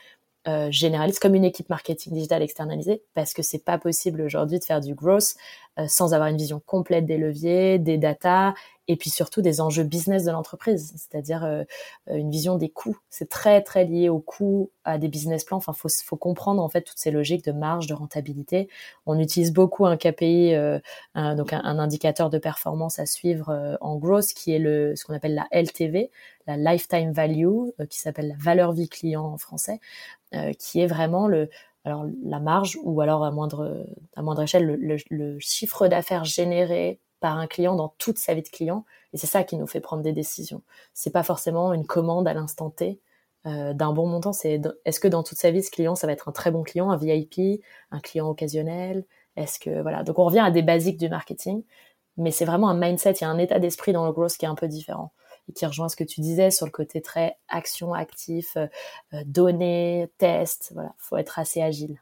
Généraliste 0.70 1.18
comme 1.18 1.34
une 1.34 1.44
équipe 1.44 1.68
marketing 1.68 2.12
digital 2.12 2.40
externalisée 2.40 3.02
parce 3.14 3.32
que 3.32 3.42
c'est 3.42 3.64
pas 3.64 3.78
possible 3.78 4.22
aujourd'hui 4.22 4.60
de 4.60 4.64
faire 4.64 4.80
du 4.80 4.94
growth 4.94 5.34
sans 5.88 6.14
avoir 6.14 6.28
une 6.28 6.36
vision 6.38 6.60
complète 6.64 7.06
des 7.06 7.18
leviers, 7.18 7.78
des 7.78 7.98
data 7.98 8.54
et 8.88 8.96
puis 8.96 9.10
surtout 9.10 9.42
des 9.42 9.60
enjeux 9.60 9.82
business 9.82 10.24
de 10.24 10.30
l'entreprise, 10.30 10.92
c'est-à-dire 10.96 11.44
euh, 11.44 11.64
une 12.06 12.30
vision 12.30 12.56
des 12.56 12.68
coûts. 12.68 12.96
C'est 13.10 13.28
très 13.28 13.62
très 13.62 13.84
lié 13.84 14.08
aux 14.08 14.20
coûts, 14.20 14.70
à 14.84 14.98
des 14.98 15.08
business 15.08 15.44
plans. 15.44 15.56
Enfin, 15.56 15.72
faut 15.72 15.88
faut 15.88 16.16
comprendre 16.16 16.62
en 16.62 16.68
fait 16.68 16.82
toutes 16.82 16.98
ces 16.98 17.10
logiques 17.10 17.44
de 17.44 17.52
marge, 17.52 17.86
de 17.88 17.94
rentabilité. 17.94 18.68
On 19.04 19.18
utilise 19.18 19.52
beaucoup 19.52 19.86
un 19.86 19.96
KPI, 19.96 20.54
euh, 20.54 20.78
un, 21.14 21.34
donc 21.34 21.52
un, 21.52 21.78
indicateur 21.78 22.30
de 22.30 22.38
performance 22.38 22.98
à 22.98 23.06
suivre 23.06 23.50
euh, 23.50 23.76
en 23.80 23.96
growth, 23.96 24.28
qui 24.34 24.52
est 24.52 24.58
le 24.58 24.94
ce 24.94 25.04
qu'on 25.04 25.14
appelle 25.14 25.34
la 25.34 25.48
LTV, 25.50 26.10
la 26.46 26.56
lifetime 26.56 27.12
value, 27.12 27.70
qui 27.90 27.98
s'appelle 27.98 28.28
la 28.28 28.36
valeur 28.38 28.72
vie 28.72 28.88
client 28.88 29.24
en 29.24 29.36
français, 29.36 29.80
qui 30.58 30.80
est 30.80 30.86
vraiment 30.86 31.26
le 31.26 31.48
alors 31.86 32.04
la 32.24 32.40
marge 32.40 32.78
ou 32.82 33.00
alors 33.00 33.24
à 33.24 33.30
moindre 33.30 33.86
à 34.16 34.22
moindre 34.22 34.42
échelle 34.42 34.66
le, 34.66 34.96
le 35.10 35.38
chiffre 35.38 35.88
d'affaires 35.88 36.24
généré 36.24 37.00
par 37.20 37.38
un 37.38 37.46
client 37.46 37.76
dans 37.76 37.94
toute 37.98 38.18
sa 38.18 38.34
vie 38.34 38.42
de 38.42 38.48
client. 38.48 38.84
Et 39.12 39.18
c'est 39.18 39.26
ça 39.26 39.44
qui 39.44 39.56
nous 39.56 39.66
fait 39.66 39.80
prendre 39.80 40.02
des 40.02 40.12
décisions. 40.12 40.62
C'est 40.94 41.12
pas 41.12 41.22
forcément 41.22 41.72
une 41.72 41.86
commande 41.86 42.28
à 42.28 42.34
l'instant 42.34 42.70
T 42.70 43.00
euh, 43.46 43.72
d'un 43.72 43.92
bon 43.92 44.06
montant. 44.06 44.32
C'est 44.32 44.60
est-ce 44.84 45.00
que 45.00 45.08
dans 45.08 45.22
toute 45.22 45.38
sa 45.38 45.50
vie, 45.50 45.62
ce 45.62 45.70
client, 45.70 45.94
ça 45.94 46.06
va 46.06 46.12
être 46.12 46.28
un 46.28 46.32
très 46.32 46.50
bon 46.50 46.62
client, 46.62 46.90
un 46.90 46.96
VIP, 46.96 47.62
un 47.90 48.00
client 48.00 48.28
occasionnel? 48.28 49.04
Est-ce 49.36 49.58
que 49.58 49.82
voilà. 49.82 50.02
Donc 50.02 50.18
on 50.18 50.24
revient 50.24 50.40
à 50.40 50.50
des 50.50 50.62
basiques 50.62 50.98
du 50.98 51.08
marketing, 51.08 51.62
mais 52.16 52.30
c'est 52.30 52.44
vraiment 52.44 52.68
un 52.68 52.78
mindset. 52.78 53.14
Il 53.14 53.22
y 53.22 53.24
a 53.24 53.30
un 53.30 53.38
état 53.38 53.58
d'esprit 53.58 53.92
dans 53.92 54.06
le 54.06 54.12
growth 54.12 54.36
qui 54.36 54.44
est 54.46 54.48
un 54.48 54.54
peu 54.54 54.68
différent 54.68 55.12
et 55.48 55.52
qui 55.52 55.66
rejoint 55.66 55.88
ce 55.88 55.96
que 55.96 56.04
tu 56.04 56.20
disais 56.20 56.50
sur 56.50 56.66
le 56.66 56.72
côté 56.72 57.00
très 57.00 57.36
action 57.48 57.94
actif, 57.94 58.56
euh, 58.56 58.66
euh 59.14 59.22
données, 59.26 60.10
test. 60.18 60.70
Voilà, 60.74 60.94
faut 60.98 61.16
être 61.16 61.38
assez 61.38 61.62
agile. 61.62 62.00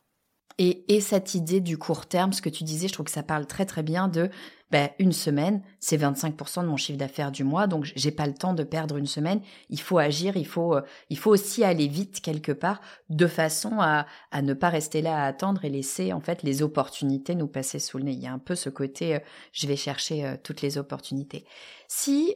Et, 0.58 0.94
et 0.94 1.00
cette 1.00 1.34
idée 1.34 1.60
du 1.60 1.78
court 1.78 2.06
terme, 2.06 2.32
ce 2.32 2.40
que 2.40 2.48
tu 2.48 2.64
disais, 2.64 2.88
je 2.88 2.92
trouve 2.92 3.06
que 3.06 3.12
ça 3.12 3.24
parle 3.24 3.46
très 3.46 3.66
très 3.66 3.82
bien 3.82 4.08
de 4.08 4.30
ben, 4.70 4.88
une 4.98 5.12
semaine, 5.12 5.62
c'est 5.78 5.98
25% 5.98 6.62
de 6.62 6.66
mon 6.66 6.76
chiffre 6.76 6.98
d'affaires 6.98 7.30
du 7.30 7.44
mois, 7.44 7.66
donc 7.66 7.92
j'ai 7.94 8.10
pas 8.10 8.26
le 8.26 8.34
temps 8.34 8.54
de 8.54 8.64
perdre 8.64 8.96
une 8.96 9.06
semaine. 9.06 9.40
Il 9.68 9.78
faut 9.78 9.98
agir, 9.98 10.36
il 10.36 10.46
faut, 10.46 10.74
euh, 10.74 10.80
il 11.10 11.18
faut 11.18 11.30
aussi 11.30 11.62
aller 11.62 11.86
vite 11.86 12.20
quelque 12.20 12.50
part, 12.50 12.80
de 13.10 13.26
façon 13.26 13.78
à, 13.78 14.06
à 14.32 14.42
ne 14.42 14.54
pas 14.54 14.70
rester 14.70 15.02
là 15.02 15.22
à 15.22 15.26
attendre 15.26 15.64
et 15.64 15.68
laisser 15.68 16.12
en 16.12 16.20
fait 16.20 16.42
les 16.42 16.62
opportunités 16.62 17.34
nous 17.34 17.46
passer 17.46 17.78
sous 17.78 17.98
le 17.98 18.04
nez. 18.04 18.12
Il 18.12 18.22
y 18.22 18.26
a 18.26 18.32
un 18.32 18.38
peu 18.38 18.54
ce 18.54 18.70
côté, 18.70 19.16
euh, 19.16 19.18
je 19.52 19.66
vais 19.66 19.76
chercher 19.76 20.24
euh, 20.24 20.36
toutes 20.42 20.62
les 20.62 20.78
opportunités. 20.78 21.44
Si, 21.86 22.34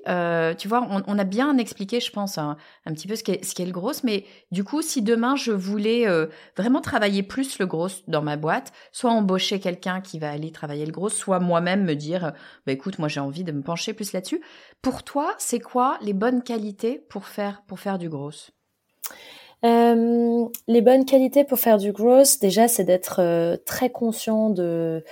tu 0.59 0.69
vois, 0.69 0.87
on, 0.89 1.19
a 1.19 1.25
bien 1.25 1.57
expliqué, 1.57 1.99
je 2.01 2.13
pense, 2.13 2.39
un, 2.39 2.57
petit 2.85 3.09
peu 3.09 3.17
ce 3.17 3.25
qu'est, 3.25 3.45
ce 3.45 3.55
qu'est 3.55 3.65
le 3.65 3.73
gros, 3.73 3.93
mais 4.05 4.25
du 4.53 4.63
coup, 4.63 4.83
si 4.83 5.03
demain 5.03 5.35
je 5.35 5.51
voulais 5.51 6.07
vraiment 6.57 6.81
travailler 6.81 7.25
plus 7.25 7.59
le 7.59 7.67
gros 7.67 7.89
dans 8.07 8.23
ma 8.23 8.37
boîte, 8.37 8.73
soit 8.93 9.11
embaucher 9.11 9.59
quelqu'un 9.59 10.01
qui 10.01 10.19
va 10.19 10.31
aller 10.31 10.53
travailler 10.53 10.87
le 10.87 10.93
gros, 10.93 11.09
soit 11.09 11.41
moi-même 11.41 11.85
me 11.85 11.95
dire 11.95 12.18
bah 12.21 12.73
écoute, 12.73 12.99
moi 12.99 13.09
j'ai 13.09 13.21
envie 13.21 13.45
de 13.45 13.53
me 13.53 13.63
pencher 13.63 13.93
plus 13.93 14.13
là-dessus. 14.13 14.43
Pour 14.83 15.03
toi, 15.03 15.35
c'est 15.39 15.61
quoi 15.61 15.99
les 16.01 16.13
bonnes 16.13 16.43
qualités 16.43 16.99
pour 17.09 17.27
faire, 17.27 17.63
pour 17.67 17.81
faire 17.81 17.99
du 17.99 18.09
gros? 18.09 18.31
Euh, 19.65 20.47
les 20.69 20.83
bonnes 20.83 21.05
qualités 21.05 21.45
pour 21.45 21.59
faire 21.59 21.79
du 21.79 21.93
growth, 21.93 22.41
déjà, 22.41 22.69
c'est 22.69 22.85
d'être 22.85 23.21
euh, 23.21 23.57
très 23.67 23.91
conscient 23.91 24.51
de 24.51 25.05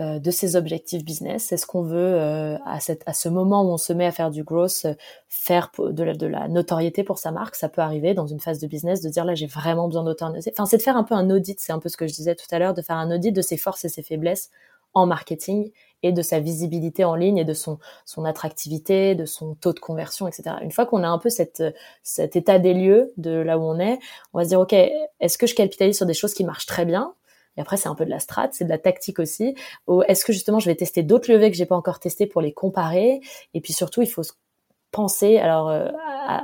euh, 0.00 0.20
de 0.20 0.30
ses 0.30 0.54
objectifs 0.54 1.04
business. 1.04 1.50
Est-ce 1.50 1.66
qu'on 1.66 1.82
veut, 1.82 1.98
euh, 1.98 2.56
à, 2.64 2.78
cette, 2.78 3.02
à 3.06 3.12
ce 3.12 3.28
moment 3.28 3.64
où 3.64 3.72
on 3.72 3.78
se 3.78 3.92
met 3.92 4.06
à 4.06 4.12
faire 4.12 4.30
du 4.30 4.44
growth, 4.44 4.86
faire 5.26 5.72
de 5.76 6.04
la, 6.04 6.14
de 6.14 6.26
la 6.28 6.46
notoriété 6.46 7.02
pour 7.02 7.18
sa 7.18 7.32
marque 7.32 7.56
Ça 7.56 7.68
peut 7.68 7.80
arriver 7.80 8.14
dans 8.14 8.28
une 8.28 8.38
phase 8.38 8.60
de 8.60 8.68
business 8.68 9.00
de 9.00 9.08
dire 9.08 9.24
là, 9.24 9.34
j'ai 9.34 9.48
vraiment 9.48 9.88
besoin 9.88 10.04
d'autoriser. 10.04 10.52
Enfin, 10.54 10.66
c'est 10.66 10.76
de 10.76 10.82
faire 10.82 10.96
un 10.96 11.02
peu 11.02 11.16
un 11.16 11.28
audit, 11.30 11.58
c'est 11.58 11.72
un 11.72 11.80
peu 11.80 11.88
ce 11.88 11.96
que 11.96 12.06
je 12.06 12.14
disais 12.14 12.36
tout 12.36 12.46
à 12.52 12.60
l'heure, 12.60 12.74
de 12.74 12.82
faire 12.82 12.94
un 12.94 13.12
audit 13.12 13.32
de 13.32 13.42
ses 13.42 13.56
forces 13.56 13.84
et 13.86 13.88
ses 13.88 14.04
faiblesses 14.04 14.50
en 14.94 15.06
marketing 15.06 15.70
et 16.02 16.12
de 16.12 16.22
sa 16.22 16.38
visibilité 16.40 17.04
en 17.04 17.14
ligne 17.14 17.38
et 17.38 17.44
de 17.44 17.54
son, 17.54 17.78
son 18.04 18.24
attractivité, 18.24 19.14
de 19.14 19.24
son 19.24 19.54
taux 19.54 19.72
de 19.72 19.80
conversion, 19.80 20.28
etc. 20.28 20.56
Une 20.62 20.70
fois 20.70 20.86
qu'on 20.86 21.02
a 21.02 21.08
un 21.08 21.18
peu 21.18 21.28
cette, 21.28 21.62
cet 22.02 22.36
état 22.36 22.58
des 22.58 22.74
lieux 22.74 23.12
de 23.16 23.30
là 23.30 23.58
où 23.58 23.62
on 23.62 23.80
est, 23.80 23.98
on 24.32 24.38
va 24.38 24.44
se 24.44 24.50
dire, 24.50 24.60
OK, 24.60 24.72
est-ce 24.72 25.38
que 25.38 25.46
je 25.46 25.54
capitalise 25.54 25.96
sur 25.96 26.06
des 26.06 26.14
choses 26.14 26.34
qui 26.34 26.44
marchent 26.44 26.66
très 26.66 26.84
bien? 26.84 27.14
Et 27.56 27.60
après, 27.60 27.76
c'est 27.76 27.88
un 27.88 27.96
peu 27.96 28.04
de 28.04 28.10
la 28.10 28.20
strat, 28.20 28.50
c'est 28.52 28.64
de 28.64 28.68
la 28.68 28.78
tactique 28.78 29.18
aussi. 29.18 29.56
Est-ce 30.06 30.24
que 30.24 30.32
justement, 30.32 30.60
je 30.60 30.66
vais 30.66 30.76
tester 30.76 31.02
d'autres 31.02 31.30
leviers 31.32 31.50
que 31.50 31.56
j'ai 31.56 31.66
pas 31.66 31.74
encore 31.74 31.98
testés 31.98 32.26
pour 32.26 32.40
les 32.40 32.52
comparer? 32.52 33.20
Et 33.52 33.60
puis 33.60 33.72
surtout, 33.72 34.00
il 34.00 34.08
faut 34.08 34.22
penser, 34.92 35.38
alors 35.38 35.68
euh, 35.68 35.88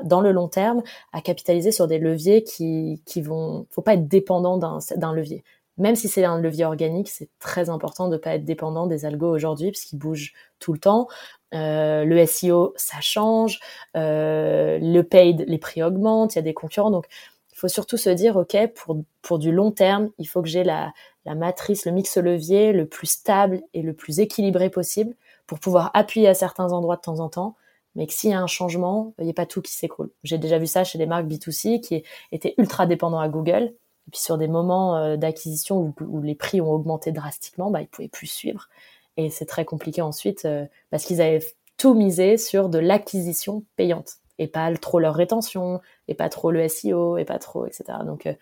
dans 0.03 0.21
le 0.21 0.33
long 0.33 0.49
terme, 0.49 0.83
à 1.13 1.21
capitaliser 1.21 1.71
sur 1.71 1.87
des 1.87 1.99
leviers 1.99 2.43
qui, 2.43 3.01
qui 3.07 3.23
vont. 3.23 3.67
Faut 3.71 3.81
pas 3.81 3.95
être 3.95 4.09
dépendant 4.09 4.59
d'un 4.59 5.13
levier. 5.13 5.45
Même 5.77 5.97
si 5.97 6.09
c'est 6.09 6.25
un 6.25 6.41
levier 6.41 6.65
organique, 6.65 7.09
c'est 7.09 7.29
très 7.41 7.69
important 7.69 8.09
de 8.09 8.17
pas 8.17 8.35
être 8.35 8.45
dépendant 8.45 8.87
des 8.87 9.05
algos 9.05 9.31
aujourd'hui, 9.31 9.73
parce 9.73 9.85
qu'ils 9.85 9.99
bougent 9.99 10.33
tout 10.61 10.73
le 10.73 10.79
temps. 10.79 11.09
Euh, 11.53 12.05
le 12.05 12.25
SEO, 12.27 12.75
ça 12.77 13.01
change. 13.01 13.61
Euh, 13.97 14.79
le 14.81 15.03
paid, 15.03 15.45
les 15.47 15.59
prix 15.59 15.83
augmentent. 15.83 16.35
Il 16.35 16.39
y 16.39 16.41
a 16.41 16.43
des 16.43 16.55
concurrents, 16.55 16.91
donc 16.91 17.07
il 17.53 17.59
faut 17.59 17.69
surtout 17.69 17.97
se 17.97 18.11
dire, 18.11 18.37
OK, 18.37 18.57
pour, 18.75 18.99
pour 19.23 19.39
du 19.39 19.53
long 19.53 19.71
terme, 19.71 20.11
il 20.19 20.27
faut 20.29 20.43
que 20.43 20.49
j'ai 20.49 20.65
la, 20.65 20.93
la 21.25 21.35
matrice, 21.35 21.87
le 21.87 21.93
mix 21.93 22.17
levier 22.17 22.73
le 22.73 22.87
plus 22.87 23.07
stable 23.07 23.63
et 23.73 23.83
le 23.83 23.95
plus 23.95 24.21
équilibré 24.21 24.71
possible 24.71 25.15
pour 25.47 25.61
pouvoir 25.61 25.91
appuyer 25.95 26.29
à 26.29 26.35
certains 26.35 26.73
endroits 26.73 26.97
de 26.97 27.01
temps 27.03 27.21
en 27.21 27.29
temps, 27.29 27.57
mais 27.95 28.07
que 28.07 28.13
s'il 28.13 28.31
y 28.31 28.33
a 28.33 28.41
un 28.41 28.47
changement, 28.47 29.15
il 29.19 29.25
n'y 29.25 29.31
a 29.31 29.35
pas 29.35 29.47
tout 29.47 29.63
qui 29.63 29.73
s'écroule. 29.73 30.11
J'ai 30.25 30.39
déjà 30.39 30.59
vu 30.59 30.67
ça 30.67 30.85
chez 30.85 30.99
des 30.99 31.07
marques 31.07 31.27
B2C 31.27 31.81
qui 31.81 32.03
étaient 32.33 32.55
ultra 32.59 32.87
dépendants 32.87 33.21
à 33.21 33.29
Google, 33.29 33.75
et 34.07 34.11
puis 34.11 34.21
sur 34.21 34.39
des 34.39 34.49
moments 34.49 34.97
euh, 34.97 35.17
d'acquisition 35.17 35.95
où, 36.01 36.23
les 36.23 36.35
prix 36.35 36.61
ont 36.61 36.73
augmenté 36.73 37.13
drastiquement, 37.13 37.71
bah, 37.71 37.81
ils 37.81 37.89
pouvaient 37.89 38.09
plus 38.09 38.27
suivre. 38.27 38.69
Et 39.17 39.31
c'est 39.31 39.47
très 39.47 39.65
compliqué 39.65 40.03
ensuite 40.03 40.45
euh, 40.45 40.67
parce 40.91 41.05
qu'ils 41.05 41.21
avaient 41.21 41.45
tout 41.77 41.95
misé 41.95 42.37
sur 42.37 42.69
de 42.69 42.79
l'acquisition 42.79 43.63
payante 43.77 44.19
et 44.39 44.49
pas 44.49 44.75
trop 44.77 44.99
leur 44.99 45.15
rétention, 45.15 45.81
et 46.09 46.15
pas 46.15 46.29
trop 46.29 46.51
le 46.51 46.67
SEO, 46.69 47.19
et 47.19 47.25
pas 47.25 47.39
trop, 47.39 47.67
etc. 47.67 47.85
Donc, 48.05 48.27
euh, 48.27 48.35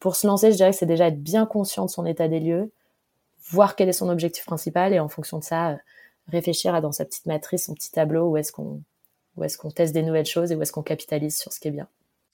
pour 0.00 0.16
se 0.16 0.26
lancer, 0.26 0.50
je 0.50 0.56
dirais 0.56 0.70
que 0.70 0.76
c'est 0.76 0.86
déjà 0.86 1.08
être 1.08 1.22
bien 1.22 1.44
conscient 1.44 1.84
de 1.84 1.90
son 1.90 2.06
état 2.06 2.26
des 2.26 2.40
lieux, 2.40 2.70
voir 3.50 3.76
quel 3.76 3.90
est 3.90 3.92
son 3.92 4.08
objectif 4.08 4.46
principal, 4.46 4.94
et 4.94 4.98
en 4.98 5.08
fonction 5.08 5.38
de 5.38 5.44
ça, 5.44 5.76
réfléchir 6.28 6.74
à 6.74 6.80
dans 6.80 6.92
sa 6.92 7.04
petite 7.04 7.26
matrice, 7.26 7.66
son 7.66 7.74
petit 7.74 7.90
tableau, 7.90 8.30
où 8.30 8.36
est-ce 8.38 8.50
qu'on 8.50 8.80
où 9.36 9.44
est-ce 9.44 9.58
qu'on 9.58 9.70
teste 9.70 9.92
des 9.92 10.02
nouvelles 10.02 10.26
choses 10.26 10.50
et 10.50 10.56
où 10.56 10.62
est-ce 10.62 10.72
qu'on 10.72 10.82
capitalise 10.82 11.38
sur 11.38 11.52
ce 11.52 11.60
qui 11.60 11.68
est 11.68 11.72
bien. 11.72 11.88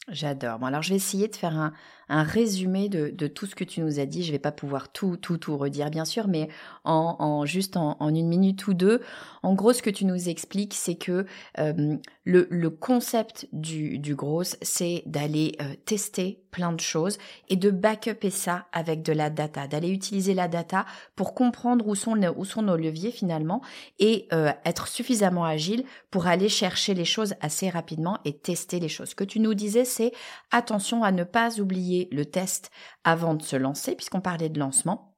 J'adore. 0.09 0.59
Bon, 0.59 0.67
alors 0.67 0.83
je 0.83 0.91
vais 0.91 0.97
essayer 0.97 1.29
de 1.29 1.37
faire 1.37 1.57
un, 1.57 1.73
un 2.09 2.25
résumé 2.25 2.89
de, 2.89 3.11
de, 3.11 3.27
tout 3.29 3.47
ce 3.47 3.55
que 3.55 3.63
tu 3.63 3.81
nous 3.81 4.01
as 4.01 4.07
dit. 4.07 4.25
Je 4.25 4.33
vais 4.33 4.39
pas 4.39 4.53
pouvoir 4.53 4.91
tout, 4.91 5.17
tout, 5.17 5.39
tout 5.39 5.57
redire, 5.57 5.91
bien 5.91 6.05
sûr, 6.05 6.27
mais 6.27 6.49
en, 6.85 7.17
en 7.21 7.47
juste 7.47 7.77
en, 7.77 7.97
en, 8.01 8.15
une 8.15 8.29
minute 8.29 8.67
ou 8.67 8.75
deux. 8.75 9.01
En 9.43 9.55
gros, 9.55 9.73
ce 9.73 9.81
que 9.81 9.91
tu 9.91 10.05
nous 10.05 10.29
expliques, 10.29 10.75
c'est 10.75 10.97
que 10.97 11.25
euh, 11.59 11.97
le, 12.25 12.49
le, 12.51 12.71
concept 12.71 13.49
du, 13.53 13.99
du 13.99 14.15
gros, 14.15 14.43
c'est 14.43 15.05
d'aller 15.07 15.57
euh, 15.61 15.75
tester 15.85 16.43
plein 16.51 16.73
de 16.73 16.81
choses 16.81 17.17
et 17.49 17.57
de 17.57 17.71
backuper 17.71 18.31
ça 18.31 18.67
avec 18.73 19.03
de 19.03 19.13
la 19.13 19.31
data, 19.31 19.67
d'aller 19.67 19.89
utiliser 19.89 20.35
la 20.35 20.49
data 20.49 20.85
pour 21.17 21.35
comprendre 21.35 21.89
où 21.89 21.95
sont, 21.95 22.21
où 22.37 22.45
sont 22.45 22.63
nos 22.63 22.77
leviers 22.77 23.11
finalement 23.11 23.63
et 23.99 24.29
euh, 24.33 24.53
être 24.67 24.87
suffisamment 24.87 25.45
agile 25.45 25.85
pour 26.11 26.27
aller 26.27 26.51
chercher 26.51 26.93
les 26.93 27.07
choses 27.07 27.35
assez 27.41 27.71
rapidement 27.71 28.19
et 28.27 28.37
tester 28.37 28.81
les 28.81 28.91
choses. 28.91 29.11
Ce 29.11 29.15
que 29.15 29.25
tu 29.25 29.41
nous 29.41 29.55
disais, 29.55 29.87
c'est 29.93 30.13
attention 30.51 31.05
à 31.05 31.13
ne 31.13 31.25
pas 31.25 31.61
oublier 31.61 32.09
le 32.13 32.25
test 32.25 32.71
avant 33.05 33.35
de 33.35 33.43
se 33.43 33.57
lancer, 33.57 33.95
puisqu'on 33.95 34.21
parlait 34.21 34.49
de 34.49 34.59
lancement 34.59 35.13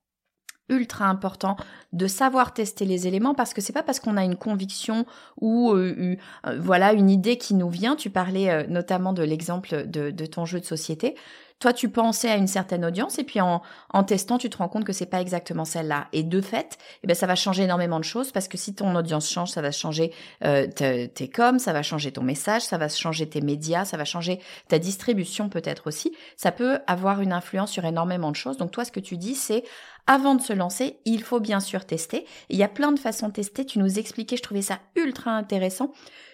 ultra 0.68 1.06
important 1.06 1.56
de 1.92 2.06
savoir 2.06 2.54
tester 2.54 2.84
les 2.84 3.06
éléments 3.06 3.34
parce 3.34 3.52
que 3.52 3.60
c'est 3.60 3.72
pas 3.72 3.82
parce 3.82 4.00
qu'on 4.00 4.16
a 4.16 4.24
une 4.24 4.37
conviction 4.37 5.04
ou 5.40 5.72
euh, 5.72 6.16
euh, 6.46 6.58
voilà 6.58 6.92
une 6.92 7.10
idée 7.10 7.37
qui 7.37 7.54
nous 7.54 7.68
vient. 7.68 7.96
Tu 7.96 8.10
parlais 8.10 8.50
euh, 8.50 8.66
notamment 8.68 9.12
de 9.12 9.22
l'exemple 9.22 9.87
de, 9.87 10.10
de, 10.10 10.26
ton 10.26 10.46
jeu 10.46 10.60
de 10.60 10.64
société. 10.64 11.16
Toi, 11.60 11.72
tu 11.72 11.88
pensais 11.88 12.30
à 12.30 12.36
une 12.36 12.46
certaine 12.46 12.84
audience 12.84 13.18
et 13.18 13.24
puis 13.24 13.40
en, 13.40 13.62
en 13.90 14.04
testant, 14.04 14.38
tu 14.38 14.50
te 14.50 14.58
rends 14.58 14.68
compte 14.68 14.84
que 14.84 14.92
c'est 14.92 15.06
pas 15.06 15.20
exactement 15.20 15.64
celle-là. 15.64 16.08
Et 16.12 16.22
de 16.22 16.40
fait, 16.40 16.78
eh 17.02 17.06
ben, 17.06 17.14
ça 17.14 17.26
va 17.26 17.36
changer 17.36 17.62
énormément 17.62 17.98
de 17.98 18.04
choses 18.04 18.32
parce 18.32 18.48
que 18.48 18.58
si 18.58 18.74
ton 18.74 18.94
audience 18.96 19.30
change, 19.30 19.50
ça 19.50 19.62
va 19.62 19.70
changer 19.70 20.12
euh, 20.44 20.66
tes 20.66 21.28
coms, 21.28 21.58
ça 21.58 21.72
va 21.72 21.82
changer 21.82 22.12
ton 22.12 22.22
message, 22.22 22.62
ça 22.62 22.76
va 22.76 22.88
changer 22.88 23.28
tes 23.28 23.40
médias, 23.40 23.84
ça 23.84 23.96
va 23.96 24.04
changer 24.04 24.40
ta 24.68 24.78
distribution 24.78 25.48
peut-être 25.48 25.86
aussi. 25.86 26.14
Ça 26.36 26.52
peut 26.52 26.80
avoir 26.86 27.20
une 27.20 27.32
influence 27.32 27.70
sur 27.70 27.84
énormément 27.84 28.30
de 28.30 28.36
choses. 28.36 28.56
Donc 28.56 28.70
toi, 28.70 28.84
ce 28.84 28.92
que 28.92 29.00
tu 29.00 29.16
dis, 29.16 29.34
c'est 29.34 29.64
avant 30.06 30.34
de 30.34 30.42
se 30.42 30.52
lancer, 30.52 30.98
il 31.04 31.22
faut 31.22 31.40
bien 31.40 31.60
sûr 31.60 31.84
tester. 31.86 32.26
il 32.50 32.56
y 32.56 32.62
a 32.62 32.68
plein 32.68 32.92
de 32.92 32.98
façons 32.98 33.28
de 33.28 33.32
tester. 33.32 33.64
Tu 33.64 33.78
nous 33.78 33.98
expliquais, 33.98 34.36
je 34.36 34.42
trouvais 34.42 34.62
ça 34.62 34.80
ultra 34.96 35.30
intéressant. 35.30 35.92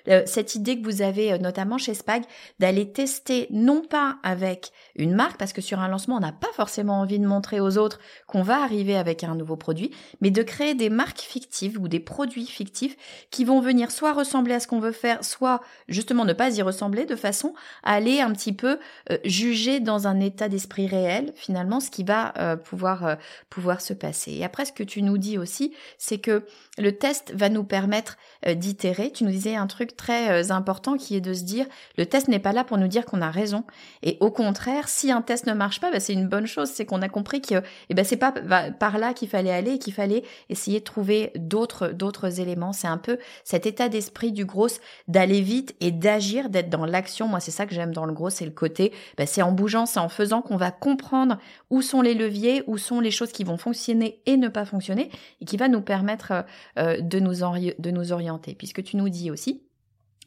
Euh, 0.08 0.22
cette 0.24 0.54
idée 0.54 0.80
que 0.80 0.84
vous 0.84 1.02
avez 1.02 1.32
euh, 1.32 1.38
notamment 1.38 1.76
chez 1.76 1.92
Spag 1.92 2.22
d'aller 2.58 2.90
tester 2.90 3.46
non 3.50 3.82
pas 3.82 4.16
avec 4.22 4.72
une 4.96 5.14
marque 5.14 5.36
parce 5.36 5.52
que 5.52 5.60
sur 5.60 5.80
un 5.80 5.88
lancement 5.88 6.16
on 6.16 6.20
n'a 6.20 6.32
pas 6.32 6.50
forcément 6.54 7.00
envie 7.00 7.18
de 7.18 7.26
montrer 7.26 7.60
aux 7.60 7.76
autres 7.76 7.98
qu'on 8.26 8.42
va 8.42 8.62
arriver 8.62 8.96
avec 8.96 9.24
un 9.24 9.34
nouveau 9.34 9.56
produit, 9.56 9.90
mais 10.22 10.30
de 10.30 10.42
créer 10.42 10.74
des 10.74 10.88
marques 10.88 11.20
fictives 11.20 11.78
ou 11.78 11.86
des 11.86 12.00
produits 12.00 12.46
fictifs 12.46 12.96
qui 13.30 13.44
vont 13.44 13.60
venir 13.60 13.90
soit 13.90 14.14
ressembler 14.14 14.54
à 14.54 14.60
ce 14.60 14.66
qu'on 14.66 14.80
veut 14.80 14.92
faire, 14.92 15.22
soit 15.22 15.60
justement 15.86 16.24
ne 16.24 16.32
pas 16.32 16.56
y 16.56 16.62
ressembler 16.62 17.04
de 17.04 17.16
façon 17.16 17.54
à 17.82 17.92
aller 17.92 18.20
un 18.20 18.32
petit 18.32 18.54
peu 18.54 18.78
euh, 19.10 19.18
juger 19.24 19.80
dans 19.80 20.06
un 20.06 20.18
état 20.20 20.48
d'esprit 20.48 20.86
réel 20.86 21.32
finalement 21.36 21.80
ce 21.80 21.90
qui 21.90 22.04
va 22.04 22.32
pouvoir 22.64 23.16
pouvoir 23.48 23.59
se 23.80 23.92
passer. 23.92 24.32
Et 24.32 24.44
après 24.44 24.64
ce 24.64 24.72
que 24.72 24.82
tu 24.82 25.02
nous 25.02 25.18
dis 25.18 25.38
aussi, 25.38 25.72
c'est 25.98 26.18
que 26.18 26.44
le 26.78 26.92
test 26.96 27.32
va 27.34 27.48
nous 27.48 27.64
permettre 27.64 28.16
d'itérer. 28.46 29.12
Tu 29.12 29.24
nous 29.24 29.30
disais 29.30 29.54
un 29.54 29.66
truc 29.66 29.96
très 29.96 30.30
euh, 30.30 30.50
important 30.50 30.96
qui 30.96 31.16
est 31.16 31.20
de 31.20 31.32
se 31.32 31.42
dire 31.42 31.66
le 31.96 32.06
test 32.06 32.28
n'est 32.28 32.38
pas 32.38 32.52
là 32.52 32.64
pour 32.64 32.78
nous 32.78 32.88
dire 32.88 33.04
qu'on 33.04 33.22
a 33.22 33.30
raison 33.30 33.64
et 34.02 34.16
au 34.20 34.30
contraire 34.30 34.88
si 34.88 35.12
un 35.12 35.22
test 35.22 35.46
ne 35.46 35.52
marche 35.52 35.80
pas 35.80 35.90
bah, 35.90 36.00
c'est 36.00 36.12
une 36.12 36.28
bonne 36.28 36.46
chose 36.46 36.70
c'est 36.70 36.84
qu'on 36.84 37.02
a 37.02 37.08
compris 37.08 37.40
que 37.40 37.62
eh 37.88 37.94
ben 37.94 38.04
c'est 38.04 38.16
pas 38.16 38.32
par 38.78 38.98
là 38.98 39.14
qu'il 39.14 39.28
fallait 39.28 39.52
aller 39.52 39.72
et 39.72 39.78
qu'il 39.78 39.92
fallait 39.92 40.24
essayer 40.48 40.80
de 40.80 40.84
trouver 40.84 41.32
d'autres 41.36 41.88
d'autres 41.88 42.40
éléments 42.40 42.72
c'est 42.72 42.88
un 42.88 42.98
peu 42.98 43.18
cet 43.44 43.66
état 43.66 43.88
d'esprit 43.88 44.32
du 44.32 44.44
gros 44.44 44.68
d'aller 45.08 45.40
vite 45.40 45.74
et 45.80 45.90
d'agir 45.90 46.48
d'être 46.48 46.70
dans 46.70 46.84
l'action 46.84 47.28
moi 47.28 47.40
c'est 47.40 47.50
ça 47.50 47.66
que 47.66 47.74
j'aime 47.74 47.92
dans 47.92 48.06
le 48.06 48.12
gros 48.12 48.30
c'est 48.30 48.44
le 48.44 48.50
côté 48.50 48.92
bah, 49.16 49.26
c'est 49.26 49.42
en 49.42 49.52
bougeant 49.52 49.86
c'est 49.86 50.00
en 50.00 50.08
faisant 50.08 50.42
qu'on 50.42 50.56
va 50.56 50.70
comprendre 50.70 51.38
où 51.70 51.82
sont 51.82 52.02
les 52.02 52.14
leviers 52.14 52.62
où 52.66 52.78
sont 52.78 53.00
les 53.00 53.10
choses 53.10 53.32
qui 53.32 53.44
vont 53.44 53.49
fonctionner 53.56 54.20
et 54.26 54.36
ne 54.36 54.48
pas 54.48 54.64
fonctionner 54.64 55.10
et 55.40 55.44
qui 55.44 55.56
va 55.56 55.68
nous 55.68 55.82
permettre 55.82 56.44
euh, 56.78 57.00
de 57.00 57.18
nous 57.20 57.40
de 57.78 57.90
nous 57.90 58.12
orienter 58.12 58.54
puisque 58.54 58.82
tu 58.82 58.96
nous 58.96 59.08
dis 59.08 59.30
aussi 59.30 59.62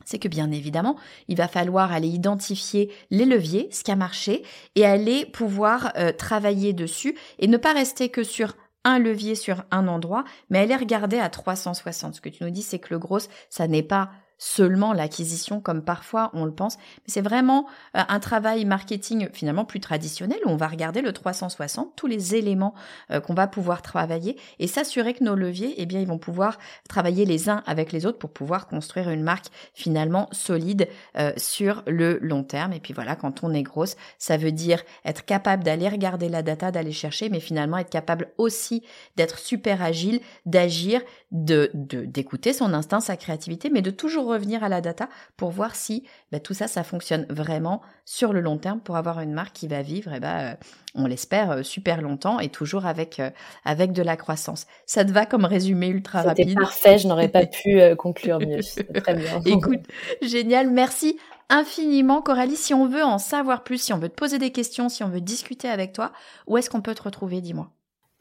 c'est 0.06 0.20
que 0.20 0.28
bien 0.28 0.52
évidemment, 0.52 0.98
il 1.28 1.38
va 1.38 1.48
falloir 1.48 1.94
aller 1.94 2.10
identifier 2.10 2.92
les 3.10 3.26
leviers, 3.26 3.70
ce 3.72 3.84
qui 3.84 3.92
a 3.92 3.96
marché, 3.96 4.44
et 4.76 4.86
aller 4.86 5.26
pouvoir 5.26 5.94
euh, 5.98 6.12
travailler 6.12 6.74
dessus 6.74 7.16
et 7.40 7.48
ne 7.48 7.56
pas 7.56 7.74
rester 7.74 8.10
que 8.10 8.24
sur 8.24 8.56
un 8.84 9.00
levier 9.00 9.36
sur 9.36 9.64
un 9.72 9.88
endroit, 9.88 10.26
mais 10.50 10.60
aller 10.60 10.76
regarder 10.76 11.18
à 11.18 11.30
360. 11.30 12.16
Ce 12.16 12.22
que 12.22 12.30
tu 12.30 12.44
nous 12.44 12.50
dis, 12.50 12.62
c'est 12.62 12.80
que 12.80 12.94
le 12.94 13.00
gros, 13.00 13.20
ça 13.50 13.68
n'est 13.68 13.84
pas 13.84 14.12
seulement 14.38 14.94
l'acquisition 14.94 15.62
comme 15.62 15.84
parfois 15.84 16.32
on 16.34 16.46
le 16.46 16.54
pense, 16.54 16.78
mais 16.78 17.08
c'est 17.08 17.22
vraiment 17.22 17.66
euh, 17.96 18.02
un 18.08 18.20
travail 18.20 18.66
marketing 18.66 19.30
finalement 19.34 19.66
plus 19.66 19.80
traditionnel 19.80 20.40
où 20.46 20.50
on 20.50 20.58
va 20.58 20.68
regarder 20.68 21.02
le 21.02 21.14
360, 21.14 21.96
tous 21.96 22.08
les 22.08 22.36
éléments 22.36 22.74
euh, 23.12 23.20
qu'on 23.20 23.34
va 23.34 23.48
pouvoir 23.48 23.82
travailler 23.82 24.38
et 24.60 24.68
s'assurer 24.68 25.14
que 25.14 25.24
nos 25.24 25.36
leviers, 25.36 25.76
eh 25.78 25.86
bien, 25.86 26.00
ils 26.00 26.08
vont 26.08 26.18
pouvoir 26.18 26.58
travailler 26.90 27.26
les 27.26 27.50
uns 27.50 27.64
avec 27.66 27.92
les 27.92 28.06
autres 28.06 28.20
pour 28.20 28.32
pouvoir 28.32 28.68
construire 28.68 29.10
une 29.10 29.24
marque 29.24 29.48
finalement 29.74 30.28
solide 30.32 30.88
euh, 31.18 31.32
sur 31.38 31.84
le 31.88 32.20
long 32.22 32.44
terme. 32.44 32.74
Et 32.74 32.80
puis 32.80 32.94
voilà, 32.94 33.16
quand 33.16 33.44
on 33.44 33.54
est 33.54 33.64
grosse, 33.64 33.96
ça 34.18 34.38
veut 34.38 34.52
dire 34.52 34.84
être 35.06 35.26
capable 35.26 35.64
d'aller 35.64 35.90
regarder 35.90 36.30
la 36.30 36.44
data, 36.44 36.72
d'aller 36.72 36.92
chercher, 36.92 37.30
mais 37.30 37.40
finalement 37.40 37.78
être 37.78 37.90
capable 37.90 38.32
aussi 38.38 38.84
d'être 39.16 39.40
super 39.40 39.82
agile, 39.82 40.20
d'agir, 40.46 41.02
de 41.32 41.72
d'écouter 41.74 42.54
son 42.54 42.74
instinct, 42.74 43.00
sa 43.00 43.18
créativité, 43.18 43.70
mais 43.70 43.82
de 43.82 43.92
toujours 43.92 44.23
revenir 44.26 44.64
à 44.64 44.70
la 44.70 44.82
data 44.82 45.10
pour 45.38 45.52
voir 45.52 45.76
si 45.76 46.04
bah, 46.32 46.40
tout 46.40 46.54
ça, 46.54 46.68
ça 46.68 46.84
fonctionne 46.84 47.26
vraiment 47.30 47.82
sur 48.06 48.34
le 48.34 48.42
long 48.42 48.58
terme 48.58 48.80
pour 48.80 48.98
avoir 48.98 49.20
une 49.20 49.34
marque 49.34 49.54
qui 49.54 49.68
va 49.68 49.82
vivre, 49.82 50.14
et 50.14 50.20
bah, 50.20 50.40
euh, 50.40 50.56
on 50.96 51.06
l'espère, 51.06 51.52
euh, 51.52 51.64
super 51.64 52.02
longtemps 52.02 52.40
et 52.40 52.50
toujours 52.50 52.86
avec, 52.86 53.20
euh, 53.20 53.30
avec 53.66 53.92
de 53.92 54.02
la 54.02 54.18
croissance. 54.18 54.66
Ça 54.86 55.06
te 55.06 55.12
va 55.12 55.26
comme 55.26 55.46
résumé 55.46 55.88
ultra 55.88 56.22
rapide? 56.22 56.50
C'était 56.50 56.62
parfait, 56.62 56.98
je 56.98 57.08
n'aurais 57.08 57.30
pas 57.30 57.46
pu 57.46 57.80
conclure 57.98 58.40
mieux. 58.40 58.60
Très 59.02 59.16
bien. 59.16 59.40
Écoute, 59.46 59.82
génial, 60.22 60.70
merci 60.70 61.18
infiniment 61.50 62.22
Coralie. 62.22 62.56
Si 62.56 62.74
on 62.74 62.88
veut 62.88 63.04
en 63.04 63.18
savoir 63.18 63.64
plus, 63.64 63.82
si 63.82 63.94
on 63.94 63.98
veut 63.98 64.10
te 64.10 64.16
poser 64.16 64.40
des 64.40 64.52
questions, 64.52 64.90
si 64.90 65.04
on 65.04 65.10
veut 65.10 65.22
discuter 65.22 65.70
avec 65.70 65.94
toi, 65.94 66.12
où 66.48 66.58
est-ce 66.58 66.70
qu'on 66.70 66.82
peut 66.82 66.96
te 66.96 67.04
retrouver, 67.04 67.42
dis-moi? 67.42 67.70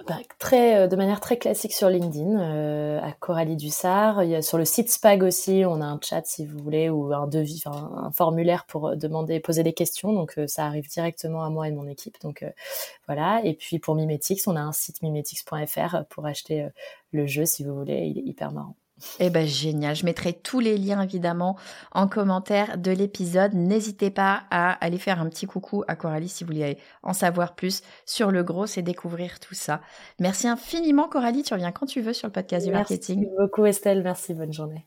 Bah, 0.06 0.18
très, 0.38 0.88
de 0.88 0.96
manière 0.96 1.20
très 1.20 1.36
classique 1.36 1.72
sur 1.72 1.88
LinkedIn, 1.88 2.98
à 3.00 3.12
Coralie 3.12 3.56
Dussard. 3.56 4.24
Il 4.24 4.30
y 4.30 4.34
a 4.34 4.42
sur 4.42 4.58
le 4.58 4.64
site 4.64 4.90
Spag 4.90 5.22
aussi, 5.22 5.64
on 5.66 5.80
a 5.80 5.84
un 5.84 5.98
chat 6.02 6.22
si 6.24 6.46
vous 6.46 6.58
voulez, 6.58 6.90
ou 6.90 7.12
un 7.12 7.26
devis, 7.26 7.62
un, 7.66 8.10
formulaire 8.12 8.64
pour 8.66 8.96
demander, 8.96 9.40
poser 9.40 9.62
des 9.62 9.72
questions. 9.72 10.12
Donc 10.12 10.38
ça 10.46 10.66
arrive 10.66 10.88
directement 10.88 11.44
à 11.44 11.50
moi 11.50 11.68
et 11.68 11.72
mon 11.72 11.86
équipe. 11.86 12.16
Donc 12.22 12.44
voilà. 13.06 13.40
Et 13.44 13.54
puis 13.54 13.78
pour 13.78 13.94
Mimetix, 13.94 14.46
on 14.46 14.56
a 14.56 14.60
un 14.60 14.72
site 14.72 15.02
mimetix.fr 15.02 16.04
pour 16.08 16.26
acheter 16.26 16.68
le 17.12 17.26
jeu 17.26 17.44
si 17.44 17.64
vous 17.64 17.74
voulez. 17.74 18.06
Il 18.06 18.18
est 18.18 18.22
hyper 18.22 18.52
marrant. 18.52 18.76
Eh 19.18 19.30
ben 19.30 19.46
génial, 19.46 19.94
je 19.94 20.04
mettrai 20.04 20.32
tous 20.32 20.60
les 20.60 20.78
liens 20.78 21.02
évidemment 21.02 21.56
en 21.92 22.08
commentaire 22.08 22.78
de 22.78 22.90
l'épisode. 22.90 23.54
N'hésitez 23.54 24.10
pas 24.10 24.44
à 24.50 24.72
aller 24.84 24.98
faire 24.98 25.20
un 25.20 25.28
petit 25.28 25.46
coucou 25.46 25.84
à 25.88 25.96
Coralie 25.96 26.28
si 26.28 26.44
vous 26.44 26.52
voulez 26.52 26.78
en 27.02 27.12
savoir 27.12 27.54
plus 27.54 27.82
sur 28.06 28.30
le 28.30 28.42
gros 28.42 28.66
et 28.66 28.82
découvrir 28.82 29.40
tout 29.40 29.54
ça. 29.54 29.80
Merci 30.18 30.48
infiniment 30.48 31.08
Coralie, 31.08 31.42
tu 31.42 31.54
reviens 31.54 31.72
quand 31.72 31.86
tu 31.86 32.00
veux 32.00 32.12
sur 32.12 32.28
le 32.28 32.32
podcast 32.32 32.66
du 32.66 32.72
marketing. 32.72 33.20
Merci 33.20 33.36
beaucoup 33.38 33.66
Estelle, 33.66 34.03
merci, 34.03 34.34
bonne 34.34 34.53
journée. 34.53 34.86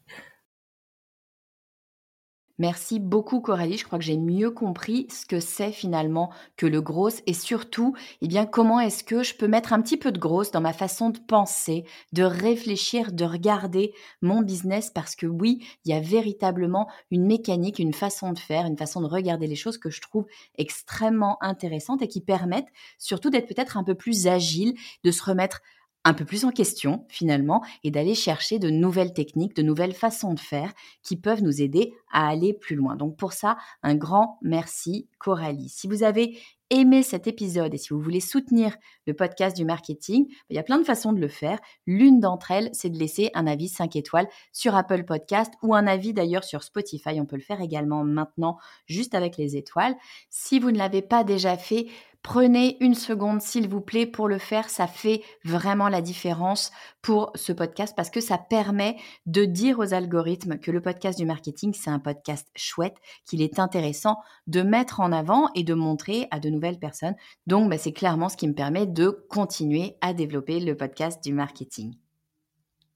Merci 2.57 3.01
beaucoup 3.01 3.41
Coralie, 3.41 3.77
je 3.77 3.83
crois 3.83 3.99
que 3.99 4.05
j'ai 4.05 4.15
mieux 4.15 4.49
compris 4.49 5.07
ce 5.09 5.25
que 5.25 5.41
c'est 5.41 5.73
finalement 5.73 6.31
que 6.55 6.65
le 6.65 6.79
gros 6.79 7.09
et 7.27 7.33
surtout, 7.33 7.93
eh 8.21 8.29
bien 8.29 8.45
comment 8.45 8.79
est-ce 8.79 9.03
que 9.03 9.23
je 9.23 9.35
peux 9.35 9.49
mettre 9.49 9.73
un 9.73 9.81
petit 9.81 9.97
peu 9.97 10.13
de 10.13 10.19
gros 10.19 10.45
dans 10.45 10.61
ma 10.61 10.71
façon 10.71 11.09
de 11.09 11.19
penser, 11.19 11.83
de 12.13 12.23
réfléchir, 12.23 13.11
de 13.11 13.25
regarder 13.25 13.93
mon 14.21 14.41
business? 14.41 14.89
Parce 14.89 15.17
que 15.17 15.25
oui, 15.25 15.67
il 15.83 15.91
y 15.91 15.93
a 15.93 15.99
véritablement 15.99 16.89
une 17.11 17.25
mécanique, 17.25 17.77
une 17.77 17.93
façon 17.93 18.31
de 18.31 18.39
faire, 18.39 18.65
une 18.65 18.77
façon 18.77 19.01
de 19.01 19.07
regarder 19.07 19.47
les 19.47 19.57
choses 19.57 19.77
que 19.77 19.89
je 19.89 19.99
trouve 19.99 20.25
extrêmement 20.57 21.37
intéressante 21.41 22.03
et 22.03 22.07
qui 22.07 22.21
permettent 22.21 22.71
surtout 22.97 23.29
d'être 23.29 23.53
peut-être 23.53 23.75
un 23.75 23.83
peu 23.83 23.95
plus 23.95 24.27
agile, 24.27 24.75
de 25.03 25.11
se 25.11 25.23
remettre 25.23 25.59
un 26.05 26.13
peu 26.13 26.23
plus 26.23 26.45
en 26.45 26.51
question 26.51 27.05
finalement 27.09 27.61
et 27.83 27.91
d'aller 27.91 28.13
chercher 28.13 28.59
de 28.59 28.69
nouvelles 28.69 29.13
techniques, 29.13 29.55
de 29.55 29.63
nouvelles 29.63 29.93
façons 29.93 30.33
de 30.33 30.39
faire 30.39 30.71
qui 31.03 31.17
peuvent 31.17 31.43
nous 31.43 31.61
aider 31.61 31.93
à 32.13 32.27
aller 32.29 32.53
plus 32.53 32.75
loin. 32.75 32.95
Donc 32.95 33.17
pour 33.17 33.33
ça, 33.33 33.57
un 33.81 33.95
grand 33.95 34.37
merci 34.41 35.09
Coralie. 35.17 35.67
Si 35.67 35.87
vous 35.87 36.03
avez 36.03 36.37
aimé 36.69 37.03
cet 37.03 37.27
épisode 37.27 37.73
et 37.73 37.77
si 37.77 37.89
vous 37.89 37.99
voulez 37.99 38.19
soutenir 38.19 38.75
le 39.05 39.13
podcast 39.13 39.55
du 39.55 39.65
marketing, 39.65 40.25
il 40.49 40.55
y 40.55 40.59
a 40.59 40.63
plein 40.63 40.79
de 40.79 40.83
façons 40.83 41.13
de 41.13 41.19
le 41.19 41.27
faire. 41.27 41.59
L'une 41.85 42.19
d'entre 42.19 42.51
elles, 42.51 42.69
c'est 42.73 42.89
de 42.89 42.97
laisser 42.97 43.31
un 43.33 43.47
avis 43.47 43.67
5 43.67 43.95
étoiles 43.95 44.27
sur 44.51 44.75
Apple 44.75 45.03
Podcast 45.03 45.53
ou 45.63 45.75
un 45.75 45.87
avis 45.87 46.13
d'ailleurs 46.13 46.43
sur 46.43 46.63
Spotify. 46.63 47.19
On 47.19 47.25
peut 47.25 47.35
le 47.35 47.41
faire 47.41 47.61
également 47.61 48.03
maintenant 48.03 48.57
juste 48.87 49.15
avec 49.15 49.37
les 49.37 49.57
étoiles. 49.57 49.95
Si 50.29 50.59
vous 50.59 50.71
ne 50.71 50.77
l'avez 50.77 51.01
pas 51.01 51.23
déjà 51.23 51.57
fait, 51.57 51.87
Prenez 52.25 52.75
une 52.83 52.95
seconde, 52.95 53.39
s'il 53.39 53.69
vous 53.69 53.81
plaît, 53.81 54.07
pour 54.07 54.27
le 54.27 54.39
faire. 54.39 54.67
Ça 54.71 54.87
fait 54.87 55.21
vraiment 55.43 55.89
la 55.89 56.01
différence 56.01 56.71
pour 57.03 57.31
ce 57.35 57.53
podcast 57.53 57.93
parce 57.95 58.09
que 58.09 58.19
ça 58.19 58.39
permet 58.39 58.97
de 59.27 59.45
dire 59.45 59.77
aux 59.77 59.93
algorithmes 59.93 60.57
que 60.57 60.71
le 60.71 60.81
podcast 60.81 61.19
du 61.19 61.25
marketing, 61.27 61.75
c'est 61.75 61.91
un 61.91 61.99
podcast 61.99 62.47
chouette, 62.55 62.95
qu'il 63.27 63.43
est 63.43 63.59
intéressant 63.59 64.17
de 64.47 64.63
mettre 64.63 65.01
en 65.01 65.11
avant 65.11 65.51
et 65.53 65.61
de 65.63 65.75
montrer 65.75 66.27
à 66.31 66.39
de 66.39 66.49
nouvelles 66.49 66.79
personnes. 66.79 67.15
Donc, 67.45 67.69
bah, 67.69 67.77
c'est 67.77 67.93
clairement 67.93 68.27
ce 68.27 68.37
qui 68.37 68.47
me 68.47 68.55
permet 68.55 68.87
de 68.87 69.09
continuer 69.29 69.95
à 70.01 70.15
développer 70.15 70.59
le 70.59 70.75
podcast 70.75 71.23
du 71.23 71.31
marketing. 71.31 71.93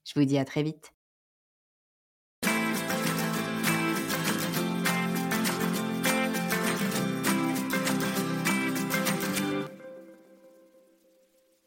Je 0.05 0.19
vous 0.19 0.25
dis 0.25 0.39
à 0.39 0.43
très 0.43 0.63
vite. 0.63 0.91